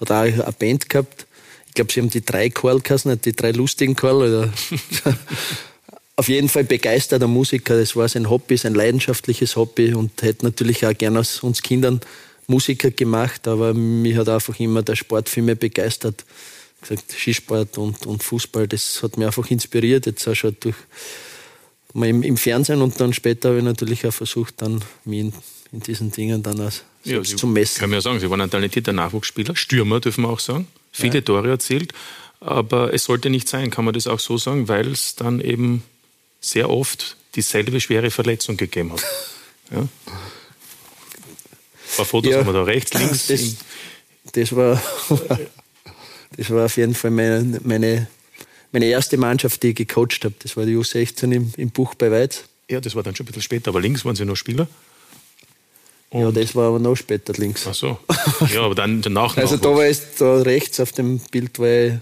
hat 0.00 0.10
auch 0.10 0.22
eine 0.22 0.54
Band 0.58 0.88
gehabt. 0.88 1.26
Ich 1.68 1.74
glaube, 1.74 1.92
sie 1.92 2.00
haben 2.00 2.10
die 2.10 2.24
drei 2.24 2.50
Chorl 2.50 2.82
nicht 3.04 3.24
die 3.24 3.32
drei 3.32 3.52
lustigen 3.52 3.94
Chorl. 3.94 4.50
Auf 6.16 6.28
jeden 6.28 6.48
Fall 6.48 6.64
begeisterter 6.64 7.28
Musiker. 7.28 7.78
Das 7.78 7.94
war 7.94 8.08
sein 8.08 8.28
Hobby, 8.28 8.56
sein 8.56 8.74
leidenschaftliches 8.74 9.54
Hobby 9.54 9.94
und 9.94 10.20
hätte 10.20 10.46
natürlich 10.46 10.84
auch 10.84 10.96
gerne 10.96 11.20
aus 11.20 11.44
uns 11.44 11.62
Kindern 11.62 12.00
Musiker 12.48 12.90
gemacht, 12.90 13.46
aber 13.46 13.74
mich 13.74 14.16
hat 14.16 14.28
einfach 14.28 14.58
immer 14.58 14.82
der 14.82 14.96
Sport 14.96 15.28
viel 15.28 15.44
mehr 15.44 15.54
begeistert 15.54 16.24
gesagt, 16.80 17.12
Skisport 17.12 17.78
und, 17.78 18.06
und 18.06 18.22
Fußball, 18.22 18.68
das 18.68 19.02
hat 19.02 19.16
mich 19.16 19.26
einfach 19.26 19.50
inspiriert, 19.50 20.06
jetzt 20.06 20.26
auch 20.28 20.34
schon 20.34 20.56
durch 20.60 20.76
mal 21.94 22.08
im, 22.08 22.22
im 22.22 22.36
Fernsehen 22.36 22.82
und 22.82 23.00
dann 23.00 23.12
später 23.12 23.50
habe 23.50 23.58
ich 23.58 23.64
natürlich 23.64 24.06
auch 24.06 24.12
versucht, 24.12 24.60
dann 24.62 24.82
mich 25.04 25.20
in, 25.20 25.32
in 25.72 25.80
diesen 25.80 26.12
Dingen 26.12 26.42
dann 26.42 26.60
auch 26.60 26.72
ja, 27.04 27.22
zu 27.22 27.46
messen. 27.46 27.80
Kann 27.80 27.90
man 27.90 27.98
ja 27.98 28.00
sagen, 28.00 28.20
Sie 28.20 28.30
waren 28.30 28.40
ein 28.40 28.50
talentierter 28.50 28.92
Nachwuchsspieler, 28.92 29.56
Stürmer 29.56 30.00
dürfen 30.00 30.22
wir 30.22 30.28
auch 30.28 30.40
sagen, 30.40 30.68
viele 30.92 31.16
ja. 31.16 31.20
Tore 31.22 31.48
erzielt, 31.48 31.92
aber 32.40 32.92
es 32.94 33.04
sollte 33.04 33.30
nicht 33.30 33.48
sein, 33.48 33.70
kann 33.70 33.84
man 33.84 33.94
das 33.94 34.06
auch 34.06 34.20
so 34.20 34.38
sagen, 34.38 34.68
weil 34.68 34.92
es 34.92 35.16
dann 35.16 35.40
eben 35.40 35.82
sehr 36.40 36.70
oft 36.70 37.16
dieselbe 37.34 37.80
schwere 37.80 38.10
Verletzung 38.10 38.56
gegeben 38.56 38.92
hat. 38.92 39.04
Ja. 39.70 39.86
Ein 41.90 41.96
paar 41.96 42.04
Fotos 42.04 42.30
ja, 42.30 42.38
haben 42.38 42.46
wir 42.46 42.52
da 42.52 42.62
rechts, 42.62 42.94
links. 42.94 43.26
Das, 43.26 43.56
das 44.32 44.54
war 44.54 44.82
das 46.36 46.50
war 46.50 46.66
auf 46.66 46.76
jeden 46.76 46.94
Fall 46.94 47.10
meine, 47.10 47.60
meine, 47.64 48.06
meine 48.72 48.86
erste 48.86 49.16
Mannschaft, 49.16 49.62
die 49.62 49.68
ich 49.68 49.76
gecoacht 49.76 50.24
habe. 50.24 50.34
Das 50.40 50.56
war 50.56 50.66
die 50.66 50.76
U16 50.76 51.32
im, 51.32 51.52
im 51.56 51.70
Buch 51.70 51.94
bei 51.94 52.10
Weiz. 52.10 52.44
Ja, 52.68 52.80
das 52.80 52.94
war 52.94 53.02
dann 53.02 53.16
schon 53.16 53.24
ein 53.24 53.28
bisschen 53.28 53.42
später, 53.42 53.70
aber 53.70 53.80
links 53.80 54.04
waren 54.04 54.14
Sie 54.14 54.24
noch 54.24 54.36
Spieler? 54.36 54.68
Und 56.10 56.20
ja, 56.22 56.30
das 56.30 56.54
war 56.54 56.68
aber 56.68 56.78
noch 56.78 56.96
später 56.96 57.32
links. 57.34 57.66
Ach 57.66 57.74
so. 57.74 57.98
Ja, 58.52 58.62
aber 58.62 58.74
dann 58.74 59.02
danach 59.02 59.36
Also 59.36 59.56
da 59.56 59.70
war 59.74 59.86
ich 59.86 59.98
da 60.18 60.40
rechts 60.40 60.80
auf 60.80 60.92
dem 60.92 61.18
Bild 61.18 61.58
war 61.58 61.68
ich 61.68 61.92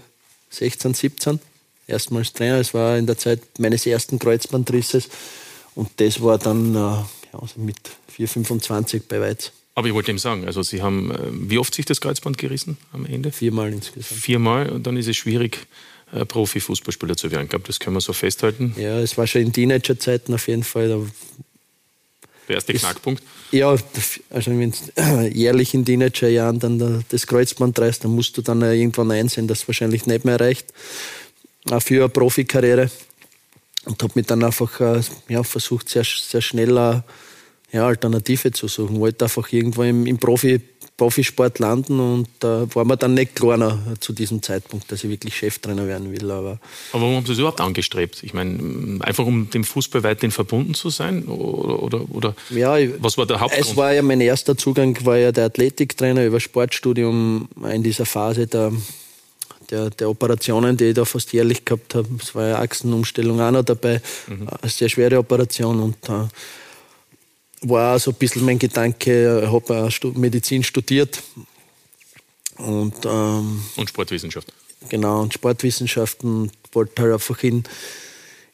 16, 0.51 0.93
17. 0.93 1.39
Erstmals 1.87 2.33
Trainer. 2.33 2.59
Es 2.59 2.73
war 2.73 2.97
in 2.97 3.05
der 3.05 3.17
Zeit 3.17 3.41
meines 3.59 3.85
ersten 3.85 4.19
Kreuzbandrisses. 4.19 5.09
Und 5.75 5.89
das 5.97 6.21
war 6.21 6.37
dann 6.37 6.75
äh, 6.75 6.77
ja, 6.77 7.07
also 7.33 7.59
mit 7.59 7.77
4, 8.09 8.27
25 8.27 9.07
bei 9.07 9.19
Weiz. 9.19 9.51
Aber 9.77 9.87
ich 9.87 9.93
wollte 9.93 10.09
ihm 10.09 10.17
sagen, 10.17 10.45
also 10.45 10.63
Sie 10.63 10.81
haben, 10.81 11.11
äh, 11.11 11.17
wie 11.31 11.59
oft 11.59 11.75
sich 11.75 11.85
das 11.85 12.01
Kreuzband 12.01 12.39
gerissen 12.39 12.77
am 12.93 13.05
Ende? 13.05 13.31
Viermal 13.31 13.71
insgesamt. 13.71 14.21
Viermal 14.21 14.69
und 14.69 14.87
dann 14.87 14.97
ist 14.97 15.07
es 15.07 15.15
schwierig, 15.15 15.67
äh, 16.11 16.25
Profifußballspieler 16.25 17.15
zu 17.15 17.29
werden. 17.29 17.43
Ich 17.43 17.49
glaube, 17.49 17.67
das 17.67 17.79
können 17.79 17.95
wir 17.95 18.01
so 18.01 18.11
festhalten. 18.13 18.73
Ja, 18.75 18.99
es 18.99 19.17
war 19.19 19.27
schon 19.27 19.41
in 19.41 19.53
Teenagerzeiten 19.53 20.33
auf 20.33 20.47
jeden 20.47 20.63
Fall. 20.63 21.05
Der 22.47 22.55
erste 22.55 22.73
ist, 22.73 22.81
Knackpunkt? 22.81 23.21
Ja, 23.51 23.69
also 23.69 24.51
wenn 24.51 24.71
du 24.71 25.27
jährlich 25.33 25.75
in 25.75 25.85
Teenagerjahren 25.85 26.59
dann 26.59 27.05
das 27.09 27.27
Kreuzband 27.27 27.77
reißt, 27.77 28.03
dann 28.03 28.11
musst 28.11 28.35
du 28.35 28.41
dann 28.41 28.63
irgendwann 28.63 29.11
einsehen, 29.11 29.47
dass 29.47 29.59
es 29.59 29.67
wahrscheinlich 29.67 30.07
nicht 30.07 30.25
mehr 30.25 30.39
reicht 30.39 30.73
auch 31.71 31.81
für 31.81 31.95
eine 31.95 32.09
Profikarriere. 32.09 32.89
Und 33.85 34.03
habe 34.03 34.13
mich 34.15 34.25
dann 34.25 34.43
einfach 34.43 34.79
äh, 34.81 35.01
ja, 35.29 35.43
versucht, 35.43 35.87
sehr, 35.87 36.03
sehr 36.03 36.41
schnell 36.41 36.77
ja, 37.71 37.85
Alternative 37.85 38.51
zu 38.51 38.67
suchen. 38.67 38.99
Wollte 38.99 39.25
einfach 39.25 39.51
irgendwo 39.51 39.83
im, 39.83 40.05
im 40.05 40.17
Profi, 40.17 40.61
Profisport 40.95 41.59
landen 41.59 41.99
und 41.99 42.27
da 42.39 42.63
äh, 42.63 42.75
war 42.75 42.85
mir 42.85 42.97
dann 42.97 43.13
nicht 43.13 43.35
klar 43.35 43.79
zu 43.99 44.13
diesem 44.13 44.41
Zeitpunkt, 44.41 44.91
dass 44.91 45.03
ich 45.03 45.09
wirklich 45.09 45.35
Cheftrainer 45.35 45.85
werden 45.85 46.11
will. 46.11 46.31
Aber, 46.31 46.59
aber 46.91 47.01
warum 47.01 47.15
haben 47.17 47.25
Sie 47.25 47.33
das 47.33 47.39
überhaupt 47.39 47.61
angestrebt? 47.61 48.23
Ich 48.23 48.33
meine, 48.33 48.99
einfach 49.01 49.25
um 49.25 49.49
dem 49.49 49.63
Fußball 49.63 50.03
weiterhin 50.03 50.31
verbunden 50.31 50.73
zu 50.73 50.89
sein? 50.89 51.25
Oder, 51.25 51.83
oder, 51.83 52.05
oder 52.09 52.35
ja, 52.49 52.77
was 52.99 53.17
war 53.17 53.25
der 53.25 53.41
Hauptgrund? 53.41 53.67
Es 53.67 53.75
war 53.75 53.93
ja 53.93 54.01
mein 54.01 54.21
erster 54.21 54.57
Zugang, 54.57 54.97
war 55.05 55.17
ja 55.17 55.31
der 55.31 55.45
Athletiktrainer 55.45 56.25
über 56.25 56.39
Sportstudium 56.39 57.47
in 57.71 57.83
dieser 57.83 58.05
Phase 58.05 58.47
der 58.47 58.71
der, 59.69 59.89
der 59.89 60.09
Operationen, 60.09 60.77
die 60.77 60.85
ich 60.85 60.93
da 60.93 61.03
fast 61.03 61.33
jährlich 61.33 61.65
gehabt 61.65 61.93
habe. 61.93 62.07
Es 62.21 62.33
war 62.33 62.47
ja 62.47 62.59
Achsenumstellung 62.59 63.41
auch 63.41 63.51
noch 63.51 63.63
dabei, 63.63 64.01
mhm. 64.27 64.47
eine 64.61 64.71
sehr 64.71 64.87
schwere 64.87 65.17
Operation 65.17 65.81
und 65.81 65.97
äh, 66.09 66.27
war 67.61 67.95
auch 67.95 67.99
so 67.99 68.11
ein 68.11 68.17
bisschen 68.17 68.45
mein 68.45 68.59
Gedanke, 68.59 69.41
ich 69.43 69.51
habe 69.51 69.89
Medizin 70.15 70.63
studiert. 70.63 71.21
Und, 72.57 73.05
ähm, 73.05 73.61
und 73.75 73.89
Sportwissenschaft. 73.89 74.51
Genau, 74.89 75.21
und 75.21 75.33
Sportwissenschaften 75.33 76.51
wollte 76.71 77.01
halt 77.01 77.13
einfach 77.13 77.43
in, 77.43 77.63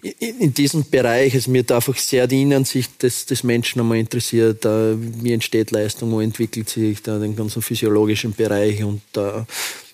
in, 0.01 0.39
in 0.39 0.53
diesem 0.53 0.89
Bereich, 0.89 1.33
also 1.33 1.51
mir 1.51 1.59
hat 1.59 1.71
einfach 1.71 1.97
sehr 1.97 2.27
die 2.27 2.41
Innensicht 2.41 3.03
des, 3.03 3.25
des 3.25 3.43
Menschen 3.43 3.81
einmal 3.81 3.97
interessiert, 3.97 4.65
äh, 4.65 4.95
wie 4.97 5.33
entsteht 5.33 5.71
Leistung, 5.71 6.11
wo 6.11 6.21
entwickelt 6.21 6.69
sich 6.69 7.01
da 7.01 7.19
den 7.19 7.35
ganzen 7.35 7.61
physiologischen 7.61 8.33
Bereich 8.33 8.83
und 8.83 9.01
äh, 9.15 9.43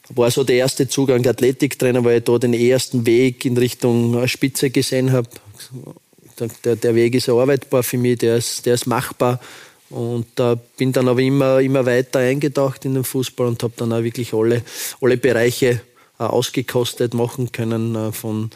war 0.09 0.31
so 0.31 0.43
der 0.43 0.55
erste 0.57 0.87
Zugang 0.87 1.25
Athletiktrainer, 1.25 2.03
weil 2.03 2.19
ich 2.19 2.23
da 2.23 2.37
den 2.37 2.53
ersten 2.53 3.05
Weg 3.05 3.45
in 3.45 3.57
Richtung 3.57 4.27
Spitze 4.27 4.69
gesehen 4.71 5.11
habe 5.11 5.29
der, 6.65 6.75
der 6.75 6.95
Weg 6.95 7.15
ist 7.15 7.27
erarbeitbar 7.27 7.83
für 7.83 7.97
mich, 7.97 8.19
der 8.19 8.37
ist, 8.37 8.65
der 8.65 8.75
ist 8.75 8.87
machbar. 8.87 9.39
Und 9.89 10.27
da 10.35 10.55
bin 10.77 10.91
dann 10.91 11.07
aber 11.07 11.21
immer, 11.21 11.59
immer 11.61 11.85
weiter 11.85 12.19
eingetaucht 12.19 12.85
in 12.85 12.93
den 12.93 13.03
Fußball 13.03 13.47
und 13.47 13.63
habe 13.63 13.73
dann 13.75 13.91
auch 13.91 14.03
wirklich 14.03 14.33
alle, 14.33 14.61
alle 15.01 15.17
Bereiche 15.17 15.81
äh, 16.19 16.23
ausgekostet 16.23 17.13
machen 17.13 17.51
können, 17.51 17.95
äh, 17.95 18.11
von 18.11 18.51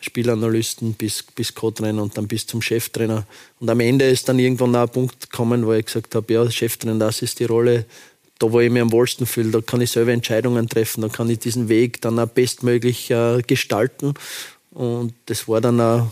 Spielanalysten 0.00 0.94
bis, 0.94 1.22
bis 1.22 1.54
Co-Trainer 1.54 2.02
und 2.02 2.16
dann 2.16 2.28
bis 2.28 2.46
zum 2.46 2.62
Cheftrainer. 2.62 3.26
Und 3.58 3.68
am 3.68 3.80
Ende 3.80 4.08
ist 4.08 4.28
dann 4.28 4.38
irgendwann 4.38 4.76
auch 4.76 4.82
ein 4.82 4.88
Punkt 4.88 5.30
gekommen, 5.30 5.66
wo 5.66 5.72
ich 5.72 5.86
gesagt 5.86 6.14
habe, 6.14 6.32
ja, 6.32 6.48
Cheftrainer, 6.48 6.98
das 6.98 7.22
ist 7.22 7.40
die 7.40 7.44
Rolle, 7.44 7.84
da 8.38 8.52
wo 8.52 8.60
ich 8.60 8.70
mich 8.70 8.82
am 8.82 8.92
wohlsten 8.92 9.26
fühle, 9.26 9.50
da 9.50 9.60
kann 9.60 9.80
ich 9.80 9.90
selber 9.90 10.12
Entscheidungen 10.12 10.68
treffen, 10.68 11.00
da 11.00 11.08
kann 11.08 11.28
ich 11.28 11.40
diesen 11.40 11.68
Weg 11.68 12.00
dann 12.00 12.20
auch 12.20 12.28
bestmöglich 12.28 13.10
äh, 13.10 13.42
gestalten. 13.44 14.14
Und 14.70 15.12
das 15.26 15.48
war 15.48 15.60
dann 15.60 15.80
auch 15.80 16.06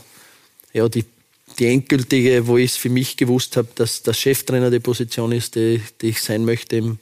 ja, 0.77 0.89
die, 0.91 1.05
die 1.59 1.67
endgültige, 1.67 2.47
wo 2.47 2.59
ich 2.59 2.73
es 2.73 2.77
für 2.77 2.91
mich 2.91 3.17
gewusst 3.17 3.57
habe, 3.57 3.69
dass 3.77 4.03
das 4.03 4.19
Cheftrainer 4.19 4.71
die 4.71 4.79
Position 4.79 5.33
ist, 5.33 5.55
die, 5.55 5.81
die 6.03 6.09
ich 6.09 6.21
sein 6.21 6.45
möchte 6.45 6.77
im, 6.77 6.99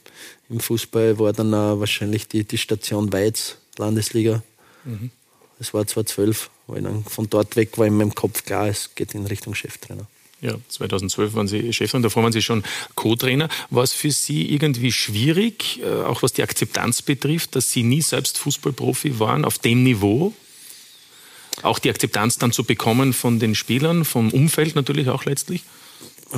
im 0.49 0.61
Fußball, 0.61 1.19
war 1.19 1.33
dann 1.33 1.53
auch 1.53 1.79
wahrscheinlich 1.79 2.27
die, 2.29 2.45
die 2.45 2.57
Station 2.57 3.11
Weiz, 3.11 3.57
Landesliga. 3.77 4.41
Mhm. 4.85 5.11
Das 5.59 5.73
war 5.73 5.85
2012, 5.85 6.49
weil 6.67 6.81
dann 6.83 7.03
von 7.03 7.29
dort 7.29 7.57
weg 7.57 7.77
war 7.77 7.85
in 7.85 7.97
meinem 7.97 8.15
Kopf 8.15 8.45
klar, 8.45 8.69
es 8.69 8.95
geht 8.95 9.13
in 9.13 9.25
Richtung 9.25 9.55
Cheftrainer. 9.55 10.07
Ja, 10.39 10.55
2012 10.69 11.33
waren 11.33 11.47
Sie 11.47 11.73
Cheftrainer, 11.73 12.03
davor 12.03 12.23
waren 12.23 12.31
Sie 12.31 12.41
schon 12.41 12.63
Co-Trainer. 12.95 13.49
War 13.71 13.83
es 13.83 13.91
für 13.91 14.11
Sie 14.11 14.53
irgendwie 14.53 14.91
schwierig, 14.93 15.81
äh, 15.81 16.03
auch 16.03 16.23
was 16.23 16.31
die 16.31 16.43
Akzeptanz 16.43 17.01
betrifft, 17.01 17.55
dass 17.55 17.71
Sie 17.71 17.83
nie 17.83 18.01
selbst 18.01 18.37
Fußballprofi 18.37 19.19
waren 19.19 19.43
auf 19.43 19.59
dem 19.59 19.83
Niveau? 19.83 20.33
Auch 21.61 21.79
die 21.79 21.89
Akzeptanz 21.89 22.37
dann 22.37 22.51
zu 22.51 22.63
bekommen 22.63 23.13
von 23.13 23.39
den 23.39 23.55
Spielern, 23.55 24.05
vom 24.05 24.31
Umfeld 24.31 24.75
natürlich 24.75 25.09
auch 25.09 25.25
letztlich? 25.25 25.63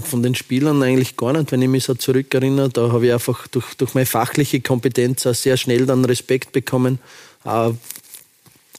Von 0.03 0.21
den 0.21 0.35
Spielern 0.35 0.83
eigentlich 0.83 1.17
gar 1.17 1.33
nicht, 1.33 1.51
wenn 1.51 1.61
ich 1.61 1.69
mich 1.69 1.85
so 1.85 1.95
zurückerinnere. 1.95 2.69
Da 2.69 2.91
habe 2.91 3.07
ich 3.07 3.13
einfach 3.13 3.47
durch, 3.47 3.73
durch 3.75 3.93
meine 3.93 4.05
fachliche 4.05 4.59
Kompetenz 4.61 5.25
auch 5.25 5.33
sehr 5.33 5.57
schnell 5.57 5.85
dann 5.85 6.05
Respekt 6.05 6.51
bekommen. 6.51 6.99
Auch 7.43 7.73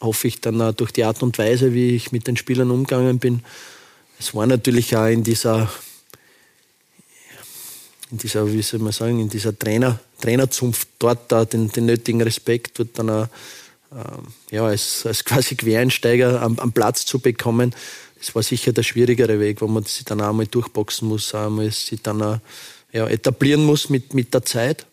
hoffe 0.00 0.28
ich 0.28 0.40
dann 0.40 0.74
durch 0.76 0.92
die 0.92 1.04
Art 1.04 1.22
und 1.22 1.38
Weise, 1.38 1.74
wie 1.74 1.96
ich 1.96 2.12
mit 2.12 2.26
den 2.26 2.36
Spielern 2.36 2.70
umgegangen 2.70 3.18
bin. 3.18 3.42
Es 4.18 4.34
war 4.34 4.46
natürlich 4.46 4.96
auch 4.96 5.06
in 5.06 5.24
dieser, 5.24 5.70
in 8.10 8.18
dieser, 8.18 8.52
wie 8.52 8.62
soll 8.62 8.80
man 8.80 8.92
sagen, 8.92 9.20
in 9.20 9.28
dieser 9.28 9.58
Trainer, 9.58 9.98
Trainerzunft 10.20 10.88
dort 10.98 11.30
da 11.30 11.44
den, 11.44 11.70
den 11.70 11.86
nötigen 11.86 12.22
Respekt, 12.22 12.78
dort 12.78 12.98
dann 12.98 13.10
auch, 13.10 13.28
ja, 14.50 14.64
als, 14.64 15.06
als 15.06 15.24
quasi 15.24 15.54
Quereinsteiger 15.56 16.42
am, 16.42 16.58
am 16.58 16.72
Platz 16.72 17.06
zu 17.06 17.18
bekommen. 17.18 17.74
Das 18.18 18.34
war 18.34 18.42
sicher 18.42 18.72
der 18.72 18.82
schwierigere 18.82 19.38
Weg, 19.40 19.60
wo 19.60 19.68
man 19.68 19.84
sich 19.84 20.04
dann 20.04 20.20
auch 20.20 20.32
mal 20.32 20.46
durchboxen 20.46 21.08
muss, 21.08 21.34
einmal 21.34 21.70
sich 21.70 22.02
dann 22.02 22.22
auch, 22.22 22.38
ja, 22.92 23.06
etablieren 23.06 23.64
muss 23.64 23.90
mit, 23.90 24.14
mit 24.14 24.34
der 24.34 24.44
Zeit. 24.44 24.86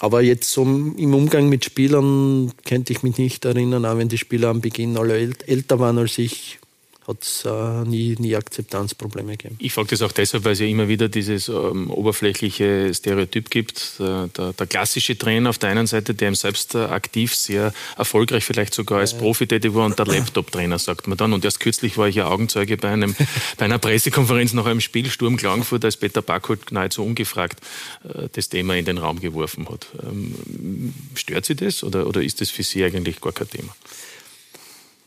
Aber 0.00 0.22
jetzt 0.22 0.50
so 0.50 0.62
im 0.62 1.14
Umgang 1.14 1.48
mit 1.48 1.64
Spielern 1.64 2.52
könnte 2.64 2.92
ich 2.92 3.02
mich 3.02 3.16
nicht 3.16 3.44
erinnern, 3.44 3.86
auch 3.86 3.96
wenn 3.96 4.08
die 4.08 4.18
Spieler 4.18 4.48
am 4.48 4.60
Beginn 4.60 4.96
alle 4.98 5.32
älter 5.46 5.78
waren 5.80 5.98
als 5.98 6.18
ich, 6.18 6.58
hat 7.06 7.22
es 7.22 7.44
äh, 7.44 7.84
nie, 7.84 8.16
nie 8.18 8.34
Akzeptanzprobleme 8.34 9.36
gegeben. 9.36 9.56
Ich 9.60 9.72
frage 9.72 9.88
das 9.88 10.02
auch 10.02 10.12
deshalb, 10.12 10.44
weil 10.44 10.52
es 10.52 10.60
ja 10.60 10.66
immer 10.66 10.88
wieder 10.88 11.08
dieses 11.08 11.48
ähm, 11.48 11.90
oberflächliche 11.90 12.92
Stereotyp 12.92 13.50
gibt. 13.50 14.00
Der, 14.00 14.28
der, 14.28 14.52
der, 14.52 14.66
klassische 14.66 15.16
Trainer 15.16 15.50
auf 15.50 15.58
der 15.58 15.70
einen 15.70 15.86
Seite, 15.86 16.14
der 16.14 16.28
ihm 16.28 16.34
selbst 16.34 16.74
äh, 16.74 16.78
aktiv 16.78 17.34
sehr 17.34 17.72
erfolgreich 17.96 18.44
vielleicht 18.44 18.74
sogar 18.74 19.00
als 19.00 19.16
Profi 19.16 19.46
tätig 19.46 19.74
war 19.74 19.86
und 19.86 19.98
der 19.98 20.06
Laptop-Trainer, 20.06 20.78
sagt 20.78 21.06
man 21.06 21.16
dann. 21.16 21.32
Und 21.32 21.44
erst 21.44 21.60
kürzlich 21.60 21.96
war 21.96 22.08
ich 22.08 22.16
ja 22.16 22.26
Augenzeuge 22.26 22.76
bei, 22.76 22.90
einem, 22.90 23.14
bei 23.56 23.64
einer 23.64 23.78
Pressekonferenz 23.78 24.52
nach 24.52 24.66
einem 24.66 24.80
Spiel 24.80 25.08
Sturm 25.08 25.36
Klagenfurt, 25.36 25.84
als 25.84 25.96
Peter 25.96 26.22
Backholt 26.22 26.72
nahezu 26.72 27.04
ungefragt 27.04 27.60
äh, 28.04 28.28
das 28.32 28.48
Thema 28.48 28.76
in 28.76 28.84
den 28.84 28.98
Raum 28.98 29.20
geworfen 29.20 29.68
hat. 29.68 29.86
Ähm, 30.02 30.92
stört 31.14 31.44
Sie 31.44 31.54
das 31.54 31.84
oder, 31.84 32.06
oder 32.06 32.22
ist 32.22 32.40
das 32.40 32.50
für 32.50 32.64
Sie 32.64 32.84
eigentlich 32.84 33.20
gar 33.20 33.32
kein 33.32 33.48
Thema? 33.48 33.74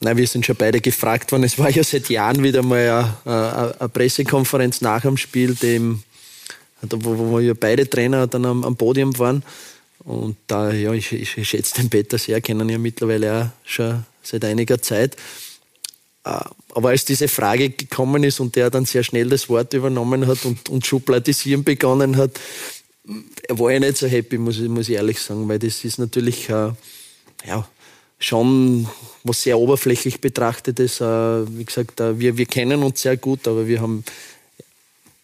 Nein, 0.02 0.16
wir 0.16 0.28
sind 0.28 0.46
schon 0.46 0.56
beide 0.56 0.80
gefragt 0.80 1.32
worden. 1.32 1.44
Es 1.44 1.60
war 1.60 1.70
ja 1.70 1.84
seit 1.84 2.10
Jahren 2.10 2.42
wieder 2.42 2.64
mal 2.64 3.14
eine, 3.26 3.76
eine 3.80 3.90
Pressekonferenz 3.90 4.80
nach 4.82 5.02
dem 5.02 5.18
Spiel, 5.18 5.56
dem, 5.56 6.04
wo, 6.82 7.18
wo 7.18 7.40
ja 7.40 7.54
beide 7.54 7.90
Trainer 7.90 8.28
dann 8.28 8.46
am, 8.46 8.64
am 8.64 8.78
Podium 8.78 9.18
waren. 9.20 9.44
Und 10.06 10.38
da, 10.48 10.72
ja, 10.72 10.94
ich, 10.94 11.12
ich, 11.12 11.48
schätze 11.48 11.76
den 11.76 11.90
Peter 11.90 12.18
sehr, 12.18 12.40
kennen 12.40 12.70
ja 12.70 12.78
mittlerweile 12.78 13.42
auch 13.42 13.68
schon 13.68 14.06
seit 14.24 14.46
einiger 14.46 14.82
Zeit. 14.82 15.18
Äh, 16.24 16.40
aber 16.74 16.90
als 16.90 17.04
diese 17.04 17.28
Frage 17.28 17.70
gekommen 17.70 18.24
ist 18.24 18.40
und 18.40 18.56
der 18.56 18.70
dann 18.70 18.86
sehr 18.86 19.04
schnell 19.04 19.30
das 19.30 19.50
Wort 19.50 19.74
übernommen 19.74 20.28
hat 20.28 20.46
und, 20.46 20.70
und 20.70 20.86
schubladisieren 20.86 21.66
begonnen 21.66 22.16
hat, 22.16 22.40
war 23.50 23.72
ich 23.72 23.80
nicht 23.80 23.98
so 23.98 24.08
happy, 24.08 24.38
muss 24.38 24.60
ich, 24.60 24.70
muss 24.70 24.88
ich 24.88 24.96
ehrlich 24.96 25.20
sagen, 25.20 25.50
weil 25.50 25.60
das 25.60 25.84
ist 25.84 25.98
natürlich, 25.98 26.48
äh, 26.50 26.72
ja, 27.46 27.68
schon 28.20 28.88
was 29.24 29.42
sehr 29.42 29.58
oberflächlich 29.58 30.22
betrachtet 30.22 30.80
ist. 30.80 31.02
Äh, 31.02 31.58
wie 31.58 31.66
gesagt, 31.66 32.00
äh, 32.00 32.20
wir, 32.20 32.38
wir 32.38 32.46
kennen 32.46 32.84
uns 32.84 33.02
sehr 33.02 33.18
gut, 33.18 33.48
aber 33.48 33.66
wir 33.68 33.82
haben, 33.82 34.04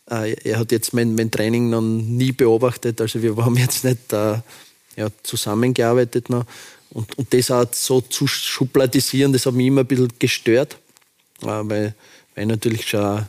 äh, 0.09 0.33
er 0.43 0.59
hat 0.59 0.71
jetzt 0.71 0.93
mein, 0.93 1.13
mein 1.13 1.29
Training 1.29 1.69
noch 1.69 1.81
nie 1.81 2.31
beobachtet, 2.31 3.01
also 3.01 3.21
wir 3.21 3.35
haben 3.35 3.57
jetzt 3.57 3.83
nicht 3.83 4.11
ja, 4.11 5.09
zusammengearbeitet 5.23 6.29
noch. 6.29 6.45
Und, 6.91 7.17
und 7.17 7.33
das 7.33 7.51
auch 7.51 7.67
so 7.73 7.99
zu 7.99 8.25
schubladisieren, 8.25 9.33
das 9.33 9.45
hat 9.45 9.53
mich 9.53 9.67
immer 9.67 9.81
ein 9.81 9.87
bisschen 9.87 10.13
gestört, 10.17 10.77
weil, 11.41 11.93
weil 12.35 12.45
natürlich 12.45 12.87
schon 12.87 13.25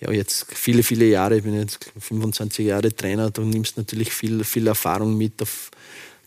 ja, 0.00 0.12
jetzt 0.12 0.46
viele, 0.52 0.82
viele 0.82 1.06
Jahre, 1.06 1.38
ich 1.38 1.42
bin 1.42 1.58
jetzt 1.58 1.90
25 1.98 2.66
Jahre 2.66 2.94
Trainer, 2.94 3.30
du 3.30 3.42
nimmst 3.42 3.78
natürlich 3.78 4.12
viel, 4.12 4.44
viel 4.44 4.66
Erfahrung 4.66 5.16
mit. 5.16 5.40
Auf, 5.40 5.70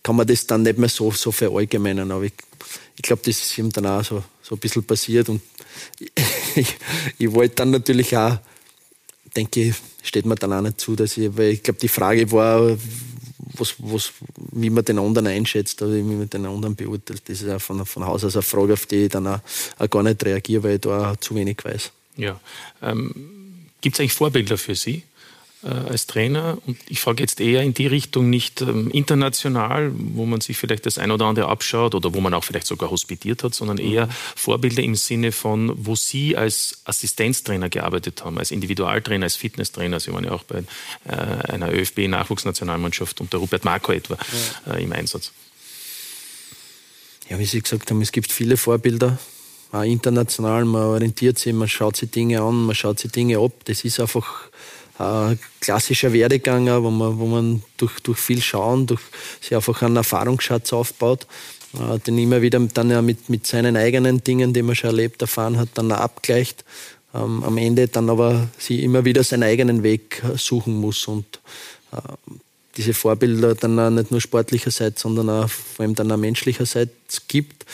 kann 0.03 0.15
man 0.15 0.27
das 0.27 0.47
dann 0.47 0.63
nicht 0.63 0.77
mehr 0.77 0.89
so, 0.89 1.11
so 1.11 1.31
verallgemeinern. 1.31 2.11
Aber 2.11 2.23
ich 2.23 2.33
ich 3.01 3.07
glaube, 3.07 3.21
das 3.25 3.41
ist 3.41 3.57
ihm 3.57 3.71
dann 3.71 3.87
auch 3.87 4.03
so, 4.03 4.23
so 4.41 4.55
ein 4.55 4.59
bisschen 4.59 4.83
passiert. 4.83 5.27
Und 5.29 5.41
ich, 6.55 6.77
ich 7.17 7.31
wollte 7.31 7.55
dann 7.55 7.71
natürlich 7.71 8.15
auch, 8.15 8.37
denke 9.35 9.69
ich, 9.69 9.75
steht 10.03 10.25
mir 10.25 10.35
dann 10.35 10.53
auch 10.53 10.61
nicht 10.61 10.79
zu, 10.79 10.95
dass 10.95 11.17
ich, 11.17 11.35
weil 11.35 11.49
ich 11.49 11.63
glaube, 11.63 11.79
die 11.79 11.87
Frage 11.87 12.31
war, 12.31 12.77
was, 13.53 13.75
was, 13.79 14.11
wie 14.51 14.69
man 14.69 14.85
den 14.85 14.99
anderen 14.99 15.27
einschätzt 15.27 15.81
oder 15.81 15.95
wie 15.95 16.03
man 16.03 16.29
den 16.29 16.45
anderen 16.45 16.75
beurteilt. 16.75 17.23
Das 17.25 17.41
ist 17.41 17.49
auch 17.49 17.59
von, 17.59 17.85
von 17.85 18.05
Haus 18.05 18.23
aus 18.23 18.35
eine 18.35 18.43
Frage, 18.43 18.73
auf 18.73 18.85
die 18.85 19.05
ich 19.05 19.09
dann 19.09 19.25
auch, 19.25 19.39
auch 19.79 19.89
gar 19.89 20.03
nicht 20.03 20.23
reagiere, 20.23 20.63
weil 20.63 20.75
ich 20.75 20.81
da 20.81 21.11
auch 21.11 21.17
zu 21.17 21.35
wenig 21.35 21.57
weiß. 21.63 21.91
Ja. 22.17 22.39
Ähm, 22.81 23.65
Gibt 23.81 23.95
es 23.95 23.99
eigentlich 23.99 24.13
Vorbilder 24.13 24.59
für 24.59 24.75
Sie? 24.75 25.03
Äh, 25.64 25.68
als 25.68 26.07
Trainer. 26.07 26.57
Und 26.66 26.78
ich 26.88 26.99
frage 26.99 27.22
jetzt 27.22 27.39
eher 27.39 27.62
in 27.62 27.74
die 27.74 27.88
Richtung 27.88 28.30
nicht 28.30 28.62
ähm, 28.62 28.89
international, 28.91 29.91
wo 29.93 30.26
man 30.26 30.41
sich 30.41 30.57
vielleicht 30.57 30.86
das 30.86 30.97
ein 30.97 31.12
oder 31.12 31.26
andere 31.26 31.47
abschaut 31.47 31.95
oder 31.95 32.14
wo 32.14 32.22
man 32.22 32.34
auch 32.34 32.43
vielleicht 32.43 32.68
sogar 32.68 32.89
hospitiert 32.89 33.43
hat, 33.43 33.53
sondern 33.53 33.78
eher 33.78 34.09
Vorbilder 34.36 34.82
im 34.82 34.95
Sinne 34.95 35.32
von, 35.32 35.74
wo 35.76 35.95
Sie 35.95 36.36
als 36.36 36.82
Assistenztrainer 36.86 37.70
gearbeitet 37.70 38.24
haben, 38.26 38.38
als 38.38 38.51
Individualtrainer, 38.51 39.26
als 39.26 39.36
Fitnesstrainer. 39.36 39.99
Sie 39.99 40.12
waren 40.14 40.24
ja 40.24 40.32
auch 40.32 40.43
bei 40.43 40.64
äh, 41.05 41.12
einer 41.12 41.72
ÖFB-Nachwuchsnationalmannschaft 41.72 43.22
unter 43.22 43.38
Rupert 43.38 43.66
Marco 43.66 43.91
etwa 43.91 44.18
ja. 44.66 44.74
äh, 44.74 44.84
im 44.84 44.91
Einsatz. 44.93 45.32
Ja, 47.30 47.39
wie 47.39 47.45
Sie 47.45 47.62
gesagt 47.62 47.89
haben, 47.89 48.01
es 48.01 48.12
gibt 48.12 48.32
viele 48.32 48.57
Vorbilder 48.57 49.18
auch 49.72 49.84
international, 49.84 50.66
man 50.66 50.84
orientiert 50.84 51.39
sich, 51.39 51.53
man 51.53 51.68
schaut 51.68 51.95
sich 51.95 52.12
Dinge 52.12 52.41
an, 52.41 52.66
man 52.66 52.76
schaut 52.76 52.99
sich 52.99 53.12
Dinge 53.12 53.39
ab. 53.39 53.53
Das 53.66 53.86
ist 53.86 53.99
einfach 53.99 54.49
äh, 55.01 55.35
klassischer 55.59 56.13
Werdegang, 56.13 56.67
wo 56.83 56.89
man, 56.89 57.19
wo 57.19 57.25
man 57.25 57.63
durch, 57.77 57.99
durch 58.01 58.19
viel 58.19 58.41
Schauen, 58.41 58.87
durch 58.87 59.01
sich 59.39 59.55
einfach 59.55 59.81
einen 59.81 59.95
Erfahrungsschatz 59.95 60.73
aufbaut, 60.73 61.27
äh, 61.73 61.99
den 61.99 62.17
immer 62.17 62.41
wieder 62.41 62.59
dann 62.59 62.89
ja 62.89 63.01
mit, 63.01 63.29
mit 63.29 63.47
seinen 63.47 63.77
eigenen 63.77 64.23
Dingen, 64.23 64.53
die 64.53 64.61
man 64.61 64.75
schon 64.75 64.91
erlebt, 64.91 65.21
erfahren 65.21 65.57
hat, 65.57 65.69
dann 65.75 65.91
abgleicht. 65.91 66.65
Ähm, 67.13 67.43
am 67.43 67.57
Ende 67.57 67.87
dann 67.87 68.09
aber 68.09 68.47
sie 68.57 68.83
immer 68.83 69.03
wieder 69.03 69.23
seinen 69.23 69.43
eigenen 69.43 69.83
Weg 69.83 70.23
suchen 70.37 70.75
muss 70.75 71.07
und 71.07 71.25
äh, 71.91 71.97
diese 72.77 72.93
Vorbilder 72.93 73.55
dann 73.55 73.77
auch 73.79 73.89
nicht 73.89 74.11
nur 74.11 74.21
sportlicherseits, 74.21 75.01
sondern 75.01 75.29
auch 75.29 75.49
vor 75.49 75.83
allem 75.83 75.95
dann 75.95 76.11
auch 76.11 76.17
menschlicherseits 76.17 77.27
gibt. 77.27 77.65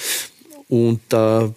Und 0.69 1.01
äh, 1.13 1.49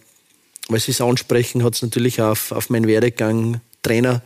weil 0.68 0.78
Sie 0.78 0.92
es 0.92 1.00
ansprechen, 1.00 1.64
hat 1.64 1.74
es 1.74 1.82
natürlich 1.82 2.20
auch 2.20 2.30
auf, 2.30 2.52
auf 2.52 2.70
meinen 2.70 2.86
Werdegang 2.86 3.60
Trainer 3.82 4.22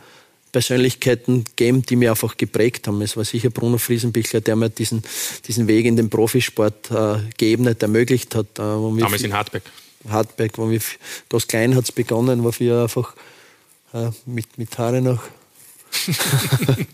Persönlichkeiten 0.55 1.43
gegeben, 1.43 1.81
die 1.81 1.97
mir 1.97 2.11
einfach 2.11 2.37
geprägt 2.37 2.87
haben. 2.87 3.01
Es 3.01 3.17
war 3.17 3.25
sicher 3.25 3.49
Bruno 3.49 3.77
Friesenbichler, 3.77 4.39
der 4.39 4.55
mir 4.55 4.69
diesen, 4.69 5.03
diesen 5.45 5.67
Weg 5.67 5.85
in 5.85 5.97
den 5.97 6.09
Profisport 6.09 6.89
äh, 6.91 7.17
geebnet, 7.37 7.81
ermöglicht 7.81 8.33
hat. 8.35 8.47
Äh, 8.57 8.61
Damals 8.61 9.21
in 9.23 9.33
Hartberg. 9.33 9.63
Hartberg, 10.07 10.57
wo 10.57 10.69
wir 10.69 10.79
ganz 11.27 11.47
klein 11.47 11.75
hat 11.75 11.83
es 11.83 11.91
begonnen, 11.91 12.45
wo 12.45 12.53
wir 12.57 12.83
einfach 12.83 13.13
äh, 13.93 14.11
mit, 14.25 14.57
mit 14.57 14.77
Haare 14.77 15.01
noch, 15.01 15.23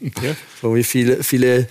ja. 0.01 0.36
wo 0.64 0.74
wir 0.74 0.84
viele, 0.84 1.24
viele 1.24 1.68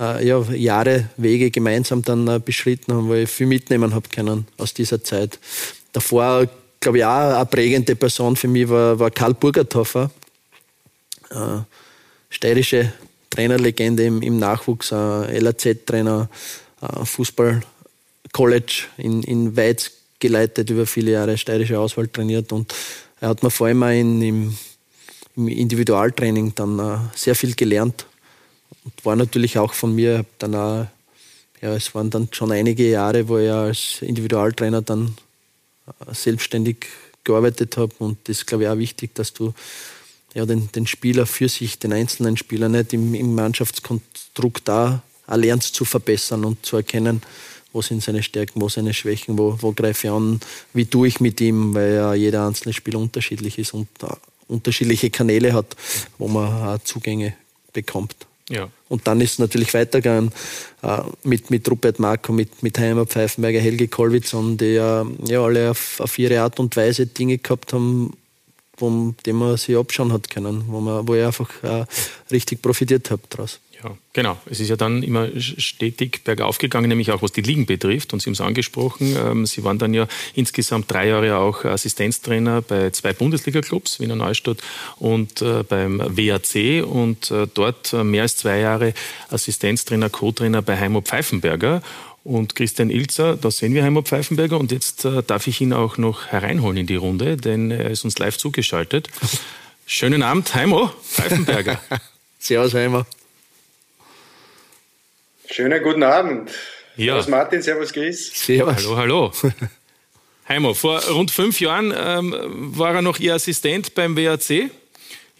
äh, 0.00 0.26
ja, 0.26 0.40
Jahre, 0.52 1.10
Wege 1.18 1.50
gemeinsam 1.50 2.00
dann 2.00 2.28
äh, 2.28 2.40
beschritten 2.42 2.94
haben, 2.94 3.08
wo 3.08 3.14
ich 3.14 3.28
viel 3.28 3.46
mitnehmen 3.46 3.94
habe 3.94 4.08
können 4.08 4.46
aus 4.56 4.72
dieser 4.72 5.04
Zeit. 5.04 5.38
Davor, 5.92 6.48
glaube 6.80 6.96
ich, 6.96 7.04
auch 7.04 7.36
eine 7.36 7.44
prägende 7.44 7.94
Person 7.94 8.36
für 8.36 8.48
mich 8.48 8.70
war, 8.70 8.98
war 8.98 9.10
Karl 9.10 9.34
Burgertoffer, 9.34 10.10
äh, 11.30 11.62
steirische 12.28 12.92
Trainerlegende 13.30 14.04
im, 14.04 14.22
im 14.22 14.38
Nachwuchs, 14.38 14.90
äh, 14.92 15.38
LAZ-Trainer, 15.38 16.28
äh, 16.82 17.04
Fußball-College 17.04 18.84
in, 18.98 19.22
in 19.22 19.56
Weiz 19.56 19.92
geleitet, 20.18 20.70
über 20.70 20.86
viele 20.86 21.12
Jahre 21.12 21.38
steirische 21.38 21.78
Auswahl 21.78 22.08
trainiert 22.08 22.52
und 22.52 22.74
er 23.20 23.30
hat 23.30 23.42
mir 23.42 23.50
vor 23.50 23.68
allem 23.68 23.82
auch 23.82 23.88
in, 23.88 24.22
im, 24.22 24.58
im 25.36 25.48
Individualtraining 25.48 26.54
dann 26.54 26.78
äh, 26.78 26.98
sehr 27.14 27.34
viel 27.34 27.54
gelernt 27.54 28.06
und 28.84 29.04
war 29.04 29.16
natürlich 29.16 29.58
auch 29.58 29.72
von 29.72 29.94
mir 29.94 30.24
dann 30.38 30.54
auch, 30.54 30.86
ja, 31.62 31.74
es 31.74 31.94
waren 31.94 32.10
dann 32.10 32.28
schon 32.32 32.52
einige 32.52 32.88
Jahre, 32.88 33.28
wo 33.28 33.38
ich 33.38 33.50
als 33.50 34.02
Individualtrainer 34.02 34.82
dann 34.82 35.16
äh, 35.86 36.14
selbstständig 36.14 36.86
gearbeitet 37.22 37.76
habe 37.76 37.94
und 37.98 38.18
das 38.24 38.38
ist, 38.38 38.46
glaube 38.46 38.64
ich, 38.64 38.70
auch 38.70 38.78
wichtig, 38.78 39.14
dass 39.14 39.32
du 39.32 39.52
ja, 40.34 40.46
den, 40.46 40.70
den 40.72 40.86
Spieler 40.86 41.26
für 41.26 41.48
sich, 41.48 41.78
den 41.78 41.92
einzelnen 41.92 42.36
Spieler 42.36 42.68
nicht 42.68 42.92
im, 42.92 43.14
im 43.14 43.34
Mannschaftskonstrukt 43.34 44.68
da 44.68 45.02
lernst 45.26 45.74
zu 45.74 45.84
verbessern 45.84 46.44
und 46.44 46.64
zu 46.66 46.76
erkennen, 46.76 47.22
wo 47.72 47.82
sind 47.82 48.02
seine 48.02 48.22
Stärken, 48.22 48.60
wo 48.60 48.68
seine 48.68 48.94
Schwächen, 48.94 49.38
wo, 49.38 49.56
wo 49.60 49.72
greife 49.72 50.08
ich 50.08 50.12
an, 50.12 50.40
wie 50.72 50.86
tue 50.86 51.08
ich 51.08 51.20
mit 51.20 51.40
ihm, 51.40 51.74
weil 51.74 51.94
ja 51.94 52.14
jeder 52.14 52.46
einzelne 52.46 52.72
Spieler 52.72 52.98
unterschiedlich 52.98 53.58
ist 53.58 53.74
und 53.74 53.88
uh, 54.02 54.08
unterschiedliche 54.48 55.10
Kanäle 55.10 55.52
hat, 55.52 55.76
wo 56.18 56.26
man 56.26 56.74
uh, 56.74 56.78
Zugänge 56.82 57.34
bekommt. 57.72 58.16
Ja. 58.48 58.68
Und 58.88 59.06
dann 59.06 59.20
ist 59.20 59.32
es 59.32 59.38
natürlich 59.38 59.72
weitergegangen 59.72 60.32
uh, 60.82 61.04
mit, 61.22 61.50
mit 61.50 61.70
Rupert 61.70 62.00
Marko, 62.00 62.32
mit, 62.32 62.62
mit 62.64 62.76
Heimer 62.78 63.06
Pfeifenberger, 63.06 63.60
Helge 63.60 63.86
Kollwitz, 63.86 64.34
die 64.34 64.74
ja, 64.74 65.06
ja 65.24 65.40
alle 65.40 65.70
auf, 65.70 66.00
auf 66.00 66.18
ihre 66.18 66.40
Art 66.40 66.58
und 66.58 66.74
Weise 66.74 67.06
Dinge 67.06 67.38
gehabt 67.38 67.72
haben, 67.72 68.16
von 68.80 69.14
dem 69.26 69.36
man 69.36 69.56
sich 69.58 69.76
abschauen 69.76 70.12
hat 70.12 70.30
können, 70.30 70.64
wo, 70.68 70.80
man, 70.80 71.06
wo 71.06 71.14
ich 71.14 71.22
einfach 71.22 71.50
äh, 71.62 71.84
richtig 72.32 72.62
profitiert 72.62 73.10
habe 73.10 73.22
daraus. 73.28 73.60
Ja, 73.82 73.96
genau. 74.12 74.36
Es 74.44 74.60
ist 74.60 74.68
ja 74.68 74.76
dann 74.76 75.02
immer 75.02 75.28
stetig 75.38 76.22
bergauf 76.24 76.58
gegangen, 76.58 76.88
nämlich 76.88 77.12
auch 77.12 77.22
was 77.22 77.32
die 77.32 77.40
Ligen 77.40 77.64
betrifft. 77.66 78.12
Und 78.12 78.20
Sie 78.20 78.26
haben 78.26 78.34
es 78.34 78.40
angesprochen, 78.40 79.16
ähm, 79.16 79.46
Sie 79.46 79.64
waren 79.64 79.78
dann 79.78 79.94
ja 79.94 80.06
insgesamt 80.34 80.90
drei 80.90 81.08
Jahre 81.08 81.36
auch 81.36 81.64
Assistenztrainer 81.64 82.62
bei 82.62 82.90
zwei 82.90 83.12
Bundesliga-Clubs, 83.12 84.00
Wiener 84.00 84.16
Neustadt 84.16 84.58
und 84.98 85.40
äh, 85.40 85.62
beim 85.62 85.98
WAC 85.98 86.84
und 86.86 87.30
äh, 87.30 87.46
dort 87.52 87.92
äh, 87.92 88.04
mehr 88.04 88.22
als 88.22 88.36
zwei 88.36 88.58
Jahre 88.58 88.92
Assistenztrainer, 89.30 90.10
Co-Trainer 90.10 90.62
bei 90.62 90.78
Heimo 90.78 91.00
Pfeifenberger. 91.00 91.82
Und 92.22 92.54
Christian 92.54 92.90
Ilzer, 92.90 93.36
da 93.36 93.50
sehen 93.50 93.72
wir 93.74 93.82
Heimo 93.82 94.02
Pfeifenberger 94.02 94.58
und 94.58 94.72
jetzt 94.72 95.04
äh, 95.06 95.22
darf 95.22 95.46
ich 95.46 95.60
ihn 95.60 95.72
auch 95.72 95.96
noch 95.96 96.26
hereinholen 96.26 96.76
in 96.76 96.86
die 96.86 96.96
Runde, 96.96 97.36
denn 97.36 97.70
er 97.70 97.90
ist 97.90 98.04
uns 98.04 98.18
live 98.18 98.36
zugeschaltet. 98.36 99.08
Schönen 99.86 100.22
Abend, 100.22 100.54
Heimo 100.54 100.92
Pfeifenberger. 101.02 101.80
Servus, 102.38 102.74
Heimo. 102.74 103.06
Schönen 105.50 105.82
guten 105.82 106.02
Abend. 106.02 106.50
Ja. 106.96 107.14
Servus 107.14 107.28
Martin, 107.28 107.62
servus 107.62 107.92
Chris. 107.92 108.30
Servus. 108.34 108.76
Hallo, 108.76 108.96
hallo. 108.96 109.32
Heimo, 110.48 110.74
vor 110.74 111.02
rund 111.04 111.30
fünf 111.30 111.60
Jahren 111.60 111.94
ähm, 111.96 112.34
war 112.76 112.94
er 112.94 113.02
noch 113.02 113.18
Ihr 113.18 113.34
Assistent 113.34 113.94
beim 113.94 114.16
WAC. 114.16 114.70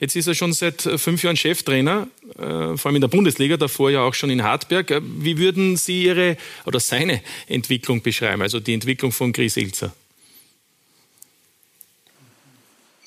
Jetzt 0.01 0.17
ist 0.17 0.27
er 0.27 0.35
schon 0.35 0.55
seit 0.55 0.81
fünf 0.81 1.23
Jahren 1.23 1.37
Cheftrainer, 1.37 2.09
äh, 2.39 2.77
vor 2.77 2.87
allem 2.87 2.97
in 2.97 3.01
der 3.03 3.09
Bundesliga, 3.09 3.59
davor 3.59 3.91
ja 3.91 4.01
auch 4.01 4.15
schon 4.15 4.31
in 4.31 4.43
Hartberg. 4.43 4.91
Äh, 4.91 5.01
wie 5.03 5.37
würden 5.37 5.77
Sie 5.77 6.05
Ihre 6.05 6.39
oder 6.65 6.81
seine 6.81 7.21
Entwicklung 7.47 8.01
beschreiben, 8.01 8.41
also 8.41 8.61
die 8.61 8.73
Entwicklung 8.73 9.13
von 9.13 9.33
Chris 9.35 9.59
Ilzer? 9.59 9.93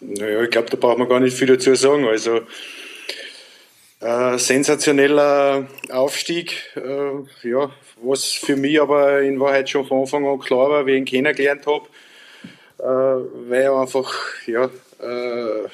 Naja, 0.01 0.43
ich 0.43 0.51
glaube, 0.51 0.69
da 0.69 0.77
braucht 0.77 0.99
man 0.99 1.09
gar 1.09 1.19
nicht 1.19 1.35
viel 1.35 1.47
dazu 1.47 1.73
sagen. 1.73 2.05
Also 2.05 2.41
äh, 3.99 4.37
sensationeller 4.37 5.67
Aufstieg, 5.89 6.61
äh, 6.75 7.47
ja, 7.49 7.71
was 8.03 8.25
für 8.25 8.55
mich 8.55 8.79
aber 8.79 9.21
in 9.21 9.39
Wahrheit 9.39 9.67
schon 9.67 9.87
von 9.87 10.01
Anfang 10.01 10.27
an 10.27 10.39
klar 10.39 10.69
war, 10.69 10.85
wie 10.85 10.91
ich 10.91 10.97
ihn 10.97 11.05
kennengelernt 11.05 11.65
habe, 11.65 11.87
äh, 12.77 13.49
weil 13.49 13.61
er 13.61 13.81
einfach, 13.81 14.13
ja, 14.45 14.65
äh, 14.99 15.69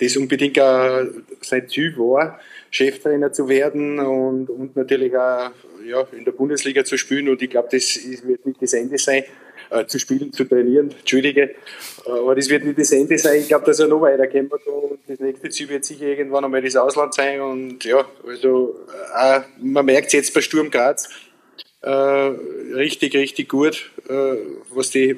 das 0.00 0.16
unbedingt 0.16 0.58
auch 0.60 1.04
sein 1.40 1.68
Ziel 1.68 1.96
war, 1.96 2.38
Cheftrainer 2.70 3.32
zu 3.32 3.48
werden 3.48 3.98
und, 3.98 4.50
und 4.50 4.76
natürlich 4.76 5.16
auch 5.16 5.50
ja, 5.86 6.06
in 6.12 6.24
der 6.24 6.32
Bundesliga 6.32 6.84
zu 6.84 6.96
spielen. 6.96 7.28
Und 7.28 7.40
ich 7.42 7.50
glaube, 7.50 7.68
das 7.70 7.98
wird 8.24 8.44
nicht 8.46 8.60
das 8.62 8.72
Ende 8.74 8.98
sein 8.98 9.24
äh, 9.70 9.86
zu 9.86 9.98
spielen, 9.98 10.32
zu 10.32 10.44
trainieren, 10.44 10.90
entschuldige. 10.98 11.42
Äh, 11.42 11.54
aber 12.10 12.34
das 12.34 12.48
wird 12.48 12.64
nicht 12.64 12.78
das 12.78 12.92
Ende 12.92 13.18
sein. 13.18 13.40
Ich 13.40 13.48
glaube, 13.48 13.66
dass 13.66 13.80
er 13.80 13.88
noch 13.88 14.00
weiterkommen 14.00 14.50
wird 14.50 14.66
und 14.66 14.98
das 15.06 15.18
nächste 15.20 15.48
Ziel 15.50 15.68
wird 15.68 15.84
sicher 15.84 16.06
irgendwann 16.06 16.44
einmal 16.44 16.62
das 16.62 16.76
Ausland 16.76 17.14
sein. 17.14 17.40
Und 17.40 17.84
ja, 17.84 18.04
also 18.26 18.76
äh, 19.18 19.40
man 19.60 19.86
merkt 19.86 20.08
es 20.08 20.12
jetzt 20.12 20.34
bei 20.34 20.40
Sturm 20.40 20.70
Graz 20.70 21.08
äh, 21.82 21.90
richtig, 21.90 23.14
richtig 23.14 23.48
gut, 23.48 23.90
äh, 24.08 24.36
was, 24.70 24.90
die, 24.90 25.16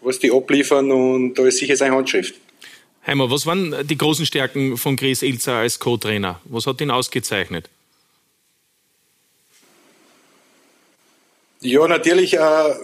was 0.00 0.18
die 0.18 0.32
abliefern 0.32 0.90
und 0.90 1.34
da 1.34 1.46
ist 1.46 1.58
sicher 1.58 1.76
seine 1.76 1.94
Handschrift. 1.94 2.34
Heimer, 3.06 3.30
was 3.30 3.44
waren 3.44 3.86
die 3.86 3.98
großen 3.98 4.24
Stärken 4.24 4.78
von 4.78 4.96
Chris 4.96 5.22
Ilzer 5.22 5.56
als 5.56 5.78
Co-Trainer? 5.78 6.40
Was 6.44 6.66
hat 6.66 6.80
ihn 6.80 6.90
ausgezeichnet? 6.90 7.68
Ja, 11.60 11.86
natürlich. 11.86 12.34
Äh, 12.34 12.74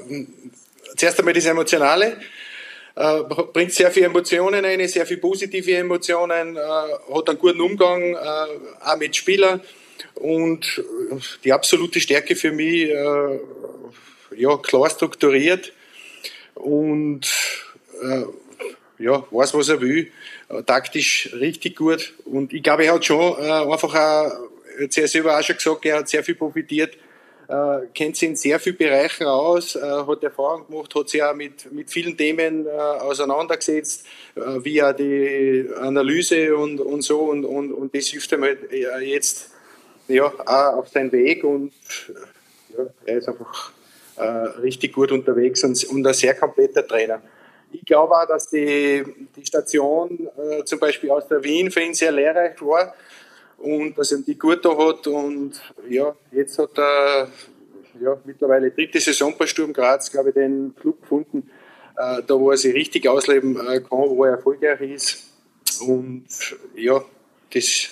zuerst 0.96 1.18
einmal 1.18 1.34
das 1.34 1.46
Emotionale. 1.46 2.18
Äh, 2.96 3.22
bringt 3.52 3.72
sehr 3.72 3.90
viele 3.90 4.06
Emotionen 4.06 4.64
ein, 4.64 4.86
sehr 4.88 5.06
viele 5.06 5.20
positive 5.20 5.74
Emotionen, 5.74 6.56
äh, 6.56 6.60
hat 6.60 7.28
einen 7.28 7.38
guten 7.38 7.60
Umgang 7.60 8.14
äh, 8.14 8.16
auch 8.16 8.96
mit 8.98 9.16
Spielern. 9.16 9.62
Und 10.14 10.82
die 11.44 11.52
absolute 11.52 12.00
Stärke 12.00 12.36
für 12.36 12.52
mich, 12.52 12.90
äh, 12.90 13.38
ja, 14.36 14.56
klar 14.58 14.90
strukturiert 14.90 15.72
und 16.54 17.26
äh, 18.02 18.24
ja, 19.00 19.24
weiß, 19.30 19.54
was 19.54 19.68
er 19.68 19.80
will, 19.80 20.10
taktisch 20.66 21.30
richtig 21.34 21.76
gut. 21.76 22.12
Und 22.24 22.52
ich 22.52 22.62
glaube, 22.62 22.84
er 22.84 22.94
hat 22.94 23.04
schon 23.04 23.36
einfach 23.36 23.94
auch, 23.94 24.32
jetzt 24.78 24.98
er 24.98 25.08
selber 25.08 25.38
auch 25.38 25.42
schon 25.42 25.56
gesagt, 25.56 25.84
er 25.86 25.98
hat 25.98 26.08
sehr 26.08 26.22
viel 26.22 26.34
profitiert 26.34 26.96
äh, 27.50 27.86
kennt 27.92 28.16
sich 28.16 28.28
in 28.28 28.36
sehr 28.36 28.60
vielen 28.60 28.76
Bereichen 28.76 29.26
aus, 29.26 29.74
äh, 29.74 29.80
hat 29.80 30.22
Erfahrung 30.22 30.66
gemacht, 30.68 30.94
hat 30.94 31.08
sich 31.08 31.22
auch 31.22 31.34
mit, 31.34 31.70
mit 31.72 31.90
vielen 31.90 32.16
Themen 32.16 32.66
äh, 32.66 32.70
auseinandergesetzt, 32.70 34.06
äh, 34.36 34.40
via 34.64 34.92
die 34.92 35.68
Analyse 35.80 36.56
und, 36.56 36.80
und 36.80 37.02
so 37.02 37.22
und, 37.22 37.44
und, 37.44 37.72
und 37.72 37.94
das 37.94 38.06
hilft 38.06 38.30
ihm 38.32 38.42
halt 38.42 38.72
äh, 38.72 38.98
jetzt 39.00 39.50
ja, 40.06 40.26
auch 40.26 40.78
auf 40.78 40.88
seinen 40.88 41.10
Weg 41.10 41.42
und 41.42 41.72
ja, 42.76 42.86
er 43.06 43.18
ist 43.18 43.28
einfach 43.28 43.72
äh, 44.16 44.22
richtig 44.22 44.92
gut 44.92 45.10
unterwegs 45.10 45.64
und, 45.64 45.82
und 45.84 46.06
ein 46.06 46.14
sehr 46.14 46.34
kompletter 46.34 46.86
Trainer. 46.86 47.20
Ich 47.72 47.84
glaube 47.84 48.14
auch, 48.14 48.26
dass 48.26 48.48
die, 48.48 49.04
die 49.36 49.46
Station 49.46 50.28
äh, 50.36 50.64
zum 50.64 50.78
Beispiel 50.78 51.10
aus 51.10 51.28
der 51.28 51.42
Wien 51.44 51.70
für 51.70 51.80
ihn 51.80 51.94
sehr 51.94 52.12
lehrreich 52.12 52.60
war 52.60 52.94
und 53.58 53.96
dass 53.96 54.12
er 54.12 54.18
die 54.18 54.38
gut 54.38 54.64
da 54.64 54.76
hat. 54.76 55.06
Und 55.06 55.52
ja, 55.88 56.14
jetzt 56.32 56.58
hat 56.58 56.78
er 56.78 57.28
ja, 58.00 58.18
mittlerweile 58.24 58.70
dritte 58.70 59.00
Saison 59.00 59.34
bei 59.36 59.46
Sturm 59.46 59.72
Graz, 59.72 60.10
glaube 60.10 60.30
ich, 60.30 60.34
den 60.34 60.74
Club 60.74 61.00
gefunden, 61.02 61.50
äh, 61.96 62.22
da 62.26 62.38
wo 62.38 62.50
er 62.50 62.56
sich 62.56 62.74
richtig 62.74 63.08
ausleben 63.08 63.56
äh, 63.56 63.80
kann, 63.80 63.88
wo 63.90 64.24
er 64.24 64.32
erfolgreich 64.32 64.80
ist. 64.80 65.24
Und 65.80 66.26
ja, 66.74 67.02
das, 67.52 67.88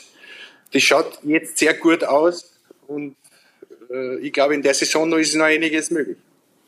das 0.73 0.83
schaut 0.83 1.21
jetzt 1.23 1.59
sehr 1.59 1.75
gut 1.75 2.05
aus. 2.05 2.59
Und 2.87 3.17
äh, 3.91 4.19
ich 4.19 4.33
glaube, 4.33 4.55
in 4.55 4.63
der 4.63 4.75
Saison 4.75 5.09
noch 5.09 5.19
ist 5.19 5.35
noch 5.35 5.45
einiges 5.45 5.91
möglich. 5.91 6.17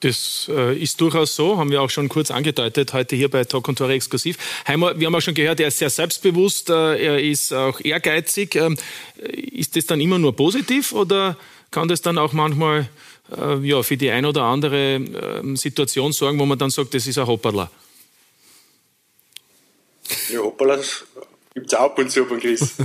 Das 0.01 0.51
äh, 0.51 0.77
ist 0.79 0.99
durchaus 1.01 1.37
so, 1.37 1.59
haben 1.59 1.71
wir 1.71 1.83
auch 1.83 1.91
schon 1.91 2.09
kurz 2.09 2.31
angedeutet, 2.31 2.95
heute 2.95 3.17
hier 3.17 3.29
bei 3.29 3.45
Talk 3.45 3.69
und 3.69 3.77
Tore 3.77 3.93
exklusiv. 3.93 4.39
Heimer, 4.67 4.99
wir 4.99 5.07
haben 5.07 5.15
auch 5.15 5.21
schon 5.21 5.35
gehört, 5.35 5.61
er 5.61 5.69
ist 5.69 5.79
sehr 5.79 5.91
selbstbewusst, 5.91 6.71
äh, 6.71 6.97
er 6.97 7.21
ist 7.23 7.53
auch 7.53 7.81
ehrgeizig. 7.81 8.55
Ähm, 8.55 8.79
ist 9.19 9.77
das 9.77 9.85
dann 9.85 10.01
immer 10.01 10.19
nur 10.19 10.35
positiv 10.35 10.93
oder 10.93 11.37
kann 11.71 11.89
das 11.89 12.01
dann 12.01 12.17
auch 12.17 12.33
manchmal 12.33 12.89
äh, 13.37 13.59
ja, 13.59 13.83
für 13.83 13.99
die 13.99 14.11
ein 14.11 14.25
oder 14.25 14.45
andere 14.45 14.95
ähm, 14.95 15.57
Situation 15.57 16.13
sorgen, 16.13 16.39
wo 16.39 16.47
man 16.47 16.59
dann 16.59 16.71
sagt, 16.71 16.95
das 16.95 17.07
ist 17.07 17.19
ein 17.19 17.27
Hopperler? 17.27 17.71
Ja, 20.33 20.41
Hopperlas 20.41 21.05
gibt 21.55 21.67
es 21.67 21.75
auch 21.75 21.87
ab 21.87 21.99
und 21.99 22.11
zu 22.11 22.25
von 22.25 22.39
Chris. 22.39 22.77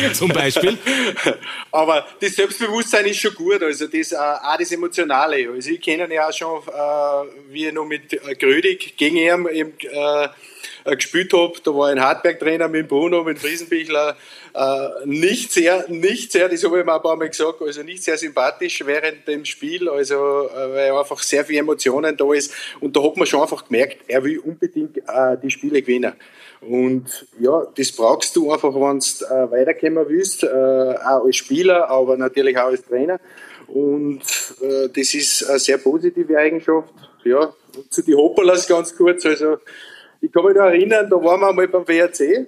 Zum 0.14 0.28
Beispiel. 0.28 0.78
Aber 1.72 2.06
das 2.20 2.34
Selbstbewusstsein 2.34 3.06
ist 3.06 3.18
schon 3.18 3.34
gut, 3.34 3.60
also 3.62 3.88
das, 3.88 4.12
äh, 4.12 4.16
auch 4.16 4.56
das 4.56 4.70
Emotionale. 4.70 5.50
Also 5.50 5.70
ich 5.70 5.80
kenne 5.80 6.04
ihn 6.04 6.12
ja 6.12 6.28
auch 6.28 6.32
schon, 6.32 6.62
äh, 6.68 7.52
wie 7.52 7.66
ich 7.66 7.72
noch 7.72 7.86
mit 7.86 8.12
äh, 8.12 8.34
Grödig 8.36 8.96
gegen 8.96 9.16
ihn 9.16 9.48
eben, 9.52 9.72
äh, 9.80 10.28
gespielt 10.96 11.32
habe. 11.32 11.54
Da 11.64 11.74
war 11.74 11.88
ein 11.88 12.00
Hartberg-Trainer 12.00 12.68
mit 12.68 12.86
Bruno, 12.88 13.24
mit 13.24 13.40
Friesenbichler. 13.40 14.16
Äh, 14.54 14.88
nicht 15.06 15.50
sehr, 15.50 15.86
nicht 15.88 16.30
sehr, 16.30 16.48
das 16.48 16.62
habe 16.62 16.78
ich 16.78 16.86
mir 16.86 16.94
ein 16.94 17.02
paar 17.02 17.16
Mal 17.16 17.28
gesagt, 17.28 17.60
also 17.60 17.82
nicht 17.82 18.04
sehr 18.04 18.16
sympathisch 18.16 18.86
während 18.86 19.26
dem 19.26 19.44
Spiel, 19.44 19.88
also 19.88 20.14
weil 20.52 20.92
einfach 20.92 21.20
sehr 21.20 21.44
viele 21.44 21.60
Emotionen 21.60 22.16
da 22.16 22.32
ist. 22.32 22.52
Und 22.78 22.96
da 22.96 23.02
hat 23.02 23.16
man 23.16 23.26
schon 23.26 23.42
einfach 23.42 23.66
gemerkt, 23.66 23.98
er 24.06 24.22
will 24.22 24.38
unbedingt 24.38 24.98
äh, 24.98 25.36
die 25.42 25.50
Spiele 25.50 25.82
gewinnen. 25.82 26.14
Und 26.60 27.26
ja, 27.38 27.66
das 27.74 27.92
brauchst 27.92 28.36
du 28.36 28.52
einfach, 28.52 28.74
wenn 28.74 28.98
du 28.98 29.24
äh, 29.24 29.50
weiterkommen 29.50 30.04
willst, 30.08 30.42
äh, 30.42 30.46
auch 30.46 31.24
als 31.24 31.36
Spieler, 31.36 31.88
aber 31.88 32.16
natürlich 32.16 32.56
auch 32.58 32.66
als 32.66 32.84
Trainer. 32.84 33.18
Und 33.66 34.20
äh, 34.60 34.88
das 34.88 35.14
ist 35.14 35.48
eine 35.48 35.58
sehr 35.58 35.78
positive 35.78 36.36
Eigenschaft. 36.36 36.92
Ja, 37.24 37.52
zu 37.88 38.02
die 38.02 38.14
Hopperlas 38.14 38.66
ganz 38.66 38.94
kurz. 38.94 39.24
Also 39.24 39.58
ich 40.20 40.32
kann 40.32 40.44
mich 40.44 40.54
noch 40.54 40.64
erinnern, 40.64 41.08
da 41.08 41.16
waren 41.16 41.40
wir 41.40 41.52
mal 41.52 41.68
beim 41.68 41.86
WRC 41.86 42.46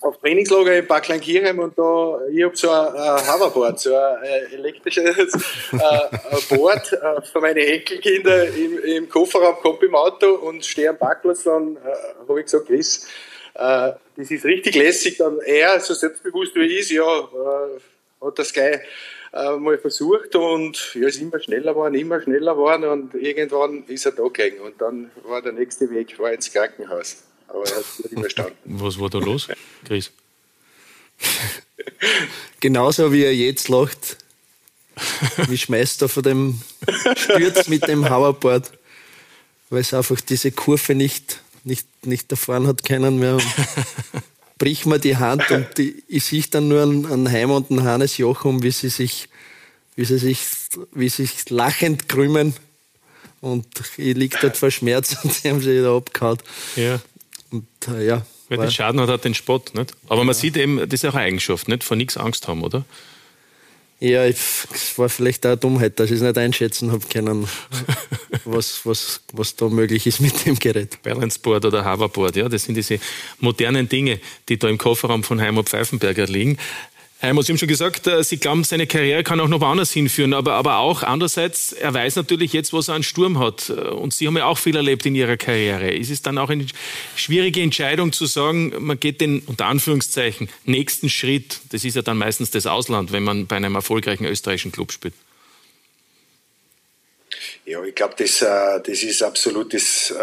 auf 0.00 0.18
Trainingslager 0.18 0.78
in 0.78 0.86
Bad 0.86 1.04
Kleinkirchen 1.04 1.58
und 1.58 1.78
da, 1.78 2.20
ich 2.30 2.44
habe 2.44 2.56
so 2.56 2.70
ein, 2.70 2.94
ein 2.94 3.34
Hoverboard, 3.34 3.80
so 3.80 3.94
ein 3.96 4.24
elektrisches 4.52 5.34
äh, 5.72 6.54
Board 6.54 6.92
äh, 6.92 7.22
für 7.22 7.40
meine 7.40 7.66
Enkelkinder 7.66 8.46
im, 8.48 8.78
im 8.78 9.08
Kofferraum, 9.08 9.56
kommt 9.56 9.82
im 9.82 9.94
Auto 9.94 10.34
und 10.34 10.64
stehe 10.64 10.90
am 10.90 10.98
Parkplatz, 10.98 11.44
dann 11.44 11.76
äh, 11.76 12.28
habe 12.28 12.40
ich 12.40 12.46
gesagt, 12.46 12.66
Chris, 12.66 13.06
äh, 13.54 13.92
das 14.16 14.30
ist 14.30 14.44
richtig 14.44 14.74
lässig, 14.74 15.16
dann 15.16 15.38
er, 15.40 15.80
so 15.80 15.94
selbstbewusst 15.94 16.54
wie 16.54 16.60
er 16.60 16.78
ist, 16.78 16.90
ja, 16.90 17.18
äh, 17.20 18.24
hat 18.24 18.38
das 18.38 18.52
gleich 18.52 18.80
äh, 19.32 19.56
mal 19.56 19.78
versucht 19.78 20.34
und 20.36 20.94
ja, 20.94 21.08
ist 21.08 21.20
immer 21.20 21.40
schneller 21.40 21.72
geworden, 21.72 21.94
immer 21.94 22.20
schneller 22.20 22.54
geworden 22.54 22.84
und 22.84 23.14
irgendwann 23.14 23.84
ist 23.86 24.06
er 24.06 24.12
da 24.12 24.26
gelegen 24.28 24.60
und 24.60 24.80
dann 24.80 25.10
war 25.24 25.42
der 25.42 25.52
nächste 25.52 25.90
Weg, 25.90 26.18
war 26.18 26.32
ins 26.32 26.52
Krankenhaus. 26.52 27.22
Aber 27.48 27.64
er 27.64 27.76
hat 27.76 27.84
es 27.84 28.04
nicht 28.04 28.12
überstanden. 28.12 28.56
Was 28.64 28.98
war 28.98 29.10
da 29.10 29.18
los, 29.18 29.48
Chris? 29.84 30.10
Genauso 32.60 33.12
wie 33.12 33.22
er 33.22 33.34
jetzt 33.34 33.68
lacht. 33.68 34.18
Wie 35.48 35.58
schmeißt 35.58 36.02
er 36.02 36.08
von 36.08 36.22
dem 36.22 36.62
Stürz 37.16 37.68
mit 37.68 37.86
dem 37.86 38.08
Hoverboard, 38.08 38.72
weil 39.68 39.80
es 39.80 39.92
einfach 39.92 40.20
diese 40.20 40.52
Kurve 40.52 40.94
nicht 40.94 41.40
nicht, 41.66 42.06
nicht 42.06 42.30
erfahren 42.30 42.66
hat 42.66 42.84
können 42.84 43.18
mehr. 43.18 43.38
bricht 44.58 44.86
mir 44.86 44.98
die 44.98 45.16
Hand 45.16 45.50
und 45.50 45.66
die, 45.76 46.02
ich 46.08 46.24
sehe 46.24 46.44
dann 46.50 46.68
nur 46.68 46.82
einen, 46.82 47.04
einen 47.04 47.30
Heim 47.30 47.50
und 47.50 47.70
einen 47.70 47.84
Hannes 47.84 48.16
Jochum, 48.16 48.62
wie 48.62 48.70
sie 48.70 48.88
sich, 48.88 49.28
wie 49.96 50.04
sie 50.04 50.18
sich, 50.18 50.40
wie 50.92 51.08
sie 51.10 51.26
sich 51.26 51.50
lachend 51.50 52.08
krümmen. 52.08 52.54
Und 53.42 53.66
ich 53.98 54.16
liege 54.16 54.38
dort 54.40 54.56
vor 54.56 54.70
Schmerz 54.70 55.16
und 55.22 55.32
sie 55.32 55.50
haben 55.50 55.60
sich 55.60 55.78
wieder 55.78 55.94
abgehauen. 55.94 56.38
Ja. 56.76 57.00
Und 57.56 57.94
äh, 57.94 58.06
ja. 58.06 58.26
Wer 58.48 58.58
den 58.58 58.70
Schaden 58.70 59.00
hat, 59.00 59.08
hat 59.08 59.24
den 59.24 59.34
Spott, 59.34 59.74
nicht? 59.74 59.92
Aber 60.08 60.22
man 60.22 60.34
sieht 60.34 60.56
eben, 60.56 60.78
das 60.78 61.02
ist 61.02 61.04
auch 61.04 61.14
eine 61.14 61.24
Eigenschaft, 61.24 61.68
nicht? 61.68 61.82
Vor 61.82 61.96
nichts 61.96 62.16
Angst 62.16 62.46
haben, 62.46 62.62
oder? 62.62 62.84
Ja, 63.98 64.24
es 64.24 64.68
war 64.98 65.08
vielleicht 65.08 65.46
auch 65.46 65.50
eine 65.50 65.56
Dummheit, 65.56 65.98
dass 65.98 66.10
ich 66.10 66.16
es 66.16 66.22
nicht 66.22 66.36
einschätzen 66.36 66.92
habe 66.92 67.06
können, 67.08 67.48
was, 68.44 68.84
was, 68.84 69.22
was 69.32 69.56
da 69.56 69.68
möglich 69.68 70.06
ist 70.06 70.20
mit 70.20 70.44
dem 70.44 70.58
Gerät. 70.58 71.02
Balanceboard 71.02 71.64
oder 71.64 71.90
Hoverboard, 71.90 72.36
ja, 72.36 72.48
das 72.48 72.64
sind 72.64 72.74
diese 72.74 73.00
modernen 73.40 73.88
Dinge, 73.88 74.20
die 74.50 74.58
da 74.58 74.68
im 74.68 74.76
Kofferraum 74.76 75.24
von 75.24 75.40
Heimo 75.40 75.62
Pfeifenberger 75.62 76.26
liegen. 76.26 76.58
Heimo, 77.22 77.40
Sie 77.40 77.50
haben 77.50 77.58
schon 77.58 77.68
gesagt, 77.68 78.06
äh, 78.06 78.22
Sie 78.22 78.36
glauben, 78.36 78.62
seine 78.62 78.86
Karriere 78.86 79.22
kann 79.22 79.40
auch 79.40 79.48
noch 79.48 79.62
woanders 79.62 79.90
hinführen, 79.90 80.34
aber, 80.34 80.52
aber 80.52 80.78
auch 80.78 81.02
andererseits, 81.02 81.72
er 81.72 81.94
weiß 81.94 82.16
natürlich 82.16 82.52
jetzt, 82.52 82.74
was 82.74 82.88
er 82.88 82.94
an 82.94 83.02
Sturm 83.02 83.38
hat. 83.38 83.70
Äh, 83.70 83.72
und 83.72 84.12
Sie 84.12 84.26
haben 84.26 84.36
ja 84.36 84.44
auch 84.44 84.58
viel 84.58 84.76
erlebt 84.76 85.06
in 85.06 85.14
Ihrer 85.14 85.38
Karriere. 85.38 85.90
Ist 85.90 86.10
es 86.10 86.20
dann 86.20 86.36
auch 86.36 86.50
eine 86.50 86.66
schwierige 87.16 87.62
Entscheidung 87.62 88.12
zu 88.12 88.26
sagen, 88.26 88.74
man 88.78 89.00
geht 89.00 89.22
den, 89.22 89.40
unter 89.46 89.64
Anführungszeichen, 89.64 90.50
nächsten 90.66 91.08
Schritt, 91.08 91.60
das 91.70 91.84
ist 91.84 91.96
ja 91.96 92.02
dann 92.02 92.18
meistens 92.18 92.50
das 92.50 92.66
Ausland, 92.66 93.12
wenn 93.12 93.22
man 93.22 93.46
bei 93.46 93.56
einem 93.56 93.76
erfolgreichen 93.76 94.26
österreichischen 94.26 94.72
Club 94.72 94.92
spielt? 94.92 95.14
Ja, 97.64 97.82
ich 97.82 97.94
glaube, 97.94 98.14
das, 98.18 98.42
äh, 98.42 98.80
das 98.86 99.02
ist 99.02 99.22
absolut 99.22 99.72
das, 99.72 100.14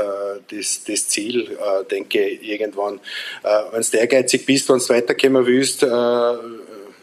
das, 0.48 0.84
das 0.86 1.08
Ziel, 1.10 1.58
denke 1.90 2.24
ich, 2.24 2.44
irgendwann. 2.44 3.00
Wenn 3.42 3.82
du 3.82 3.98
ehrgeizig 3.98 4.46
bist, 4.46 4.70
wenn 4.70 4.78
du 4.78 4.90
weiterkommen 4.90 5.46
willst, 5.46 5.84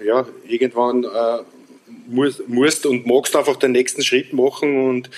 ja, 0.04 0.26
irgendwann 0.46 1.04
äh, 1.04 1.42
musst, 2.06 2.48
musst 2.48 2.86
und 2.86 3.06
magst 3.06 3.36
einfach 3.36 3.56
den 3.56 3.72
nächsten 3.72 4.02
Schritt 4.02 4.32
machen 4.32 4.88
und 4.88 5.10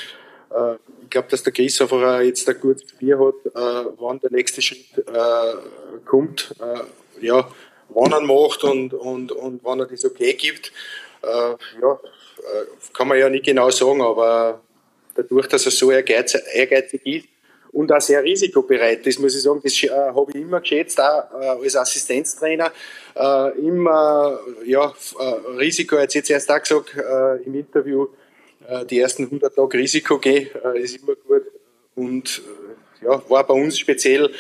äh, 0.51 0.75
ich 1.03 1.11
glaube, 1.11 1.29
dass 1.29 1.43
der 1.43 1.53
Chris 1.53 1.81
einfach 1.81 2.21
jetzt 2.21 2.49
ein 2.49 2.59
gutes 2.59 2.93
Bier 2.93 3.19
hat, 3.19 3.35
äh, 3.55 3.91
wann 3.99 4.21
der 4.21 4.31
nächste 4.31 4.63
Schritt 4.63 4.87
äh, 4.97 6.01
kommt, 6.07 6.55
äh, 6.59 7.25
ja, 7.25 7.49
wann 7.91 8.13
er 8.13 8.21
macht 8.21 8.65
und, 8.65 8.95
und, 8.95 9.33
und 9.33 9.61
wann 9.63 9.81
er 9.81 9.87
das 9.87 10.05
okay 10.05 10.33
gibt. 10.33 10.73
Äh, 11.23 11.27
ja, 11.83 11.93
äh, 11.93 12.93
kann 12.95 13.09
man 13.09 13.19
ja 13.19 13.29
nicht 13.29 13.45
genau 13.45 13.71
sagen, 13.71 14.01
aber 14.01 14.61
dadurch, 15.15 15.49
dass 15.49 15.67
er 15.67 15.73
so 15.73 15.91
ehrgeizig, 15.91 16.41
ehrgeizig 16.55 17.07
ist, 17.07 17.27
und 17.73 17.91
auch 17.91 18.01
sehr 18.01 18.23
risikobereit. 18.23 19.07
Das 19.07 19.19
muss 19.19 19.35
ich 19.35 19.43
sagen, 19.43 19.61
das 19.63 19.83
äh, 19.83 19.89
habe 19.89 20.31
ich 20.33 20.41
immer 20.41 20.61
geschätzt, 20.61 21.01
auch 21.01 21.41
äh, 21.41 21.47
als 21.65 21.77
Assistenztrainer. 21.77 22.71
Äh, 23.15 23.59
immer 23.59 24.39
ja, 24.65 24.93
Risiko, 25.59 25.99
jetzt 25.99 26.15
jetzt 26.15 26.31
erst 26.31 26.51
auch 26.51 26.61
gesagt 26.61 26.95
im 27.45 27.55
Interview, 27.55 28.07
die 28.89 29.01
ersten 29.01 29.25
100 29.25 29.55
Tage 29.55 29.79
Risiko 29.79 30.19
gehen, 30.19 30.49
ist 30.75 30.97
immer 30.97 31.15
gut. 31.17 31.43
Und 31.95 32.43
ja, 33.03 33.23
war 33.29 33.47
bei 33.47 33.55
uns 33.55 33.79
speziell 33.79 34.33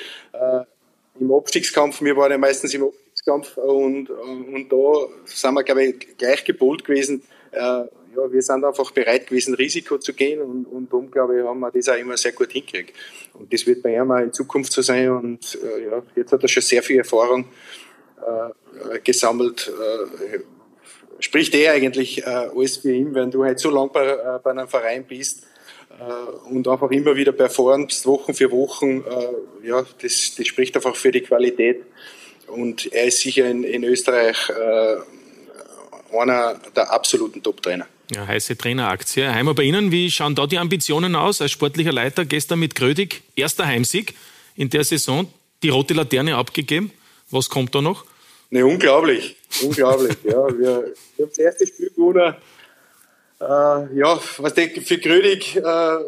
im 1.19 1.33
Abstiegskampf, 1.33 2.01
wir 2.01 2.17
waren 2.17 2.31
ja 2.31 2.39
meistens 2.39 2.73
im 2.73 2.85
Abstiegskampf 2.85 3.57
und, 3.59 4.09
und 4.09 4.69
da 4.71 5.07
sind 5.27 5.55
wir, 5.55 5.65
glaube 5.65 5.85
ich, 5.85 6.17
gleich 6.17 6.45
gebolt 6.45 6.85
gewesen 6.85 7.23
ja, 8.15 8.33
wir 8.33 8.43
sind 8.43 8.65
einfach 8.65 8.91
bereit 8.91 9.27
gewesen, 9.27 9.55
Risiko 9.55 9.99
zu 9.99 10.13
gehen 10.13 10.41
und, 10.41 10.65
und 10.67 10.93
darum, 10.93 11.11
glaube 11.11 11.39
ich, 11.39 11.45
haben 11.45 11.61
wir 11.61 11.71
das 11.71 11.89
auch 11.89 11.97
immer 11.97 12.17
sehr 12.17 12.33
gut 12.33 12.53
hingekriegt. 12.53 12.95
Und 13.35 13.53
das 13.53 13.67
wird 13.67 13.83
bei 13.83 13.95
ihm 13.95 14.11
auch 14.11 14.19
in 14.19 14.33
Zukunft 14.33 14.73
so 14.73 14.83
sein 14.83 15.11
und 15.11 15.59
äh, 15.63 15.91
ja, 15.91 16.03
jetzt 16.17 16.33
hat 16.33 16.43
er 16.43 16.49
schon 16.49 16.63
sehr 16.63 16.83
viel 16.83 16.99
Erfahrung 16.99 17.47
äh, 18.21 18.99
gesammelt. 19.01 19.71
Äh, 19.71 20.41
spricht 21.21 21.55
er 21.55 21.73
eigentlich 21.75 22.23
äh, 22.23 22.25
alles 22.25 22.79
für 22.79 22.93
ihn, 22.93 23.15
wenn 23.15 23.31
du 23.31 23.45
halt 23.45 23.59
so 23.59 23.71
lange 23.71 23.91
bei, 23.91 24.07
äh, 24.07 24.39
bei 24.43 24.51
einem 24.51 24.69
Verein 24.69 25.05
bist 25.05 25.45
äh, 25.91 26.51
und 26.51 26.67
einfach 26.69 26.91
immer 26.91 27.17
wieder 27.17 27.33
performst, 27.33 28.07
Wochen 28.07 28.35
für 28.35 28.51
Wochen, 28.51 29.05
ja, 29.63 29.85
das, 30.03 30.35
das 30.37 30.47
spricht 30.47 30.75
einfach 30.77 30.97
für 30.97 31.13
die 31.13 31.21
Qualität. 31.21 31.85
Und 32.49 32.93
er 32.93 33.07
ist 33.07 33.21
sicher 33.21 33.47
in, 33.47 33.65
in 33.65 33.85
Österreich 33.85 34.51
einer 36.15 36.61
der 36.75 36.91
absoluten 36.93 37.43
Top-Trainer. 37.43 37.87
Ja, 38.15 38.27
heiße 38.27 38.59
Traineraktie. 38.59 39.27
Heimer 39.27 39.55
bei 39.55 39.63
Ihnen, 39.63 39.91
wie 39.91 40.11
schauen 40.11 40.35
da 40.35 40.47
die 40.47 40.59
Ambitionen 40.59 41.17
aus 41.17 41.41
als 41.41 41.51
sportlicher 41.51 41.93
Leiter? 41.93 42.25
Gestern 42.25 42.59
mit 42.59 42.75
Grödig, 42.75 43.23
erster 43.37 43.67
Heimsieg 43.67 44.15
in 44.55 44.69
der 44.69 44.85
Saison, 44.85 45.33
die 45.63 45.71
rote 45.71 45.95
Laterne 45.95 46.37
abgegeben. 46.37 46.93
Was 47.31 47.49
kommt 47.49 47.75
da 47.75 47.81
noch? 47.81 48.05
Ne, 48.51 48.67
unglaublich, 48.67 49.37
unglaublich. 49.63 50.17
ja, 50.25 50.47
wir, 50.47 50.59
wir 50.59 50.75
haben 50.75 50.95
das 51.29 51.39
erste 51.39 51.67
Spiel 51.67 51.89
gewonnen. 51.89 52.35
Äh, 53.41 53.45
ja, 53.99 54.21
was 54.39 54.55
denke 54.55 54.83
für 54.83 54.99
Grödig 54.99 55.57
äh, 55.57 55.61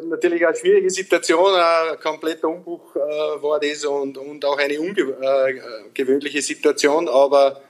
natürlich 0.09 0.47
eine 0.47 0.55
schwierige 0.55 0.91
Situation, 0.91 1.53
ein 1.53 1.99
kompletter 2.01 2.49
Umbruch 2.49 2.95
äh, 2.95 2.99
war 3.01 3.59
das 3.59 3.85
und, 3.85 4.19
und 4.19 4.45
auch 4.45 4.59
eine 4.59 4.79
ungewöhnliche 4.79 6.39
äh, 6.39 6.43
Situation, 6.43 7.09
aber 7.09 7.61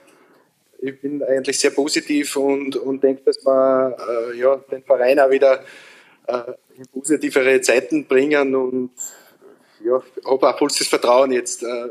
ich 0.85 1.01
bin 1.01 1.23
eigentlich 1.23 1.59
sehr 1.59 1.71
positiv 1.71 2.35
und, 2.35 2.75
und 2.75 3.03
denke, 3.03 3.23
dass 3.23 3.45
wir 3.45 3.97
äh, 3.97 4.37
ja, 4.37 4.55
den 4.71 4.83
Verein 4.83 5.19
auch 5.19 5.29
wieder 5.29 5.63
äh, 6.27 6.53
in 6.77 6.87
positivere 6.87 7.59
Zeiten 7.61 8.05
bringen 8.05 8.55
und 8.55 8.91
ja, 9.83 10.01
habe 10.25 10.49
auch 10.49 10.57
volles 10.57 10.87
Vertrauen 10.87 11.31
jetzt 11.31 11.63
äh, 11.63 11.89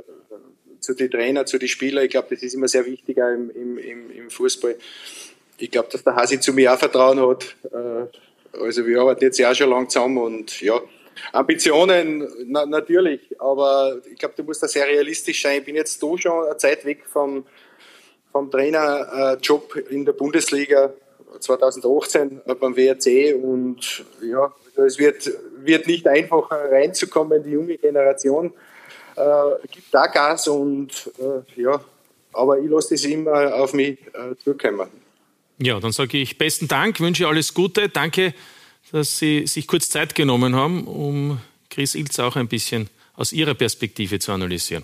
zu 0.81 0.95
den 0.95 1.11
Trainer, 1.11 1.47
zu 1.47 1.59
den 1.59 1.69
Spielern. 1.69 2.05
Ich 2.05 2.11
glaube, 2.11 2.29
das 2.31 2.43
ist 2.43 2.55
immer 2.55 2.69
sehr 2.69 2.85
wichtig 2.87 3.17
im, 3.17 3.51
im, 3.51 4.11
im 4.11 4.31
Fußball. 4.31 4.77
Ich 5.59 5.71
glaube, 5.71 5.89
dass 5.91 6.05
der 6.05 6.17
Hasi 6.17 6.41
zu 6.41 6.53
mir 6.53 6.73
auch 6.73 6.79
Vertrauen 6.79 7.21
hat. 7.21 7.57
Äh, 7.73 8.59
also 8.59 8.87
wir 8.87 9.01
arbeiten 9.01 9.25
jetzt 9.25 9.39
ja 9.39 9.51
auch 9.51 9.55
schon 9.55 9.71
lang 9.71 9.89
zusammen 9.89 10.19
und 10.19 10.61
ja, 10.61 10.81
Ambitionen 11.33 12.29
na, 12.47 12.67
natürlich, 12.67 13.21
aber 13.39 14.01
ich 14.11 14.19
glaube, 14.19 14.35
du 14.37 14.43
musst 14.45 14.63
da 14.63 14.69
sehr 14.69 14.87
realistisch 14.87 15.43
sein. 15.43 15.59
Ich 15.61 15.65
bin 15.65 15.77
jetzt 15.77 16.03
da 16.03 16.19
schon 16.19 16.47
eine 16.47 16.57
Zeit 16.57 16.85
weg 16.85 17.05
vom 17.07 17.45
vom 18.35 18.51
Trainerjob 18.51 19.77
in 19.91 20.05
der 20.05 20.13
Bundesliga 20.13 20.93
2018 21.39 22.41
beim 22.61 22.77
WRC 22.77 23.37
und 23.41 24.05
ja, 24.21 24.53
also 24.77 24.83
es 24.83 24.99
wird, 24.99 25.31
wird 25.59 25.87
nicht 25.87 26.09
einfacher 26.09 26.69
reinzukommen. 26.69 27.45
Die 27.45 27.51
junge 27.51 27.79
Generation 27.79 28.53
äh, 29.15 29.23
gibt 29.71 29.95
da 29.95 30.09
Gas 30.09 30.49
und 30.49 31.13
äh, 31.21 31.63
ja, 31.63 31.81
aber 32.33 32.59
ich 32.59 32.69
lasse 32.69 32.95
das 32.95 33.05
immer 33.05 33.55
auf 33.55 33.73
mich 33.73 34.01
äh, 34.15 34.35
zukommen. 34.43 34.89
Ja, 35.59 35.79
dann 35.79 35.93
sage 35.93 36.19
ich 36.19 36.37
besten 36.37 36.67
Dank, 36.67 36.99
wünsche 36.99 37.29
alles 37.29 37.55
Gute. 37.55 37.89
Danke, 37.89 38.35
dass 38.91 39.17
Sie 39.17 39.47
sich 39.47 39.69
kurz 39.69 39.91
Zeit 39.91 40.17
genommen 40.17 40.57
haben, 40.57 40.89
um 40.89 41.41
Chris 41.71 41.95
Ilz 41.95 42.19
auch 42.19 42.35
ein 42.35 42.49
bisschen 42.49 42.91
aus 43.15 43.33
Ihrer 43.33 43.55
Perspektive 43.55 44.19
zu 44.19 44.33
analysieren. 44.33 44.83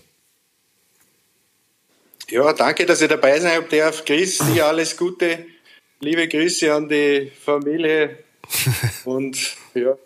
Ja, 2.31 2.53
danke, 2.53 2.87
dass 2.87 3.03
ihr 3.03 3.09
dabei 3.09 3.41
sein 3.41 3.57
habt. 3.57 3.73
Darf. 3.73 4.05
Chris, 4.05 4.39
dir 4.39 4.67
alles 4.67 4.97
Gute. 4.97 5.47
Liebe 5.99 6.29
Grüße 6.29 6.73
an 6.73 6.89
die 6.89 7.31
Familie. 7.45 8.19
Und 9.05 9.57
ja. 9.75 9.97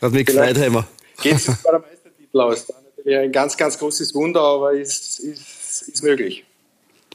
Hat 0.00 0.12
mich 0.12 0.26
gefreut, 0.26 0.56
Heimer. 0.58 0.88
Geht 1.22 1.34
es 1.34 1.46
bei 1.62 1.70
der 1.70 1.80
Meistertitel 1.80 2.40
aus. 2.40 2.66
Das 2.66 2.76
natürlich 2.96 3.18
ein 3.18 3.32
ganz, 3.32 3.56
ganz 3.56 3.78
großes 3.78 4.14
Wunder, 4.14 4.40
aber 4.40 4.72
ist, 4.72 5.20
ist, 5.20 5.88
ist 5.88 6.02
möglich. 6.02 6.44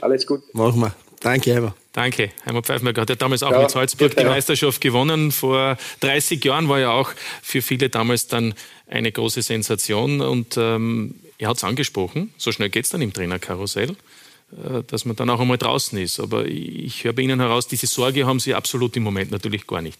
Alles 0.01 0.27
gut. 0.27 0.41
Machen 0.53 0.81
wir. 0.81 0.93
Danke, 1.19 1.55
Heimer. 1.55 1.75
Danke. 1.91 2.31
Heimer 2.45 2.61
Pfeifenberger 2.61 3.01
hat 3.01 3.09
ja 3.09 3.15
damals 3.15 3.41
auch 3.41 3.51
ja, 3.51 3.61
mit 3.61 3.71
Salzburg 3.71 4.09
bitte, 4.09 4.21
die 4.21 4.29
Meisterschaft 4.29 4.81
gewonnen. 4.81 5.31
Vor 5.31 5.77
30 6.01 6.43
Jahren 6.43 6.69
war 6.69 6.79
ja 6.79 6.91
auch 6.91 7.11
für 7.41 7.61
viele 7.61 7.89
damals 7.89 8.27
dann 8.27 8.53
eine 8.87 9.11
große 9.11 9.41
Sensation. 9.41 10.21
Und 10.21 10.57
ähm, 10.57 11.15
er 11.39 11.49
hat 11.49 11.57
es 11.57 11.63
angesprochen, 11.63 12.33
so 12.37 12.51
schnell 12.51 12.69
geht 12.69 12.85
es 12.85 12.91
dann 12.91 13.01
im 13.01 13.13
Trainerkarussell. 13.13 13.95
Äh, 14.57 14.83
dass 14.87 15.05
man 15.05 15.15
dann 15.15 15.29
auch 15.29 15.39
einmal 15.39 15.57
draußen 15.57 15.97
ist. 15.97 16.19
Aber 16.19 16.45
ich 16.45 17.03
höre 17.03 17.13
bei 17.13 17.23
Ihnen 17.23 17.39
heraus, 17.39 17.67
diese 17.67 17.87
Sorge 17.87 18.25
haben 18.25 18.39
Sie 18.39 18.53
absolut 18.53 18.95
im 18.95 19.03
Moment 19.03 19.31
natürlich 19.31 19.65
gar 19.65 19.81
nicht. 19.81 19.99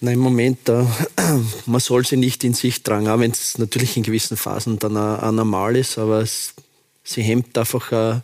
Nein, 0.00 0.14
im 0.14 0.20
Moment, 0.20 0.68
äh, 0.68 0.84
man 1.66 1.80
soll 1.80 2.06
sie 2.06 2.16
nicht 2.16 2.42
in 2.44 2.54
sich 2.54 2.82
tragen, 2.82 3.08
auch 3.08 3.18
wenn 3.18 3.30
es 3.30 3.58
natürlich 3.58 3.96
in 3.96 4.02
gewissen 4.02 4.36
Phasen 4.36 4.78
dann 4.78 4.96
auch, 4.96 5.30
normal 5.30 5.76
ist, 5.76 5.98
aber 5.98 6.20
es, 6.20 6.54
sie 7.04 7.22
hemmt 7.22 7.56
einfach 7.56 7.92
äh, 7.92 8.20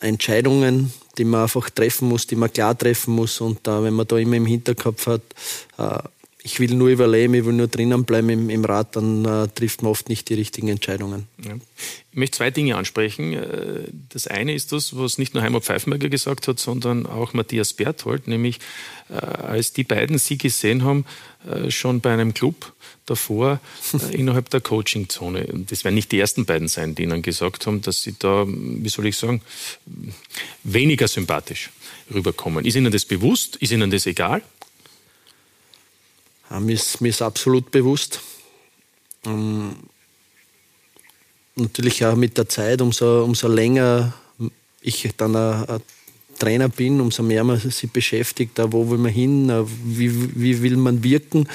Entscheidungen, 0.00 0.92
die 1.16 1.24
man 1.24 1.42
einfach 1.42 1.70
treffen 1.70 2.08
muss, 2.08 2.26
die 2.26 2.36
man 2.36 2.52
klar 2.52 2.76
treffen 2.76 3.14
muss. 3.14 3.40
Und 3.40 3.66
äh, 3.66 3.82
wenn 3.82 3.94
man 3.94 4.06
da 4.06 4.18
immer 4.18 4.36
im 4.36 4.46
Hinterkopf 4.46 5.06
hat, 5.06 5.22
äh, 5.78 5.98
ich 6.42 6.60
will 6.60 6.74
nur 6.74 6.88
überleben, 6.88 7.34
ich 7.34 7.44
will 7.44 7.52
nur 7.52 7.66
drinnen 7.66 8.04
bleiben 8.04 8.28
im, 8.30 8.50
im 8.50 8.64
Rad, 8.64 8.94
dann 8.96 9.24
äh, 9.24 9.48
trifft 9.48 9.82
man 9.82 9.90
oft 9.90 10.08
nicht 10.08 10.28
die 10.28 10.34
richtigen 10.34 10.68
Entscheidungen. 10.68 11.26
Ja. 11.44 11.54
Ich 12.12 12.16
möchte 12.16 12.38
zwei 12.38 12.50
Dinge 12.50 12.76
ansprechen. 12.76 13.32
Äh, 13.32 13.88
das 14.08 14.28
eine 14.28 14.54
ist 14.54 14.72
das, 14.72 14.96
was 14.96 15.18
nicht 15.18 15.34
nur 15.34 15.42
Heimat 15.42 15.64
Pfeifenberger 15.64 16.08
gesagt 16.08 16.46
hat, 16.46 16.60
sondern 16.60 17.06
auch 17.06 17.32
Matthias 17.32 17.72
Berthold, 17.72 18.28
nämlich 18.28 18.60
äh, 19.10 19.14
als 19.14 19.72
die 19.72 19.84
beiden 19.84 20.18
sie 20.18 20.38
gesehen 20.38 20.84
haben, 20.84 21.04
äh, 21.48 21.70
schon 21.70 22.00
bei 22.00 22.12
einem 22.12 22.34
Club 22.34 22.72
davor 23.04 23.60
innerhalb 24.12 24.48
der 24.50 24.60
Coachingzone. 24.60 25.46
Das 25.68 25.82
werden 25.82 25.96
nicht 25.96 26.12
die 26.12 26.20
ersten 26.20 26.44
beiden 26.44 26.68
sein, 26.68 26.94
die 26.94 27.02
ihnen 27.02 27.22
gesagt 27.22 27.66
haben, 27.66 27.82
dass 27.82 28.02
sie 28.02 28.14
da, 28.16 28.44
wie 28.46 28.88
soll 28.88 29.06
ich 29.06 29.16
sagen, 29.16 29.42
weniger 30.62 31.08
sympathisch 31.08 31.70
rüberkommen. 32.12 32.64
Ist 32.64 32.76
Ihnen 32.76 32.92
das 32.92 33.04
bewusst? 33.04 33.56
Ist 33.56 33.72
Ihnen 33.72 33.90
das 33.90 34.06
egal? 34.06 34.42
Mir, 36.50 36.74
ist, 36.74 37.00
mir 37.00 37.08
ist 37.08 37.22
absolut 37.22 37.70
bewusst. 37.70 38.20
Ähm, 39.26 39.76
natürlich 41.56 42.04
auch 42.04 42.16
mit 42.16 42.38
der 42.38 42.48
Zeit, 42.48 42.80
umso, 42.80 43.24
umso 43.24 43.48
länger 43.48 44.14
ich 44.80 45.10
dann 45.16 45.36
ein, 45.36 45.80
Trainer 46.38 46.68
bin, 46.68 47.00
umso 47.00 47.22
mehr 47.22 47.42
man 47.44 47.58
sich 47.58 47.90
beschäftigt, 47.90 48.58
wo 48.58 48.88
will 48.88 48.98
man 48.98 49.12
hin, 49.12 49.50
wie, 49.84 50.40
wie 50.40 50.62
will 50.62 50.76
man 50.76 51.02
wirken, 51.02 51.48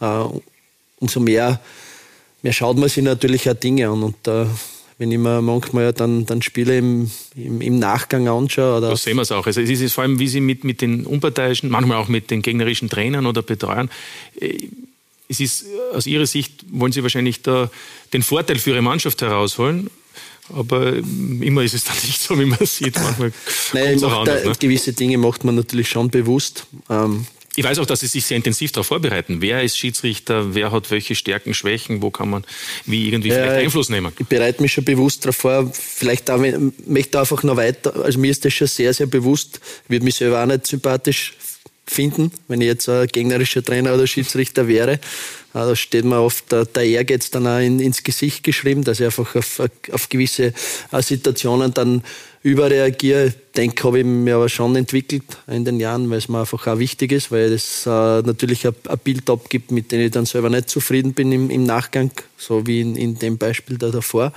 äh, 0.00 0.24
umso 0.98 1.20
mehr, 1.20 1.60
mehr 2.42 2.52
schaut 2.52 2.78
man 2.78 2.88
sich 2.88 3.04
natürlich 3.04 3.48
auch 3.48 3.54
Dinge 3.54 3.88
an. 3.88 4.02
Und 4.02 4.26
äh, 4.26 4.46
wenn 4.98 5.10
ich 5.10 5.18
mir 5.18 5.42
manchmal 5.42 5.92
dann, 5.92 6.24
dann 6.26 6.42
Spiele 6.42 6.78
im, 6.78 7.10
im, 7.34 7.60
im 7.60 7.78
Nachgang 7.78 8.28
anschaue. 8.28 8.78
Oder 8.78 8.90
so 8.90 8.96
sehen 8.96 9.16
wir 9.16 9.22
es 9.22 9.32
auch. 9.32 9.46
Also 9.46 9.60
es 9.60 9.68
ist 9.68 9.92
vor 9.92 10.02
allem, 10.02 10.18
wie 10.18 10.28
Sie 10.28 10.40
mit, 10.40 10.64
mit 10.64 10.80
den 10.80 11.04
unparteiischen, 11.06 11.68
manchmal 11.68 11.98
auch 11.98 12.08
mit 12.08 12.30
den 12.30 12.42
gegnerischen 12.42 12.88
Trainern 12.88 13.26
oder 13.26 13.42
Betreuern, 13.42 13.90
äh, 14.40 14.68
es 15.26 15.40
ist 15.40 15.64
aus 15.92 16.06
Ihrer 16.06 16.26
Sicht, 16.26 16.64
wollen 16.70 16.92
Sie 16.92 17.02
wahrscheinlich 17.02 17.42
da 17.42 17.70
den 18.12 18.22
Vorteil 18.22 18.58
für 18.58 18.70
Ihre 18.70 18.82
Mannschaft 18.82 19.22
herausholen. 19.22 19.90
Aber 20.52 20.92
immer 20.92 21.62
ist 21.62 21.74
es 21.74 21.84
dann 21.84 21.96
nicht 22.04 22.20
so, 22.20 22.38
wie 22.38 22.44
man 22.44 22.64
sieht. 22.64 22.94
Manchmal 22.96 23.32
Nein, 23.72 23.98
macht, 24.00 24.28
anders, 24.28 24.44
ne? 24.44 24.52
gewisse 24.58 24.92
Dinge 24.92 25.18
macht 25.18 25.44
man 25.44 25.54
natürlich 25.54 25.88
schon 25.88 26.10
bewusst. 26.10 26.66
Ähm, 26.90 27.26
ich 27.56 27.64
weiß 27.64 27.78
auch, 27.78 27.86
dass 27.86 28.00
Sie 28.00 28.06
sich 28.06 28.24
sehr 28.24 28.36
intensiv 28.36 28.72
darauf 28.72 28.88
vorbereiten. 28.88 29.40
Wer 29.40 29.62
ist 29.62 29.78
Schiedsrichter? 29.78 30.54
Wer 30.54 30.72
hat 30.72 30.90
welche 30.90 31.14
Stärken, 31.14 31.54
Schwächen? 31.54 32.02
Wo 32.02 32.10
kann 32.10 32.30
man 32.30 32.44
wie 32.86 33.08
irgendwie 33.08 33.30
vielleicht 33.30 33.52
äh, 33.52 33.64
Einfluss 33.64 33.88
nehmen? 33.88 34.12
Ich 34.18 34.26
bereite 34.26 34.62
mich 34.62 34.72
schon 34.72 34.84
bewusst 34.84 35.24
darauf 35.24 35.36
vor. 35.36 35.70
Vielleicht 35.72 36.30
auch, 36.30 36.42
möchte 36.86 37.20
einfach 37.20 37.42
noch 37.42 37.56
weiter. 37.56 37.94
Also 38.04 38.18
mir 38.18 38.30
ist 38.30 38.44
das 38.44 38.52
schon 38.52 38.66
sehr, 38.66 38.92
sehr 38.92 39.06
bewusst. 39.06 39.60
Ich 39.84 39.90
würde 39.90 40.04
mich 40.04 40.16
selber 40.16 40.42
auch 40.42 40.46
nicht 40.46 40.66
sympathisch 40.66 41.34
finden, 41.86 42.32
wenn 42.48 42.60
ich 42.60 42.66
jetzt 42.66 42.88
ein 42.88 43.06
gegnerischer 43.06 43.62
Trainer 43.62 43.94
oder 43.94 44.06
Schiedsrichter 44.06 44.66
wäre. 44.66 44.98
Da 45.52 45.76
steht 45.76 46.04
mir 46.04 46.20
oft 46.20 46.50
der, 46.50 46.64
der 46.64 46.84
Ehrgeiz 46.84 47.30
dann 47.30 47.46
auch 47.46 47.60
in, 47.60 47.78
ins 47.78 48.02
Gesicht 48.02 48.42
geschrieben, 48.42 48.82
dass 48.82 48.98
ich 48.98 49.06
einfach 49.06 49.36
auf, 49.36 49.62
auf 49.92 50.08
gewisse 50.08 50.52
äh, 50.90 51.02
Situationen 51.02 51.72
dann 51.72 52.02
überreagiere. 52.44 53.32
Denke, 53.56 53.84
habe 53.84 54.00
ich 54.00 54.04
mir 54.04 54.36
aber 54.36 54.48
schon 54.48 54.76
entwickelt 54.76 55.24
in 55.46 55.64
den 55.64 55.80
Jahren, 55.80 56.08
weil 56.10 56.18
es 56.18 56.28
mir 56.28 56.40
einfach 56.40 56.66
auch 56.66 56.78
wichtig 56.78 57.10
ist, 57.10 57.32
weil 57.32 57.52
es 57.52 57.86
äh, 57.86 57.88
natürlich 57.88 58.66
ein, 58.66 58.74
ein, 58.88 58.98
Bild 58.98 59.28
abgibt, 59.30 59.70
mit 59.70 59.90
dem 59.90 60.00
ich 60.00 60.10
dann 60.10 60.26
selber 60.26 60.50
nicht 60.50 60.68
zufrieden 60.68 61.14
bin 61.14 61.32
im, 61.32 61.50
im 61.50 61.64
Nachgang, 61.64 62.10
so 62.36 62.66
wie 62.66 62.82
in, 62.82 62.96
in 62.96 63.18
dem 63.18 63.38
Beispiel 63.38 63.78
da 63.78 63.90
davor. 63.90 64.32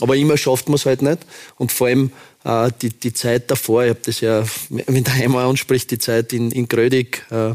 Aber 0.00 0.16
immer 0.16 0.38
schafft 0.38 0.68
man 0.68 0.76
es 0.76 0.86
halt 0.86 1.02
nicht. 1.02 1.18
Und 1.56 1.72
vor 1.72 1.88
allem 1.88 2.12
äh, 2.44 2.70
die, 2.80 2.90
die 2.90 3.12
Zeit 3.12 3.50
davor, 3.50 3.82
ich 3.82 3.90
habe 3.90 4.00
das 4.04 4.20
ja, 4.20 4.44
wenn 4.68 5.04
der 5.04 5.14
Heimer 5.14 5.40
anspricht, 5.40 5.90
die 5.90 5.98
Zeit 5.98 6.32
in, 6.32 6.52
in 6.52 6.68
Grödig, 6.68 7.26
äh, 7.30 7.54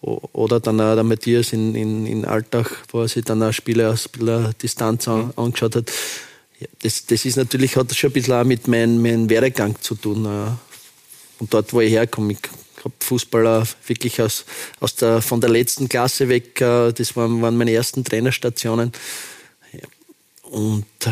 oder 0.00 0.58
dann 0.58 0.80
auch 0.80 0.94
der 0.96 1.04
Matthias 1.04 1.52
in, 1.52 1.76
in, 1.76 2.06
in 2.06 2.24
Alltag, 2.24 2.76
wo 2.90 3.02
er 3.02 3.08
sich 3.08 3.24
dann 3.24 3.40
auch 3.40 3.52
Spiele 3.52 3.88
aus 3.88 4.08
Distanz 4.60 5.06
an, 5.06 5.32
angeschaut 5.36 5.76
hat. 5.76 5.92
Ja, 6.62 6.68
das, 6.80 7.06
das 7.06 7.24
ist 7.24 7.36
natürlich, 7.36 7.76
hat 7.76 7.92
schon 7.94 8.10
ein 8.10 8.12
bisschen 8.12 8.34
auch 8.34 8.44
mit 8.44 8.68
meinem, 8.68 9.02
meinem 9.02 9.28
Werdegang 9.28 9.74
zu 9.80 9.96
tun. 9.96 10.24
Äh, 10.24 11.40
und 11.40 11.52
dort, 11.52 11.72
wo 11.72 11.80
ich 11.80 11.90
herkomme, 11.90 12.34
ich 12.34 12.38
habe 12.84 12.94
Fußballer 13.00 13.66
wirklich 13.88 14.22
aus, 14.22 14.44
aus 14.78 14.94
der, 14.94 15.20
von 15.20 15.40
der 15.40 15.50
letzten 15.50 15.88
Klasse 15.88 16.28
weg, 16.28 16.60
äh, 16.60 16.92
das 16.92 17.16
waren, 17.16 17.42
waren 17.42 17.56
meine 17.56 17.72
ersten 17.72 18.04
Trainerstationen. 18.04 18.92
Und 20.42 20.86
äh, 21.04 21.10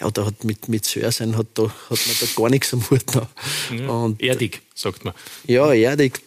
ja, 0.00 0.10
da 0.10 0.26
hat 0.26 0.42
mit, 0.42 0.68
mit 0.68 0.84
Sör 0.84 1.12
sein 1.12 1.36
hat, 1.36 1.46
da, 1.54 1.64
hat 1.64 2.00
man 2.06 2.16
da 2.18 2.26
gar 2.34 2.50
nichts 2.50 2.72
am 2.72 2.90
Hut. 2.90 3.14
Noch. 3.14 3.28
Ja, 3.70 3.88
und, 3.88 4.20
erdig, 4.20 4.62
sagt 4.74 5.04
man. 5.04 5.14
Ja, 5.46 5.72
erdig. 5.72 6.20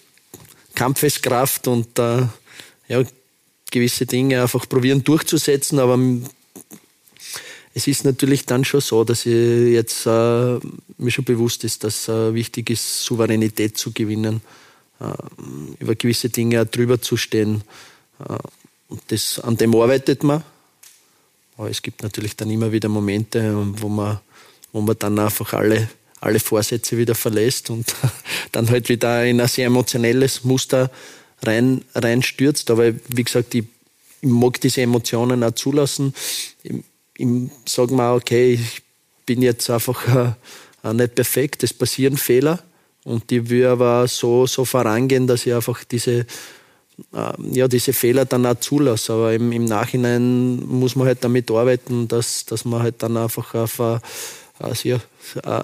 Kampfeskraft 0.75 1.67
und 1.67 1.99
äh, 1.99 2.27
ja, 2.87 3.03
gewisse 3.71 4.05
Dinge 4.05 4.41
einfach 4.43 4.69
probieren 4.69 5.03
durchzusetzen, 5.03 5.79
aber 5.79 5.97
es 7.78 7.88
ist 7.88 8.05
natürlich 8.05 8.45
dann 8.45 8.63
schon 8.63 8.80
so, 8.80 9.03
dass 9.03 9.26
ich 9.26 9.73
jetzt 9.73 10.05
äh, 10.05 10.59
mir 10.97 11.11
schon 11.11 11.26
bewusst 11.26 11.65
ist, 11.65 11.84
dass 11.84 12.07
äh, 12.07 12.34
wichtig 12.34 12.69
ist, 12.69 13.03
Souveränität 13.03 13.78
zu 13.78 13.91
gewinnen, 13.91 14.41
äh, 15.01 15.84
über 15.84 15.93
gewisse 15.95 16.30
Dinge 16.30 16.65
drüber 16.65 17.01
zu 17.01 17.17
stehen. 17.17 17.63
Äh, 18.28 18.38
und 18.88 19.01
das, 19.09 19.39
an 19.41 19.57
dem 19.57 19.76
arbeitet 19.76 20.23
man. 20.23 20.41
Aber 21.57 21.69
es 21.69 21.82
gibt 21.82 22.01
natürlich 22.01 22.38
dann 22.38 22.49
immer 22.49 22.71
wieder 22.71 22.88
Momente, 22.88 23.53
wo 23.78 23.89
man, 23.89 24.21
wo 24.71 24.80
man 24.80 24.95
dann 24.97 25.19
einfach 25.19 25.53
alle 25.53 25.89
alle 26.21 26.39
Vorsätze 26.39 26.97
wieder 26.97 27.13
verlässt 27.13 27.69
und 27.69 27.93
dann 28.51 28.69
halt 28.69 28.89
wieder 28.89 29.26
in 29.26 29.39
ein 29.39 29.47
sehr 29.47 29.67
emotionelles 29.67 30.43
Muster 30.43 30.89
rein, 31.43 31.84
reinstürzt. 31.93 32.71
Aber 32.71 32.93
wie 33.09 33.23
gesagt, 33.23 33.53
ich, 33.53 33.65
ich 34.21 34.30
mag 34.30 34.59
diese 34.59 34.82
Emotionen 34.82 35.43
auch 35.43 35.51
zulassen. 35.51 36.15
Ich, 36.63 36.73
ich 37.18 37.28
sage 37.68 37.93
mal, 37.93 38.16
okay, 38.16 38.53
ich 38.53 38.82
bin 39.26 39.41
jetzt 39.41 39.70
einfach 39.70 40.36
äh, 40.84 40.93
nicht 40.93 41.16
perfekt, 41.16 41.63
es 41.63 41.74
passieren 41.74 42.18
Fehler 42.18 42.59
und 43.03 43.32
ich 43.32 43.49
will 43.49 43.66
aber 43.68 44.07
so, 44.07 44.45
so 44.45 44.66
vorangehen, 44.66 45.28
dass 45.28 45.45
ich 45.45 45.53
einfach 45.53 45.84
diese, 45.84 46.26
äh, 47.13 47.34
ja, 47.51 47.68
diese 47.68 47.93
Fehler 47.93 48.26
dann 48.26 48.45
auch 48.45 48.59
zulasse. 48.59 49.13
Aber 49.13 49.34
im, 49.34 49.51
im 49.51 49.66
Nachhinein 49.66 50.57
muss 50.66 50.95
man 50.95 51.07
halt 51.07 51.24
damit 51.24 51.49
arbeiten, 51.51 52.07
dass, 52.07 52.45
dass 52.45 52.66
man 52.66 52.84
halt 52.84 53.01
dann 53.03 53.18
einfach 53.18 53.53
auf 53.55 53.80
also 54.59 54.89
ja, 54.89 54.99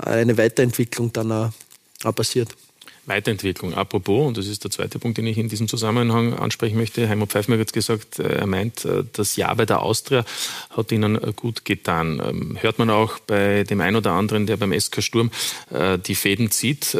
eine 0.01 0.37
Weiterentwicklung 0.37 1.13
dann 1.13 1.31
auch 1.31 2.15
passiert. 2.15 2.55
Weiterentwicklung. 3.05 3.73
Apropos, 3.73 4.27
und 4.27 4.37
das 4.37 4.45
ist 4.45 4.63
der 4.63 4.69
zweite 4.69 4.99
Punkt, 4.99 5.17
den 5.17 5.25
ich 5.25 5.37
in 5.37 5.49
diesem 5.49 5.67
Zusammenhang 5.67 6.33
ansprechen 6.33 6.77
möchte. 6.77 7.09
Heimo 7.09 7.25
Pfeiffer 7.25 7.57
hat 7.57 7.73
gesagt, 7.73 8.19
äh, 8.19 8.39
er 8.39 8.47
meint, 8.47 8.85
äh, 8.85 9.03
das 9.13 9.35
Jahr 9.35 9.55
bei 9.55 9.65
der 9.65 9.81
Austria 9.81 10.23
hat 10.69 10.91
ihnen 10.91 11.15
äh, 11.15 11.33
gut 11.35 11.65
getan. 11.65 12.21
Ähm, 12.23 12.57
hört 12.61 12.77
man 12.77 12.91
auch 12.91 13.17
bei 13.19 13.63
dem 13.63 13.81
einen 13.81 13.95
oder 13.95 14.11
anderen, 14.11 14.45
der 14.45 14.57
beim 14.57 14.79
SK 14.79 15.01
Sturm 15.01 15.31
die 16.07 16.15
Fäden 16.15 16.51
zieht, 16.51 16.95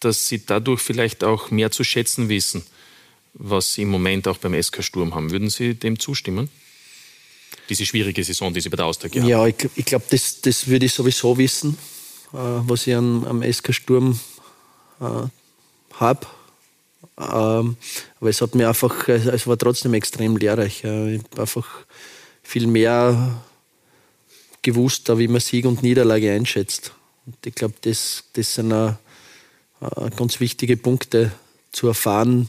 dass 0.00 0.28
sie 0.28 0.44
dadurch 0.44 0.80
vielleicht 0.80 1.24
auch 1.24 1.50
mehr 1.50 1.70
zu 1.70 1.84
schätzen 1.84 2.28
wissen, 2.28 2.64
was 3.34 3.74
sie 3.74 3.82
im 3.82 3.88
Moment 3.88 4.26
auch 4.28 4.38
beim 4.38 4.60
SK 4.60 4.82
Sturm 4.82 5.14
haben. 5.14 5.30
Würden 5.30 5.50
Sie 5.50 5.74
dem 5.74 5.98
zustimmen? 5.98 6.48
diese 7.68 7.84
schwierige 7.84 8.22
Saison, 8.22 8.54
die 8.54 8.60
Sie 8.60 8.68
bei 8.68 8.76
der 8.76 8.86
Austria 8.86 9.10
haben? 9.10 9.28
Ja, 9.28 9.46
ich, 9.46 9.56
ich 9.74 9.84
glaube, 9.84 10.04
das, 10.10 10.40
das 10.40 10.68
würde 10.68 10.86
ich 10.86 10.92
sowieso 10.92 11.36
wissen, 11.36 11.76
was 12.32 12.86
ich 12.86 12.94
am 12.94 13.42
SK 13.42 13.74
Sturm 13.74 14.18
habe. 16.00 16.26
Ähm, 17.18 17.76
aber 18.20 18.30
es 18.30 18.40
hat 18.40 18.54
mir 18.54 18.68
einfach, 18.68 19.08
es 19.08 19.46
war 19.46 19.56
trotzdem 19.56 19.94
extrem 19.94 20.36
lehrreich. 20.36 20.84
Ich 20.84 20.84
habe 20.84 21.20
einfach 21.38 21.66
viel 22.42 22.66
mehr 22.66 23.42
gewusst, 24.62 25.08
wie 25.16 25.28
man 25.28 25.40
Sieg 25.40 25.64
und 25.64 25.82
Niederlage 25.82 26.32
einschätzt. 26.32 26.92
Und 27.24 27.36
ich 27.44 27.54
glaube, 27.54 27.74
das, 27.82 28.24
das 28.34 28.54
sind 28.54 28.72
auch, 28.72 28.94
äh, 29.80 30.10
ganz 30.16 30.40
wichtige 30.40 30.76
Punkte 30.76 31.32
zu 31.72 31.88
erfahren, 31.88 32.46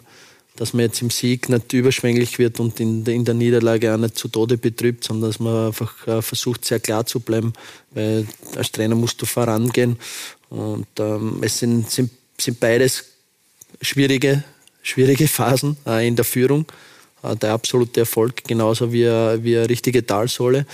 dass 0.55 0.73
man 0.73 0.85
jetzt 0.85 1.01
im 1.01 1.09
Sieg 1.09 1.49
nicht 1.49 1.71
überschwänglich 1.73 2.39
wird 2.39 2.59
und 2.59 2.79
in, 2.79 3.05
in 3.05 3.25
der 3.25 3.35
Niederlage 3.35 3.93
auch 3.93 3.97
nicht 3.97 4.17
zu 4.17 4.27
Tode 4.27 4.57
betrübt, 4.57 5.03
sondern 5.03 5.29
dass 5.29 5.39
man 5.39 5.67
einfach 5.67 6.07
äh, 6.07 6.21
versucht, 6.21 6.65
sehr 6.65 6.79
klar 6.79 7.05
zu 7.05 7.19
bleiben, 7.19 7.53
weil 7.91 8.27
als 8.55 8.71
Trainer 8.71 8.95
musst 8.95 9.21
du 9.21 9.25
vorangehen. 9.25 9.97
Und 10.49 10.87
ähm, 10.99 11.39
es 11.41 11.59
sind, 11.59 11.89
sind, 11.89 12.11
sind 12.39 12.59
beides 12.59 13.03
schwierige, 13.81 14.43
schwierige 14.81 15.27
Phasen 15.37 15.77
äh, 15.85 16.07
in 16.07 16.15
der 16.15 16.25
Führung. 16.25 16.65
Äh, 17.23 17.35
der 17.35 17.53
absolute 17.53 18.01
Erfolg, 18.01 18.43
genauso 18.43 18.91
wie, 18.91 19.05
wie 19.05 19.57
eine 19.57 19.69
richtige 19.69 20.05
Talsohle. 20.05 20.65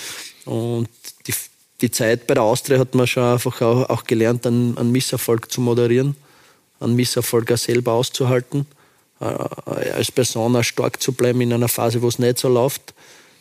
Und 0.45 0.89
die, 1.27 1.33
die 1.81 1.91
Zeit 1.91 2.27
bei 2.27 2.33
der 2.33 2.43
Austria 2.43 2.79
hat 2.79 2.95
man 2.95 3.07
schon 3.07 3.23
einfach 3.23 3.61
auch, 3.61 3.89
auch 3.89 4.03
gelernt, 4.03 4.45
einen, 4.45 4.77
einen 4.77 4.91
Misserfolg 4.91 5.51
zu 5.51 5.61
moderieren, 5.61 6.15
einen 6.79 6.95
Misserfolg 6.95 7.51
auch 7.51 7.57
selber 7.57 7.93
auszuhalten 7.93 8.65
äh, 9.19 9.25
als 9.25 10.11
Person 10.11 10.55
auch 10.55 10.63
stark 10.63 11.01
zu 11.01 11.13
bleiben 11.13 11.41
in 11.41 11.53
einer 11.53 11.69
Phase, 11.69 12.01
wo 12.01 12.07
es 12.07 12.19
nicht 12.19 12.39
so 12.39 12.49
läuft. 12.49 12.93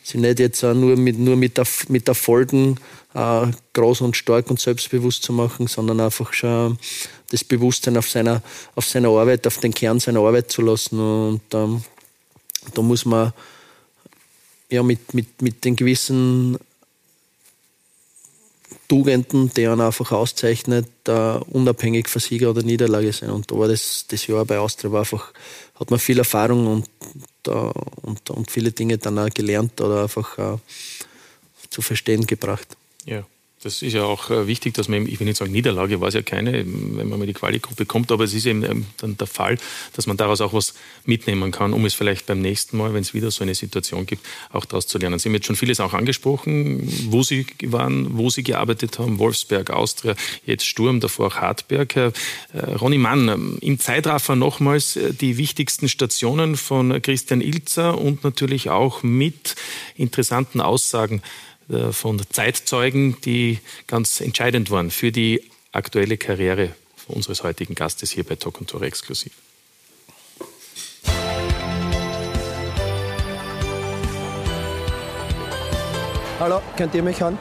Sie 0.03 0.17
nicht 0.17 0.39
jetzt 0.39 0.63
nur 0.63 0.97
mit, 0.97 1.17
nur 1.17 1.37
mit, 1.37 1.57
der, 1.57 1.65
mit 1.87 2.07
Erfolgen 2.09 2.77
äh, 3.13 3.47
groß 3.73 4.01
und 4.01 4.17
stark 4.17 4.49
und 4.49 4.59
selbstbewusst 4.59 5.23
zu 5.23 5.33
machen, 5.33 5.67
sondern 5.67 5.99
einfach 5.99 6.33
schon 6.33 6.77
das 7.29 7.43
Bewusstsein 7.43 7.97
auf 7.97 8.09
seiner, 8.09 8.41
auf 8.75 8.85
seiner 8.85 9.09
Arbeit, 9.09 9.47
auf 9.47 9.57
den 9.57 9.73
Kern 9.73 9.99
seiner 9.99 10.19
Arbeit 10.19 10.51
zu 10.51 10.61
lassen. 10.61 10.99
Und 10.99 11.41
ähm, 11.53 11.83
da 12.73 12.81
muss 12.81 13.05
man 13.05 13.33
ja 14.69 14.83
mit, 14.83 15.13
mit, 15.13 15.41
mit 15.41 15.63
den 15.65 15.75
gewissen 15.75 16.57
Tugenden, 18.87 19.51
die 19.55 19.65
einen 19.67 19.81
einfach 19.81 20.11
auszeichnet, 20.11 20.87
uh, 21.07 21.39
unabhängig 21.49 22.09
von 22.09 22.21
Sieger 22.21 22.49
oder 22.51 22.63
Niederlage 22.63 23.13
sein. 23.13 23.29
Und 23.31 23.49
da 23.49 23.57
war 23.57 23.67
das, 23.67 24.05
das 24.07 24.27
Jahr 24.27 24.45
bei 24.45 24.59
Austria 24.59 24.91
war 24.91 24.99
einfach, 24.99 25.33
hat 25.75 25.89
man 25.89 25.99
viel 25.99 26.19
Erfahrung 26.19 26.67
und, 26.67 26.89
uh, 27.47 27.71
und, 28.01 28.29
und 28.29 28.51
viele 28.51 28.71
Dinge 28.71 28.97
dann 28.97 29.17
auch 29.17 29.29
gelernt 29.29 29.79
oder 29.81 30.03
einfach 30.03 30.37
uh, 30.37 30.59
zu 31.69 31.81
verstehen 31.81 32.27
gebracht. 32.27 32.77
Ja. 33.05 33.25
Das 33.63 33.81
ist 33.81 33.93
ja 33.93 34.03
auch 34.03 34.29
äh, 34.29 34.45
wichtig, 34.45 34.73
dass 34.73 34.89
man, 34.89 35.07
ich 35.07 35.19
will 35.19 35.25
nicht 35.25 35.37
sagen, 35.37 35.51
Niederlage 35.53 36.01
war 36.01 36.09
es 36.09 36.13
ja 36.13 36.21
keine, 36.21 36.65
wenn 36.65 37.07
man 37.07 37.17
mal 37.17 37.25
die 37.25 37.33
Quali-Gruppe 37.33 37.85
kommt, 37.85 38.11
aber 38.11 38.25
es 38.25 38.33
ist 38.33 38.45
eben 38.45 38.63
ähm, 38.63 38.85
dann 38.97 39.15
der 39.15 39.27
Fall, 39.27 39.57
dass 39.93 40.05
man 40.05 40.17
daraus 40.17 40.41
auch 40.41 40.53
was 40.53 40.73
mitnehmen 41.05 41.51
kann, 41.51 41.71
um 41.71 41.85
es 41.85 41.93
vielleicht 41.93 42.25
beim 42.25 42.41
nächsten 42.41 42.75
Mal, 42.75 42.93
wenn 42.93 43.01
es 43.01 43.13
wieder 43.13 43.31
so 43.31 43.41
eine 43.41 43.55
Situation 43.55 44.05
gibt, 44.05 44.25
auch 44.51 44.65
daraus 44.65 44.87
zu 44.87 44.97
lernen. 44.97 45.17
Sie 45.17 45.29
haben 45.29 45.35
jetzt 45.35 45.45
schon 45.45 45.55
vieles 45.55 45.79
auch 45.79 45.93
angesprochen, 45.93 46.81
wo 47.09 47.23
Sie 47.23 47.45
waren, 47.63 48.17
wo 48.17 48.29
Sie 48.29 48.43
gearbeitet 48.43 48.99
haben, 48.99 49.17
Wolfsberg, 49.17 49.69
Austria, 49.69 50.15
jetzt 50.45 50.65
Sturm, 50.65 50.99
davor 50.99 51.27
auch 51.27 51.35
Hartberg. 51.37 51.95
Äh, 51.95 52.11
Ronny 52.81 52.97
Mann, 52.97 53.29
ähm, 53.29 53.57
im 53.61 53.79
Zeitraffer 53.79 54.35
nochmals 54.35 54.97
äh, 54.97 55.13
die 55.13 55.37
wichtigsten 55.37 55.87
Stationen 55.87 56.57
von 56.57 57.01
Christian 57.01 57.39
Ilzer 57.39 57.97
und 57.97 58.25
natürlich 58.25 58.69
auch 58.69 59.03
mit 59.03 59.55
interessanten 59.95 60.59
Aussagen 60.59 61.21
von 61.91 62.21
Zeitzeugen, 62.29 63.19
die 63.21 63.59
ganz 63.87 64.21
entscheidend 64.21 64.69
waren 64.71 64.91
für 64.91 65.11
die 65.11 65.41
aktuelle 65.71 66.17
Karriere 66.17 66.75
unseres 67.07 67.43
heutigen 67.43 67.75
Gastes 67.75 68.11
hier 68.11 68.23
bei 68.23 68.35
Talk 68.35 68.59
und 68.59 68.69
Tore 68.69 68.85
exklusiv. 68.85 69.33
Hallo, 76.39 76.61
könnt 76.75 76.93
ihr 76.93 77.03
mich 77.03 77.21
hören? 77.21 77.37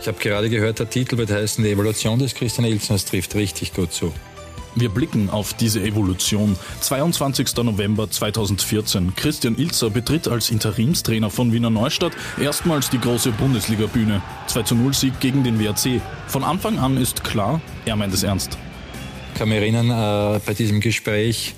Ich 0.00 0.08
habe 0.08 0.18
gerade 0.18 0.50
gehört, 0.50 0.78
der 0.78 0.90
Titel 0.90 1.16
wird 1.16 1.30
heißen 1.30 1.62
Die 1.62 1.70
Evolution 1.70 2.18
des 2.18 2.34
Christian 2.34 2.66
Ilsens 2.66 3.04
trifft 3.04 3.34
richtig 3.34 3.72
gut 3.72 3.92
zu. 3.92 4.12
Wir 4.74 4.88
blicken 4.88 5.28
auf 5.28 5.52
diese 5.54 5.82
Evolution. 5.82 6.56
22. 6.80 7.56
November 7.58 8.10
2014. 8.10 9.14
Christian 9.14 9.56
Ilzer 9.56 9.90
betritt 9.90 10.28
als 10.28 10.50
Interimstrainer 10.50 11.28
von 11.28 11.52
Wiener 11.52 11.68
Neustadt 11.68 12.12
erstmals 12.40 12.88
die 12.88 12.98
große 12.98 13.32
Bundesliga-Bühne. 13.32 14.22
2 14.46 14.62
zu 14.62 14.74
0 14.74 14.94
Sieg 14.94 15.20
gegen 15.20 15.44
den 15.44 15.60
WRC. 15.60 16.00
Von 16.26 16.42
Anfang 16.42 16.78
an 16.78 16.96
ist 16.96 17.22
klar, 17.22 17.60
er 17.84 17.96
meint 17.96 18.14
es 18.14 18.22
ernst. 18.22 18.56
Ich 19.32 19.38
kann 19.38 19.50
mich 19.50 19.58
erinnern, 19.58 19.90
äh, 19.90 20.40
bei 20.44 20.54
diesem 20.54 20.80
Gespräch 20.80 21.54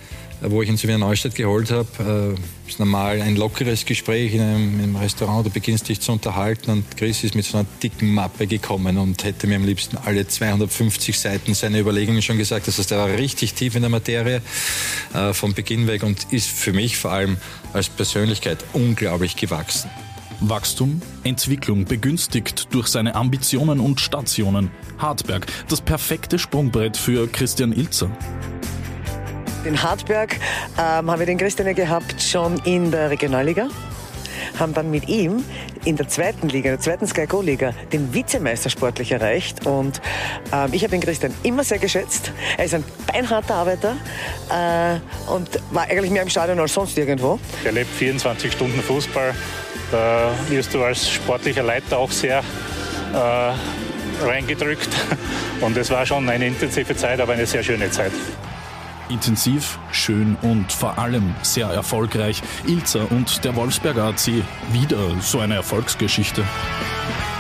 wo 0.51 0.63
ich 0.63 0.69
ihn 0.69 0.77
zu 0.77 0.87
Wiener 0.89 0.99
Neustadt 0.99 1.35
geholt 1.35 1.71
habe. 1.71 2.37
Äh, 2.37 2.69
ist 2.69 2.79
normal 2.79 3.21
ein 3.23 3.37
lockeres 3.37 3.85
Gespräch 3.85 4.35
in 4.35 4.41
einem, 4.41 4.75
in 4.75 4.83
einem, 4.83 4.97
Restaurant, 4.97 5.47
du 5.47 5.51
beginnst 5.51 5.89
dich 5.89 6.01
zu 6.01 6.13
unterhalten 6.13 6.71
und 6.71 6.97
Chris 6.97 7.25
ist 7.25 7.35
mit 7.35 7.45
so 7.45 7.59
einer 7.59 7.67
dicken 7.83 8.13
Mappe 8.13 8.47
gekommen 8.47 8.99
und 8.99 9.25
hätte 9.25 9.47
mir 9.47 9.57
am 9.57 9.65
liebsten 9.65 9.97
alle 9.99 10.27
250 10.27 11.19
Seiten 11.19 11.55
seiner 11.55 11.79
Überlegungen 11.79 12.23
schon 12.23 12.39
gesagt. 12.39 12.69
Das 12.69 12.79
heißt, 12.79 12.93
er 12.93 12.99
war 12.99 13.09
richtig 13.09 13.55
tief 13.55 13.75
in 13.75 13.83
der 13.83 13.91
Materie 13.91 14.41
äh, 15.15 15.33
vom 15.33 15.55
Beginn 15.55 15.87
weg 15.87 16.03
und 16.03 16.33
ist 16.33 16.49
für 16.49 16.73
mich 16.73 16.97
vor 16.97 17.13
allem 17.13 17.37
als 17.73 17.89
Persönlichkeit 17.89 18.65
unglaublich 18.73 19.37
gewachsen. 19.37 19.91
Wachstum, 20.41 21.01
Entwicklung 21.23 21.85
begünstigt 21.85 22.69
durch 22.73 22.89
seine 22.89 23.15
Ambitionen 23.15 23.81
und 23.81 24.01
Stationen. 24.01 24.71
Hartberg, 24.99 25.47
das 25.69 25.81
perfekte 25.81 26.39
Sprungbrett 26.39 26.97
für 26.97 27.27
Christian 27.29 27.73
Ilzer. 27.73 28.11
In 29.65 29.83
Hartberg 29.83 30.37
ähm, 30.79 31.11
haben 31.11 31.19
wir 31.19 31.27
den 31.27 31.39
Christian 31.39 31.75
gehabt 31.75 32.21
schon 32.21 32.59
in 32.65 32.91
der 32.91 33.11
Regionalliga 33.11 33.69
haben 34.59 34.75
dann 34.75 34.91
mit 34.91 35.09
ihm 35.09 35.45
in 35.85 35.97
der 35.97 36.09
zweiten 36.09 36.49
Liga, 36.49 36.71
der 36.71 36.81
zweiten 36.81 37.07
Sky 37.07 37.27
Go 37.27 37.41
Liga, 37.41 37.73
den 37.93 38.15
Vizemeister 38.15 38.71
sportlich 38.71 39.13
erreicht. 39.13 39.67
Und 39.67 40.01
ähm, 40.53 40.69
ich 40.73 40.83
habe 40.83 40.93
den 40.93 41.01
Christian 41.01 41.35
immer 41.43 41.65
sehr 41.65 41.79
geschätzt. 41.79 42.33
Er 42.57 42.65
ist 42.65 42.75
ein 42.75 42.85
beinharter 43.07 43.55
Arbeiter 43.55 43.97
äh, 44.51 45.31
und 45.31 45.49
war 45.73 45.85
eigentlich 45.85 46.11
mehr 46.11 46.23
im 46.23 46.29
Stadion 46.29 46.59
als 46.59 46.75
sonst 46.75 46.97
irgendwo. 46.97 47.39
Er 47.65 47.73
lebt 47.73 47.91
24 47.91 48.53
Stunden 48.53 48.81
Fußball. 48.81 49.35
Da 49.91 50.31
wirst 50.49 50.73
du 50.75 50.83
als 50.83 51.11
sportlicher 51.11 51.63
Leiter 51.63 51.99
auch 51.99 52.11
sehr 52.11 52.39
äh, 53.13 54.25
reingedrückt. 54.25 54.89
Und 55.61 55.77
es 55.77 55.91
war 55.91 56.05
schon 56.05 56.29
eine 56.29 56.47
intensive 56.47 56.97
Zeit, 56.97 57.21
aber 57.21 57.35
eine 57.35 57.47
sehr 57.47 57.63
schöne 57.63 57.91
Zeit. 57.91 58.13
Intensiv, 59.09 59.79
schön 59.93 60.37
und 60.43 60.73
vor 60.73 60.99
allem 60.99 61.35
sehr 61.43 61.69
erfolgreich. 61.69 62.43
Ilzer 62.67 63.11
und 63.11 63.45
der 63.45 63.57
Wolfsberger 63.57 64.05
AC 64.05 64.43
wieder 64.73 65.21
so 65.21 65.41
eine 65.41 65.55
Erfolgsgeschichte. 65.55 66.43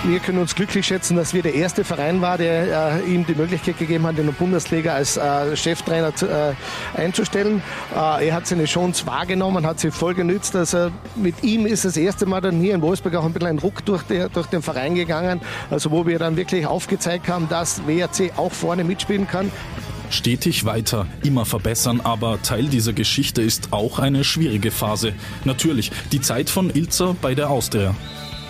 Wir 0.06 0.20
können 0.20 0.36
uns 0.36 0.54
glücklich 0.54 0.86
schätzen, 0.86 1.16
dass 1.16 1.32
wir 1.32 1.42
der 1.42 1.54
erste 1.54 1.82
Verein 1.82 2.20
war, 2.20 2.36
der 2.36 3.00
äh, 3.00 3.10
ihm 3.10 3.24
die 3.24 3.34
Möglichkeit 3.34 3.78
gegeben 3.78 4.06
hat, 4.06 4.18
in 4.18 4.26
der 4.26 4.34
Bundesliga 4.34 4.92
als 4.92 5.16
äh, 5.16 5.56
Cheftrainer 5.56 6.14
zu, 6.14 6.26
äh, 6.26 6.52
einzustellen. 6.94 7.62
Äh, 7.96 8.28
er 8.28 8.34
hat 8.34 8.46
seine 8.46 8.66
Chance 8.66 9.06
wahrgenommen, 9.06 9.66
hat 9.66 9.80
sie 9.80 9.90
voll 9.90 10.12
genützt. 10.12 10.54
Also 10.56 10.90
mit 11.14 11.42
ihm 11.42 11.64
ist 11.64 11.86
das 11.86 11.96
erste 11.96 12.26
Mal 12.26 12.42
dann 12.42 12.60
hier 12.60 12.74
in 12.74 12.82
Wolfsburg 12.82 13.14
auch 13.14 13.24
ein 13.24 13.32
bisschen 13.32 13.48
ein 13.48 13.58
Ruck 13.58 13.82
durch, 13.86 14.02
der, 14.02 14.28
durch 14.28 14.46
den 14.48 14.60
Verein 14.60 14.94
gegangen, 14.94 15.40
also 15.70 15.90
wo 15.90 16.06
wir 16.06 16.18
dann 16.18 16.36
wirklich 16.36 16.66
aufgezeigt 16.66 17.28
haben, 17.28 17.48
dass 17.48 17.86
WRC 17.86 18.32
auch 18.36 18.52
vorne 18.52 18.84
mitspielen 18.84 19.26
kann. 19.26 19.50
Stetig 20.10 20.64
weiter, 20.64 21.06
immer 21.22 21.44
verbessern, 21.44 22.00
aber 22.00 22.40
Teil 22.42 22.66
dieser 22.66 22.92
Geschichte 22.92 23.42
ist 23.42 23.72
auch 23.72 23.98
eine 23.98 24.24
schwierige 24.24 24.70
Phase. 24.70 25.12
Natürlich, 25.44 25.90
die 26.12 26.20
Zeit 26.20 26.50
von 26.50 26.70
Ilzer 26.70 27.16
bei 27.20 27.34
der 27.34 27.50
Austria. 27.50 27.94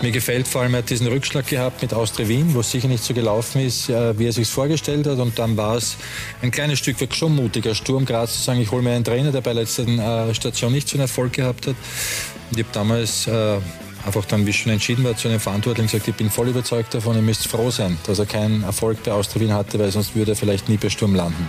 Mir 0.03 0.11
gefällt 0.11 0.47
vor 0.47 0.63
allem, 0.63 0.75
er 0.75 0.79
hat 0.79 0.91
diesen 0.91 1.07
Rückschlag 1.07 1.47
gehabt 1.47 1.81
mit 1.81 1.95
Austria 1.95 2.29
Wien, 2.29 2.53
wo 2.53 2.61
es 2.61 2.71
sicher 2.71 2.89
nicht 2.89 3.03
so 3.03 3.15
gelaufen 3.15 3.63
ist, 3.63 3.89
äh, 3.89 4.19
wie 4.19 4.27
er 4.27 4.33
sich 4.33 4.49
vorgestellt 4.49 5.07
hat. 5.07 5.19
Und 5.19 5.39
dann 5.39 5.57
war 5.57 5.77
es 5.77 5.97
ein 6.43 6.51
kleines 6.51 6.81
Stück 6.81 7.01
weg 7.01 7.15
schon 7.15 7.35
mutiger 7.35 7.75
Sturm, 7.75 8.05
gerade 8.05 8.31
zu 8.31 8.43
sagen, 8.43 8.61
ich 8.61 8.71
hole 8.71 8.83
mir 8.83 8.91
einen 8.91 9.05
Trainer, 9.05 9.33
der 9.33 9.41
bei 9.41 9.55
der 9.55 9.63
letzten 9.63 9.99
äh, 9.99 10.35
Station 10.35 10.73
nicht 10.73 10.89
so 10.89 10.97
einen 10.97 11.03
Erfolg 11.03 11.33
gehabt 11.33 11.69
hat. 11.69 11.77
Ich 12.51 12.59
habe 12.59 12.69
damals 12.73 13.27
äh, 13.27 13.59
einfach 14.07 14.25
dann, 14.25 14.47
wie 14.47 14.53
schon 14.53 14.73
entschieden 14.73 15.05
war, 15.05 15.17
zu 15.17 15.29
einem 15.29 15.41
Verantwortlichen 15.41 15.89
gesagt, 15.89 16.09
ich 16.09 16.15
bin 16.15 16.31
voll 16.31 16.49
überzeugt 16.49 16.95
davon, 16.95 17.17
ihr 17.17 17.23
müsst 17.23 17.47
froh 17.47 17.71
sein, 17.71 17.99
dass 18.07 18.19
er 18.19 18.27
keinen 18.27 18.63
Erfolg 18.63 19.03
bei 19.03 19.13
Austria 19.13 19.43
Wien 19.43 19.53
hatte, 19.53 19.79
weil 19.79 19.91
sonst 19.91 20.15
würde 20.15 20.33
er 20.33 20.37
vielleicht 20.37 20.69
nie 20.69 20.77
bei 20.77 20.91
Sturm 20.91 21.15
landen. 21.15 21.49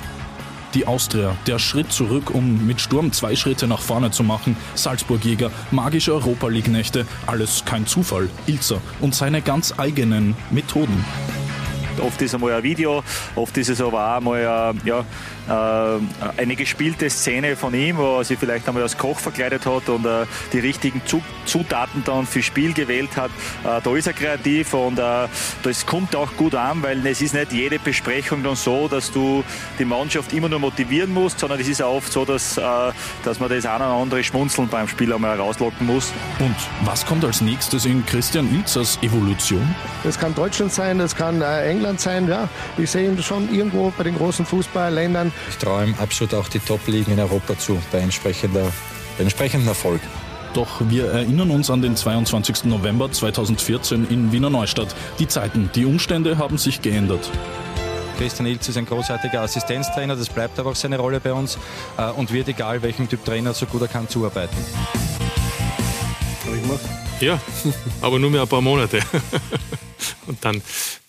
Die 0.73 0.87
Austria, 0.87 1.37
der 1.47 1.57
Schritt 1.57 1.93
zurück, 1.93 2.31
um 2.35 2.67
mit 2.67 2.81
Sturm 2.81 3.13
zwei 3.13 3.35
Schritte 3.37 3.65
nach 3.65 3.79
vorne 3.79 4.11
zu 4.11 4.23
machen. 4.23 4.57
Salzburg-Jäger, 4.75 5.49
magische 5.71 6.13
Europa 6.13 6.49
League-Nächte, 6.49 7.07
alles 7.27 7.63
kein 7.63 7.87
Zufall. 7.87 8.29
Ilzer 8.45 8.81
und 8.99 9.15
seine 9.15 9.41
ganz 9.41 9.73
eigenen 9.77 10.35
Methoden. 10.51 11.05
Oft 12.05 12.21
ist 12.21 12.35
einmal 12.35 12.51
ein 12.51 12.63
Video, 12.63 13.03
oft 13.35 13.57
ist 13.57 13.69
es 13.69 13.79
aber 13.79 14.17
auch 14.17 14.19
mal 14.19 14.45
ein, 14.45 14.81
ja, 14.83 14.99
äh, 14.99 15.03
eine 15.47 16.55
gespielte 16.55 17.09
Szene 17.09 17.55
von 17.55 17.73
ihm, 17.73 17.97
wo 17.97 18.17
er 18.17 18.23
sich 18.23 18.39
vielleicht 18.39 18.67
einmal 18.67 18.83
als 18.83 18.97
Koch 18.97 19.19
verkleidet 19.19 19.65
hat 19.65 19.89
und 19.89 20.05
äh, 20.05 20.25
die 20.53 20.59
richtigen 20.59 21.01
Zutaten 21.45 22.03
dann 22.03 22.25
fürs 22.25 22.45
Spiel 22.45 22.73
gewählt 22.73 23.15
hat. 23.15 23.31
Äh, 23.63 23.81
da 23.83 23.95
ist 23.95 24.07
er 24.07 24.13
kreativ 24.13 24.73
und 24.73 24.97
das 24.97 25.85
kommt 25.85 26.15
auch 26.15 26.35
gut 26.35 26.55
an, 26.55 26.81
weil 26.81 27.05
es 27.05 27.21
ist 27.21 27.33
nicht 27.33 27.51
jede 27.51 27.79
Besprechung 27.79 28.43
dann 28.43 28.55
so, 28.55 28.87
dass 28.87 29.11
du 29.11 29.43
die 29.77 29.85
Mannschaft 29.85 30.33
immer 30.33 30.49
nur 30.49 30.59
motivieren 30.59 31.13
musst, 31.13 31.39
sondern 31.39 31.59
es 31.59 31.67
ist 31.67 31.81
auch 31.81 31.95
oft 31.95 32.11
so, 32.11 32.25
dass, 32.25 32.55
dass 32.55 33.39
man 33.39 33.49
das 33.49 33.65
eine 33.65 33.85
oder 33.85 33.93
andere 33.93 34.23
Schmunzeln 34.23 34.67
beim 34.67 34.87
Spiel 34.87 35.13
einmal 35.13 35.39
rauslocken 35.39 35.85
muss. 35.85 36.11
Und 36.39 36.55
was 36.83 37.05
kommt 37.05 37.23
als 37.23 37.41
nächstes 37.41 37.85
in 37.85 38.05
Christian 38.05 38.53
Ilzers 38.53 38.97
Evolution? 39.01 39.75
Das 40.03 40.19
kann 40.19 40.33
Deutschland 40.33 40.71
sein, 40.71 40.97
das 40.97 41.15
kann 41.15 41.41
England 41.41 41.99
sein, 41.99 42.27
ja. 42.27 42.47
Ich 42.77 42.91
sehe 42.91 43.09
ihn 43.09 43.21
schon 43.21 43.53
irgendwo 43.53 43.91
bei 43.97 44.03
den 44.03 44.15
großen 44.15 44.45
Fußballländern 44.45 45.31
ich 45.49 45.57
traue 45.57 45.85
ihm 45.85 45.95
absolut 45.95 46.33
auch 46.33 46.47
die 46.47 46.59
Top-Ligen 46.59 47.13
in 47.13 47.19
Europa 47.19 47.57
zu, 47.57 47.81
bei, 47.91 47.99
entsprechender, 47.99 48.71
bei 49.17 49.23
entsprechendem 49.23 49.67
Erfolg. 49.67 50.01
Doch 50.53 50.81
wir 50.87 51.07
erinnern 51.07 51.51
uns 51.51 51.69
an 51.69 51.81
den 51.81 51.95
22. 51.95 52.65
November 52.65 53.11
2014 53.11 54.07
in 54.09 54.31
Wiener 54.31 54.49
Neustadt. 54.49 54.95
Die 55.19 55.27
Zeiten, 55.27 55.69
die 55.75 55.85
Umstände 55.85 56.37
haben 56.37 56.57
sich 56.57 56.81
geändert. 56.81 57.29
Christian 58.17 58.47
Ilz 58.47 58.69
ist 58.69 58.77
ein 58.77 58.85
großartiger 58.85 59.41
Assistenztrainer, 59.41 60.15
das 60.15 60.29
bleibt 60.29 60.57
aber 60.57 60.71
auch 60.71 60.75
seine 60.75 60.97
Rolle 60.97 61.19
bei 61.19 61.33
uns 61.33 61.57
äh, 61.97 62.09
und 62.11 62.31
wird, 62.31 62.47
egal 62.47 62.81
welchem 62.81 63.09
Typ 63.09 63.25
Trainer, 63.25 63.53
so 63.53 63.65
gut 63.65 63.81
er 63.81 63.87
kann, 63.89 64.07
zuarbeiten. 64.07 64.55
Ja, 67.19 67.39
aber 68.01 68.19
nur 68.19 68.29
mehr 68.29 68.41
ein 68.41 68.47
paar 68.47 68.61
Monate. 68.61 68.99
Und 70.27 70.43
dann 70.43 70.61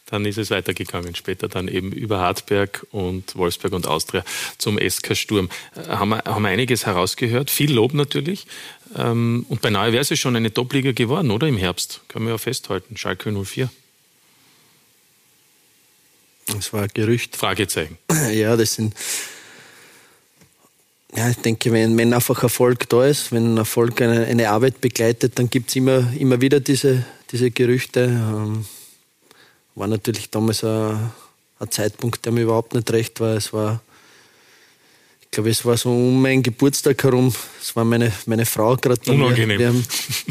dann 0.07 0.25
ist 0.25 0.39
es 0.39 0.51
weitergegangen. 0.51 1.15
Später 1.15 1.49
dann 1.49 1.69
eben 1.69 1.93
über 1.93 2.21
Hartberg 2.21 2.87
und 2.93 3.37
Wolfsberg 3.37 3.73
und 3.73 3.87
Austria 3.87 4.25
zum 4.57 4.79
SK 4.79 5.17
Sturm. 5.17 5.51
Äh, 5.75 5.89
haben 5.89 6.11
wir, 6.11 6.23
haben 6.25 6.43
wir 6.43 6.49
einiges 6.49 6.87
herausgehört. 6.87 7.51
Viel 7.51 7.73
Lob 7.73 7.93
natürlich. 7.93 8.47
Ähm, 8.97 9.45
und 9.49 9.61
beinahe 9.61 9.93
wäre 9.93 10.03
es 10.03 10.19
schon 10.19 10.37
eine 10.37 10.53
Top-Liga 10.55 10.93
geworden, 10.93 11.31
oder? 11.31 11.49
Im 11.49 11.59
Herbst. 11.59 12.01
Können 12.09 12.27
wir 12.27 12.33
ja 12.33 12.39
festhalten. 12.39 12.97
Schalke 12.97 13.31
04. 13.33 13.69
Das 16.47 16.73
war 16.73 16.83
ein 16.83 16.91
Gerücht. 16.95 17.37
Fragezeichen. 17.37 17.99
Ja, 18.33 18.57
das 18.57 18.75
sind 18.75 18.95
ja, 21.15 21.31
ich 21.31 21.37
denke, 21.37 21.73
wenn, 21.73 21.97
wenn 21.97 22.13
einfach 22.13 22.43
Erfolg 22.43 22.89
da 22.91 23.07
ist, 23.07 23.33
wenn 23.33 23.57
Erfolg 23.57 24.03
eine, 24.03 24.27
eine 24.27 24.51
Arbeit 24.51 24.83
begleitet, 24.83 25.39
dann 25.39 25.49
gibt 25.49 25.71
es 25.71 25.77
immer, 25.77 26.13
immer 26.13 26.43
wieder 26.43 26.61
diese, 26.61 27.07
diese 27.33 27.51
Gerüchte. 27.51 28.05
Ähm, 28.05 28.67
war 29.77 29.87
natürlich 29.87 30.31
damals 30.31 30.65
ein, 30.65 31.13
ein, 31.61 31.71
Zeitpunkt, 31.71 32.25
der 32.25 32.33
mir 32.33 32.43
überhaupt 32.43 32.75
nicht 32.75 32.91
recht 32.91 33.21
war. 33.21 33.37
Es 33.37 33.53
war, 33.53 33.81
ich 35.21 35.31
glaube, 35.31 35.51
es 35.51 35.65
war 35.65 35.77
so 35.77 35.91
um 35.91 36.21
meinen 36.21 36.43
Geburtstag 36.43 37.03
herum. 37.05 37.33
Es 37.61 37.77
war 37.77 37.85
meine, 37.85 38.11
meine 38.25 38.47
Frau 38.47 38.77
gerade 38.77 39.01
bei 39.07 39.13
Unangenehm. 39.13 39.69
Haben, 39.69 39.85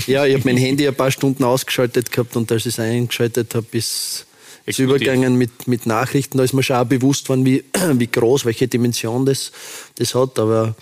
ja, 0.08 0.26
ich 0.26 0.34
habe 0.34 0.44
mein 0.46 0.58
Handy 0.58 0.88
ein 0.88 0.96
paar 0.96 1.12
Stunden 1.12 1.44
ausgeschaltet 1.44 2.12
gehabt 2.12 2.36
und 2.36 2.52
als 2.52 2.66
ich 2.66 2.74
es 2.74 2.80
eingeschaltet 2.80 3.54
habe, 3.56 3.68
ist 3.72 4.26
es 4.66 4.80
übergegangen 4.80 5.36
mit, 5.38 5.68
mit 5.68 5.86
Nachrichten. 5.86 6.40
Da 6.40 6.44
ist 6.44 6.54
mir 6.54 6.64
schon 6.64 6.78
auch 6.78 6.86
bewusst 6.86 7.30
worden, 7.30 7.46
wie, 7.46 7.64
wie 7.94 8.08
groß, 8.08 8.46
welche 8.46 8.68
Dimension 8.68 9.26
das, 9.26 9.52
das 9.96 10.16
hat. 10.16 10.40
Aber 10.40 10.76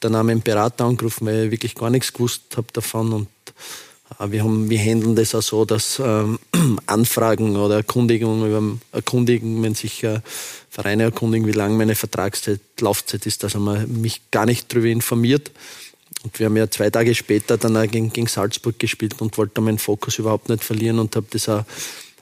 dann 0.00 0.16
haben 0.16 0.26
wir 0.26 0.32
einen 0.32 0.42
Berater 0.42 0.84
angerufen, 0.84 1.26
weil 1.26 1.46
ich 1.46 1.50
wirklich 1.50 1.74
gar 1.74 1.88
nichts 1.88 2.12
gewusst 2.12 2.42
habe 2.56 2.66
davon. 2.74 3.12
Und 3.14 3.28
wir, 4.18 4.44
haben, 4.44 4.70
wir 4.70 4.78
handeln 4.78 5.16
das 5.16 5.34
auch 5.34 5.42
so, 5.42 5.64
dass 5.64 6.00
ähm, 6.04 6.38
Anfragen 6.86 7.56
oder 7.56 7.76
Erkundigungen, 7.76 8.80
erkundigen, 8.92 9.62
wenn 9.62 9.74
sich 9.74 10.02
äh, 10.04 10.20
Vereine 10.70 11.04
erkundigen, 11.04 11.46
wie 11.46 11.52
lang 11.52 11.76
meine 11.76 11.94
Vertragszeit, 11.94 12.60
Laufzeit 12.80 13.26
ist, 13.26 13.42
dass 13.42 13.54
man 13.54 14.00
mich 14.00 14.20
gar 14.30 14.46
nicht 14.46 14.72
darüber 14.72 14.88
informiert. 14.88 15.50
Und 16.22 16.38
wir 16.38 16.46
haben 16.46 16.56
ja 16.56 16.70
zwei 16.70 16.90
Tage 16.90 17.14
später 17.14 17.58
dann 17.58 17.76
auch 17.76 17.86
gegen, 17.86 18.12
gegen 18.12 18.26
Salzburg 18.26 18.78
gespielt 18.78 19.20
und 19.20 19.36
wollte 19.38 19.60
meinen 19.60 19.78
Fokus 19.78 20.18
überhaupt 20.18 20.48
nicht 20.48 20.62
verlieren 20.62 20.98
und 20.98 21.16
habe 21.16 21.26
das 21.30 21.48
auch 21.48 21.64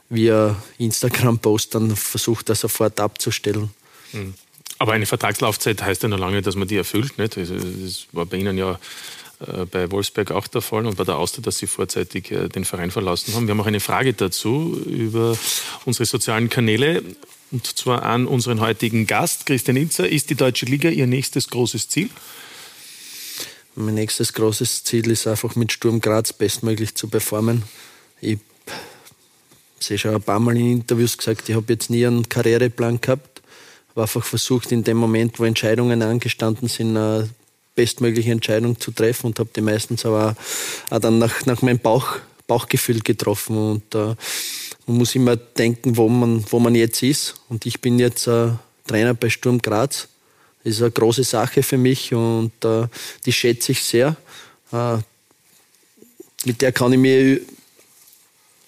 via 0.09 0.55
Instagram-Post 0.77 1.75
dann 1.75 1.95
versucht, 1.95 2.49
das 2.49 2.61
sofort 2.61 2.99
abzustellen. 2.99 3.69
Hm. 4.11 4.33
Aber 4.79 4.93
eine 4.93 5.05
Vertragslaufzeit 5.05 5.81
heißt 5.81 6.03
ja 6.03 6.09
noch 6.09 6.17
lange, 6.17 6.41
dass 6.41 6.55
man 6.55 6.67
die 6.67 6.75
erfüllt. 6.75 7.17
Nicht? 7.19 7.37
Also 7.37 7.55
das 7.55 8.07
war 8.11 8.25
bei 8.25 8.37
Ihnen 8.37 8.57
ja 8.57 8.71
äh, 8.71 8.77
bei 9.71 9.89
Wolfsberg 9.91 10.31
auch 10.31 10.47
der 10.47 10.61
Fall 10.61 10.85
und 10.85 10.97
bei 10.97 11.03
der 11.03 11.17
Auster, 11.17 11.41
dass 11.41 11.57
Sie 11.57 11.67
vorzeitig 11.67 12.31
äh, 12.31 12.47
den 12.47 12.65
Verein 12.65 12.91
verlassen 12.91 13.33
haben. 13.33 13.47
Wir 13.47 13.51
haben 13.51 13.61
auch 13.61 13.67
eine 13.67 13.79
Frage 13.79 14.13
dazu 14.13 14.79
über 14.85 15.37
unsere 15.85 16.05
sozialen 16.05 16.49
Kanäle 16.49 17.03
und 17.51 17.65
zwar 17.65 18.03
an 18.03 18.27
unseren 18.27 18.61
heutigen 18.61 19.07
Gast, 19.07 19.45
Christian 19.45 19.77
Inzer. 19.77 20.07
Ist 20.07 20.29
die 20.29 20.35
Deutsche 20.35 20.65
Liga 20.65 20.89
Ihr 20.89 21.07
nächstes 21.07 21.49
großes 21.49 21.89
Ziel? 21.89 22.09
Mein 23.75 23.95
nächstes 23.95 24.33
großes 24.33 24.83
Ziel 24.83 25.09
ist 25.09 25.27
einfach 25.27 25.55
mit 25.55 25.71
Sturm 25.71 26.01
Graz 26.01 26.33
bestmöglich 26.33 26.95
zu 26.95 27.07
performen. 27.07 27.63
Ich 28.21 28.37
habe 29.85 29.97
schon 29.97 30.15
ein 30.15 30.21
paar 30.21 30.39
Mal 30.39 30.57
in 30.57 30.71
Interviews 30.71 31.17
gesagt, 31.17 31.49
ich 31.49 31.55
habe 31.55 31.73
jetzt 31.73 31.89
nie 31.89 32.05
einen 32.05 32.27
Karriereplan 32.29 33.01
gehabt, 33.01 33.41
habe 33.91 34.03
einfach 34.03 34.23
versucht, 34.23 34.71
in 34.71 34.83
dem 34.83 34.97
Moment, 34.97 35.39
wo 35.39 35.45
Entscheidungen 35.45 36.01
angestanden 36.01 36.67
sind, 36.67 36.95
eine 36.95 37.29
bestmögliche 37.75 38.31
Entscheidung 38.31 38.79
zu 38.79 38.91
treffen 38.91 39.27
und 39.27 39.39
habe 39.39 39.49
die 39.55 39.61
meistens 39.61 40.05
aber 40.05 40.35
auch 40.89 40.99
dann 40.99 41.19
nach, 41.19 41.45
nach 41.45 41.61
meinem 41.61 41.79
Bauch, 41.79 42.17
Bauchgefühl 42.47 42.99
getroffen. 42.99 43.57
Und 43.57 43.95
äh, 43.95 44.15
man 44.87 44.97
muss 44.97 45.15
immer 45.15 45.35
denken, 45.35 45.95
wo 45.97 46.09
man, 46.09 46.43
wo 46.49 46.59
man 46.59 46.75
jetzt 46.75 47.01
ist. 47.03 47.35
Und 47.49 47.65
ich 47.65 47.79
bin 47.81 47.99
jetzt 47.99 48.27
äh, 48.27 48.49
Trainer 48.87 49.13
bei 49.13 49.29
Sturm 49.29 49.61
Graz. 49.61 50.07
Das 50.63 50.73
ist 50.73 50.81
eine 50.81 50.91
große 50.91 51.23
Sache 51.23 51.63
für 51.63 51.77
mich 51.77 52.13
und 52.13 52.51
äh, 52.63 52.87
die 53.25 53.33
schätze 53.33 53.71
ich 53.71 53.83
sehr. 53.83 54.15
Äh, 54.71 54.97
mit 56.45 56.61
der 56.61 56.71
kann 56.71 56.93
ich 56.93 56.99
mich 56.99 57.41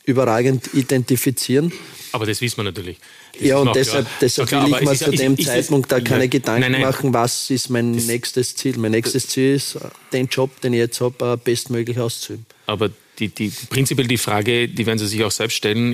überragend 0.05 0.73
identifizieren. 0.73 1.71
Aber 2.11 2.25
das 2.25 2.41
wissen 2.41 2.57
wir 2.57 2.63
natürlich. 2.63 2.97
Ja, 3.39 3.57
und 3.57 3.75
deshalb, 3.75 4.07
deshalb 4.21 4.51
will 4.51 4.75
ich 4.75 4.81
mir 4.81 4.95
zu 4.95 5.11
dem 5.11 5.35
ist, 5.35 5.47
Zeitpunkt 5.47 5.91
da 5.91 5.99
keine 5.99 6.27
Gedanken 6.29 6.61
nein, 6.61 6.71
nein. 6.73 6.81
machen, 6.81 7.13
was 7.13 7.49
ist 7.49 7.69
mein 7.69 7.93
das, 7.93 8.05
nächstes 8.05 8.55
Ziel. 8.55 8.77
Mein 8.77 8.91
nächstes 8.91 9.27
Ziel 9.27 9.55
ist, 9.55 9.77
den 10.11 10.27
Job, 10.27 10.61
den 10.61 10.73
ich 10.73 10.79
jetzt 10.79 11.01
habe, 11.01 11.37
bestmöglich 11.37 11.99
auszuüben. 11.99 12.45
Aber 12.67 12.91
die, 13.19 13.29
die, 13.29 13.51
prinzipiell 13.69 14.07
die 14.07 14.17
Frage, 14.17 14.67
die 14.67 14.85
werden 14.85 14.97
Sie 14.97 15.07
sich 15.07 15.23
auch 15.23 15.31
selbst 15.31 15.55
stellen, 15.55 15.93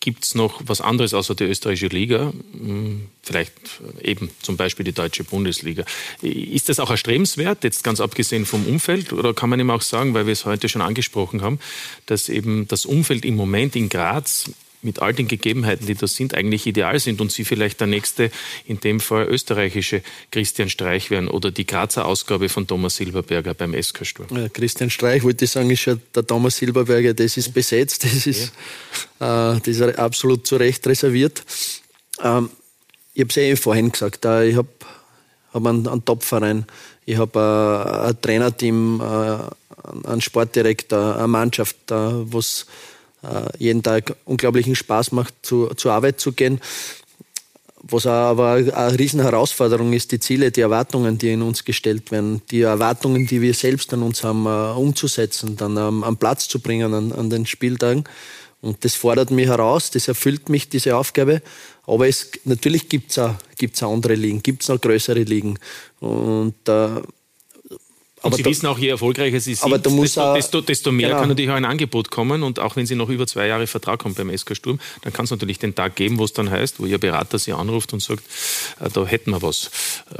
gibt 0.00 0.24
es 0.24 0.34
noch 0.34 0.60
was 0.66 0.80
anderes 0.80 1.14
außer 1.14 1.34
der 1.34 1.48
österreichische 1.48 1.88
Liga? 1.88 2.32
Hm, 2.52 3.08
vielleicht 3.22 3.52
eben 4.02 4.30
zum 4.40 4.56
Beispiel 4.56 4.84
die 4.84 4.92
deutsche 4.92 5.24
Bundesliga. 5.24 5.84
Ist 6.22 6.68
das 6.68 6.78
auch 6.78 6.90
erstrebenswert, 6.90 7.64
jetzt 7.64 7.82
ganz 7.82 8.00
abgesehen 8.00 8.46
vom 8.46 8.66
Umfeld? 8.66 9.12
Oder 9.12 9.34
kann 9.34 9.50
man 9.50 9.58
eben 9.58 9.70
auch 9.70 9.82
sagen, 9.82 10.14
weil 10.14 10.26
wir 10.26 10.32
es 10.32 10.44
heute 10.44 10.68
schon 10.68 10.82
angesprochen 10.82 11.42
haben, 11.42 11.58
dass 12.06 12.28
eben 12.28 12.68
das 12.68 12.86
Umfeld 12.86 13.24
im 13.24 13.34
Moment 13.34 13.74
in 13.74 13.88
Graz 13.88 14.50
mit 14.84 15.00
all 15.00 15.14
den 15.14 15.28
Gegebenheiten, 15.28 15.86
die 15.86 15.94
da 15.94 16.06
sind, 16.06 16.34
eigentlich 16.34 16.66
ideal 16.66 16.98
sind 17.00 17.20
und 17.20 17.32
Sie 17.32 17.44
vielleicht 17.44 17.80
der 17.80 17.86
nächste, 17.86 18.30
in 18.66 18.80
dem 18.80 19.00
Fall 19.00 19.26
österreichische 19.26 20.02
Christian 20.30 20.68
Streich 20.68 21.10
wären 21.10 21.28
oder 21.28 21.50
die 21.50 21.66
Grazer 21.66 22.06
Ausgabe 22.06 22.48
von 22.48 22.66
Thomas 22.66 22.96
Silberberger 22.96 23.54
beim 23.54 23.80
SK 23.80 24.06
Sturm. 24.06 24.28
Ja, 24.36 24.48
Christian 24.48 24.90
Streich, 24.90 25.24
wollte 25.24 25.44
ich 25.44 25.50
sagen, 25.50 25.70
ist 25.70 25.84
ja 25.84 25.96
der 26.14 26.26
Thomas 26.26 26.56
Silberberger, 26.56 27.14
das 27.14 27.36
ist 27.36 27.52
besetzt, 27.52 28.04
das 28.04 28.26
ist, 28.26 28.52
ja. 29.20 29.54
äh, 29.54 29.60
das 29.60 29.68
ist 29.68 29.82
absolut 29.98 30.46
zu 30.46 30.56
Recht 30.56 30.86
reserviert. 30.86 31.42
Ähm, 32.22 32.50
ich 33.14 33.20
habe 33.20 33.30
es 33.30 33.36
eh 33.36 33.56
vorhin 33.56 33.92
gesagt, 33.92 34.24
äh, 34.24 34.48
ich 34.48 34.56
habe 34.56 34.68
hab 35.52 35.66
einen, 35.66 35.86
einen 35.86 36.04
Top-Verein, 36.04 36.66
ich 37.06 37.16
habe 37.16 37.38
äh, 37.38 38.08
ein 38.08 38.20
Trainerteam, 38.20 39.00
äh, 39.00 40.08
einen 40.08 40.20
Sportdirektor, 40.20 41.16
eine 41.16 41.28
Mannschaft, 41.28 41.90
äh, 41.90 41.94
was 41.94 42.66
jeden 43.58 43.82
Tag 43.82 44.16
unglaublichen 44.24 44.74
Spaß 44.74 45.12
macht, 45.12 45.34
zu, 45.42 45.68
zur 45.74 45.92
Arbeit 45.92 46.20
zu 46.20 46.32
gehen. 46.32 46.60
Was 47.86 48.06
aber 48.06 48.52
eine 48.52 48.98
riesen 48.98 49.20
Herausforderung 49.20 49.92
ist, 49.92 50.10
die 50.12 50.18
Ziele, 50.18 50.50
die 50.50 50.62
Erwartungen, 50.62 51.18
die 51.18 51.32
in 51.32 51.42
uns 51.42 51.64
gestellt 51.64 52.10
werden, 52.10 52.40
die 52.50 52.62
Erwartungen, 52.62 53.26
die 53.26 53.42
wir 53.42 53.52
selbst 53.52 53.92
an 53.92 54.02
uns 54.02 54.24
haben, 54.24 54.46
äh, 54.46 54.78
umzusetzen, 54.78 55.56
dann 55.56 55.76
am 55.76 56.16
Platz 56.16 56.48
zu 56.48 56.60
bringen 56.60 56.94
an, 56.94 57.12
an 57.12 57.28
den 57.28 57.44
Spieltagen. 57.44 58.04
Und 58.62 58.82
das 58.82 58.94
fordert 58.94 59.30
mich 59.30 59.48
heraus, 59.48 59.90
das 59.90 60.08
erfüllt 60.08 60.48
mich, 60.48 60.70
diese 60.70 60.96
Aufgabe. 60.96 61.42
Aber 61.86 62.08
es, 62.08 62.30
natürlich 62.44 62.88
gibt 62.88 63.10
es 63.10 63.18
auch, 63.18 63.34
gibt's 63.58 63.82
auch 63.82 63.92
andere 63.92 64.14
Ligen, 64.14 64.42
gibt 64.42 64.62
es 64.62 64.70
noch 64.70 64.80
größere 64.80 65.22
Ligen. 65.22 65.58
Und 66.00 66.54
äh, 66.66 67.02
aber 68.24 68.36
Sie 68.36 68.42
da, 68.42 68.50
wissen 68.50 68.66
auch, 68.66 68.78
je 68.78 68.88
erfolgreicher 68.88 69.38
Sie 69.38 69.54
sind, 69.54 69.70
desto, 69.86 70.34
desto, 70.34 70.60
desto, 70.60 70.92
mehr 70.92 71.08
genau. 71.08 71.20
kann 71.20 71.28
natürlich 71.28 71.50
auch 71.50 71.56
ein 71.56 71.64
Angebot 71.64 72.10
kommen. 72.10 72.42
Und 72.42 72.58
auch 72.58 72.76
wenn 72.76 72.86
Sie 72.86 72.94
noch 72.94 73.08
über 73.08 73.26
zwei 73.26 73.46
Jahre 73.46 73.66
Vertrag 73.66 74.04
haben 74.04 74.14
beim 74.14 74.36
SK 74.36 74.56
Sturm, 74.56 74.80
dann 75.02 75.12
kann 75.12 75.26
es 75.26 75.30
natürlich 75.30 75.58
den 75.58 75.74
Tag 75.74 75.96
geben, 75.96 76.18
wo 76.18 76.24
es 76.24 76.32
dann 76.32 76.50
heißt, 76.50 76.80
wo 76.80 76.86
Ihr 76.86 76.98
Berater 76.98 77.38
Sie 77.38 77.52
anruft 77.52 77.92
und 77.92 78.00
sagt, 78.00 78.24
äh, 78.80 78.88
da 78.90 79.04
hätten 79.04 79.30
wir 79.30 79.42
was, 79.42 79.70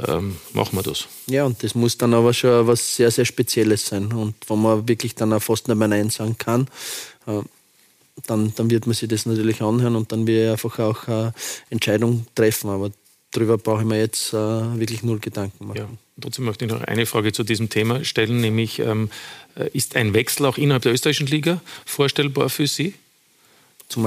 ähm, 0.07 0.37
machen 0.53 0.77
wir 0.77 0.83
das. 0.83 1.07
Ja, 1.27 1.45
und 1.45 1.63
das 1.63 1.75
muss 1.75 1.97
dann 1.97 2.13
aber 2.13 2.33
schon 2.33 2.67
was 2.67 2.95
sehr, 2.95 3.11
sehr 3.11 3.25
Spezielles 3.25 3.87
sein. 3.87 4.11
Und 4.13 4.35
wo 4.47 4.55
man 4.55 4.87
wirklich 4.87 5.15
dann 5.15 5.33
auch 5.33 5.41
fast 5.41 5.67
nicht 5.67 5.77
mehr 5.77 5.87
Nein 5.87 6.09
sagen 6.09 6.37
kann. 6.37 6.67
Äh, 7.25 7.41
dann, 8.27 8.53
dann 8.55 8.69
wird 8.69 8.87
man 8.87 8.93
sich 8.93 9.09
das 9.09 9.25
natürlich 9.25 9.61
anhören 9.61 9.95
und 9.95 10.11
dann 10.11 10.25
wird 10.25 10.51
einfach 10.51 10.79
auch 10.79 11.07
eine 11.07 11.33
Entscheidung 11.69 12.25
treffen. 12.33 12.69
Aber 12.69 12.91
darüber 13.35 13.57
brauche 13.57 13.81
ich 13.81 13.87
mir 13.87 13.99
jetzt 13.99 14.33
äh, 14.33 14.37
wirklich 14.37 15.03
null 15.03 15.19
Gedanken 15.19 15.67
machen. 15.67 15.77
Ja. 15.77 15.89
Trotzdem 16.21 16.45
möchte 16.45 16.65
ich 16.65 16.71
noch 16.71 16.81
eine 16.81 17.05
Frage 17.05 17.33
zu 17.33 17.43
diesem 17.43 17.69
Thema 17.69 18.03
stellen, 18.05 18.39
nämlich 18.39 18.79
ähm, 18.79 19.09
äh, 19.55 19.69
ist 19.73 19.95
ein 19.95 20.13
Wechsel 20.13 20.45
auch 20.45 20.57
innerhalb 20.57 20.83
der 20.83 20.93
österreichischen 20.93 21.27
Liga 21.27 21.61
vorstellbar 21.85 22.49
für 22.49 22.67
Sie? 22.67 22.93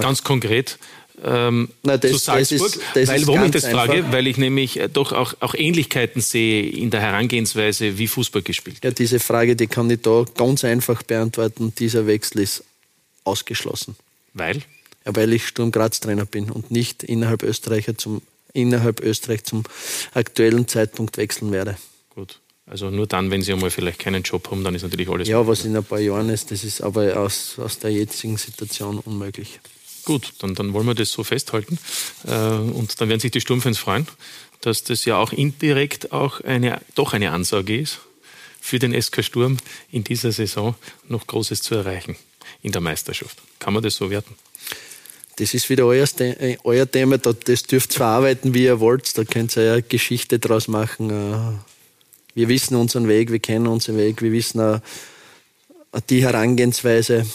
Ganz 0.00 0.24
konkret. 0.24 0.78
Ähm, 1.22 1.68
Nein, 1.82 2.00
das, 2.00 2.10
zu 2.12 2.18
Salzburg. 2.18 2.60
Das 2.60 2.76
ist, 2.76 2.82
das 2.94 3.08
weil, 3.08 3.26
warum 3.26 3.44
ich 3.44 3.50
das 3.50 3.66
frage? 3.66 3.92
Einfach. 3.92 4.12
Weil 4.12 4.26
ich 4.26 4.38
nämlich 4.38 4.78
äh, 4.78 4.88
doch 4.88 5.12
auch, 5.12 5.34
auch 5.40 5.54
Ähnlichkeiten 5.54 6.20
sehe 6.20 6.68
in 6.68 6.90
der 6.90 7.00
Herangehensweise, 7.00 7.98
wie 7.98 8.06
Fußball 8.06 8.42
gespielt 8.42 8.76
wird. 8.76 8.84
Ja, 8.84 8.90
diese 8.92 9.20
Frage, 9.20 9.56
die 9.56 9.66
kann 9.66 9.90
ich 9.90 10.02
da 10.02 10.24
ganz 10.36 10.64
einfach 10.64 11.02
beantworten. 11.02 11.72
Dieser 11.78 12.06
Wechsel 12.06 12.40
ist 12.40 12.64
ausgeschlossen. 13.24 13.96
Weil? 14.34 14.62
Ja, 15.04 15.16
weil 15.16 15.32
ich 15.32 15.46
Sturm 15.46 15.72
Graz 15.72 16.00
Trainer 16.00 16.24
bin 16.24 16.50
und 16.50 16.70
nicht 16.70 17.02
innerhalb 17.02 17.42
Österreicher 17.42 17.96
zum 17.96 18.22
innerhalb 18.52 19.00
Österreich 19.00 19.44
zum 19.44 19.64
aktuellen 20.14 20.68
Zeitpunkt 20.68 21.16
wechseln 21.16 21.52
werde. 21.52 21.76
Gut. 22.10 22.40
Also 22.66 22.90
nur 22.90 23.06
dann, 23.06 23.30
wenn 23.30 23.40
Sie 23.42 23.52
einmal 23.52 23.70
vielleicht 23.70 23.98
keinen 23.98 24.22
Job 24.22 24.50
haben, 24.50 24.62
dann 24.62 24.74
ist 24.74 24.82
natürlich 24.82 25.08
alles. 25.08 25.26
Ja, 25.26 25.46
was 25.46 25.64
in 25.64 25.74
ein 25.74 25.84
paar 25.84 26.00
Jahren 26.00 26.28
ist, 26.28 26.50
das 26.50 26.64
ist 26.64 26.82
aber 26.82 27.18
aus, 27.18 27.58
aus 27.58 27.78
der 27.78 27.90
jetzigen 27.90 28.36
Situation 28.36 28.98
unmöglich. 28.98 29.60
Gut, 30.04 30.32
dann, 30.40 30.54
dann 30.54 30.72
wollen 30.72 30.86
wir 30.86 30.94
das 30.94 31.10
so 31.10 31.24
festhalten. 31.24 31.78
Äh, 32.26 32.32
und 32.32 33.00
dann 33.00 33.08
werden 33.08 33.20
sich 33.20 33.30
die 33.30 33.40
Sturmfans 33.40 33.78
freuen, 33.78 34.06
dass 34.60 34.84
das 34.84 35.04
ja 35.04 35.16
auch 35.16 35.32
indirekt 35.32 36.12
auch 36.12 36.40
eine, 36.40 36.80
doch 36.94 37.14
eine 37.14 37.32
Ansage 37.32 37.78
ist, 37.78 38.00
für 38.60 38.78
den 38.78 39.00
SK 39.00 39.24
Sturm 39.24 39.56
in 39.90 40.04
dieser 40.04 40.32
Saison 40.32 40.74
noch 41.08 41.26
Großes 41.26 41.62
zu 41.62 41.74
erreichen 41.74 42.16
in 42.62 42.72
der 42.72 42.80
Meisterschaft. 42.80 43.38
Kann 43.58 43.72
man 43.72 43.82
das 43.82 43.96
so 43.96 44.10
werten? 44.10 44.34
Das 45.38 45.54
ist 45.54 45.70
wieder 45.70 45.86
euer, 45.86 46.06
äh, 46.18 46.56
euer 46.64 46.90
Thema, 46.90 47.18
das 47.18 47.62
dürft 47.62 47.92
ihr 47.92 47.96
verarbeiten, 47.96 48.54
wie 48.54 48.64
ihr 48.64 48.80
wollt, 48.80 49.16
da 49.16 49.24
könnt 49.24 49.56
ihr 49.56 49.64
ja 49.64 49.80
Geschichte 49.80 50.38
draus 50.38 50.68
machen. 50.68 51.10
Äh, 51.10 51.58
wir 52.34 52.48
wissen 52.48 52.76
unseren 52.76 53.08
Weg, 53.08 53.32
wir 53.32 53.38
kennen 53.38 53.66
unseren 53.66 53.96
Weg, 53.96 54.22
wir 54.22 54.32
wissen 54.32 54.80
die 56.08 56.22
Herangehensweise, 56.22 57.26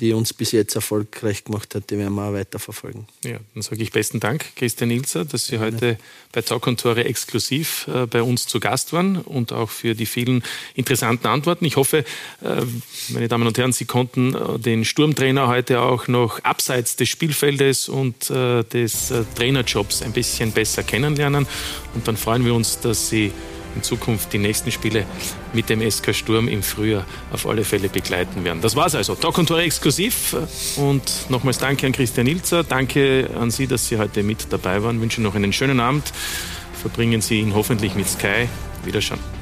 die 0.00 0.12
uns 0.12 0.32
bis 0.32 0.52
jetzt 0.52 0.74
erfolgreich 0.74 1.44
gemacht 1.44 1.74
hat, 1.74 1.90
die 1.90 1.98
werden 1.98 2.14
wir 2.14 2.22
auch 2.22 2.32
weiterverfolgen. 2.32 3.06
Ja, 3.24 3.38
dann 3.54 3.62
sage 3.62 3.82
ich 3.82 3.90
besten 3.90 4.20
Dank, 4.20 4.44
Christian 4.56 4.90
Ilzer, 4.90 5.24
dass 5.24 5.46
Sie 5.46 5.58
heute 5.58 5.98
bei 6.32 6.42
Talk 6.42 6.66
und 6.66 6.80
Tore 6.80 7.04
exklusiv 7.04 7.88
äh, 7.88 8.06
bei 8.06 8.22
uns 8.22 8.46
zu 8.46 8.60
Gast 8.60 8.92
waren 8.92 9.16
und 9.16 9.52
auch 9.52 9.70
für 9.70 9.94
die 9.94 10.06
vielen 10.06 10.44
interessanten 10.74 11.26
Antworten. 11.26 11.64
Ich 11.64 11.76
hoffe, 11.76 12.04
äh, 12.42 12.62
meine 13.08 13.28
Damen 13.28 13.46
und 13.46 13.58
Herren, 13.58 13.72
Sie 13.72 13.86
konnten 13.86 14.34
äh, 14.34 14.58
den 14.58 14.84
Sturmtrainer 14.84 15.48
heute 15.48 15.80
auch 15.80 16.06
noch 16.06 16.44
abseits 16.44 16.96
des 16.96 17.08
Spielfeldes 17.08 17.88
und 17.88 18.30
äh, 18.30 18.62
des 18.64 19.10
äh, 19.10 19.24
Trainerjobs 19.34 20.02
ein 20.02 20.12
bisschen 20.12 20.52
besser 20.52 20.82
kennenlernen. 20.82 21.46
Und 21.94 22.06
dann 22.06 22.16
freuen 22.16 22.44
wir 22.44 22.54
uns, 22.54 22.78
dass 22.80 23.08
Sie 23.08 23.32
in 23.74 23.82
Zukunft 23.82 24.32
die 24.32 24.38
nächsten 24.38 24.70
Spiele 24.70 25.04
mit 25.52 25.68
dem 25.68 25.88
SK 25.88 26.14
Sturm 26.14 26.48
im 26.48 26.62
Frühjahr 26.62 27.04
auf 27.32 27.46
alle 27.46 27.64
Fälle 27.64 27.88
begleiten 27.88 28.44
werden. 28.44 28.60
Das 28.60 28.76
war's 28.76 28.94
also. 28.94 29.14
Talk 29.14 29.38
und 29.38 29.46
Tore 29.46 29.62
exklusiv. 29.62 30.36
Und 30.76 31.30
nochmals 31.30 31.58
danke 31.58 31.86
an 31.86 31.92
Christian 31.92 32.26
Ilzer. 32.26 32.64
Danke 32.64 33.30
an 33.38 33.50
Sie, 33.50 33.66
dass 33.66 33.88
Sie 33.88 33.98
heute 33.98 34.22
mit 34.22 34.52
dabei 34.52 34.82
waren. 34.82 34.96
Ich 34.96 35.02
wünsche 35.02 35.22
noch 35.22 35.34
einen 35.34 35.52
schönen 35.52 35.80
Abend. 35.80 36.12
Verbringen 36.80 37.20
Sie 37.20 37.40
ihn 37.40 37.54
hoffentlich 37.54 37.94
mit 37.94 38.08
Sky. 38.08 38.48
Wiederschauen. 38.84 39.37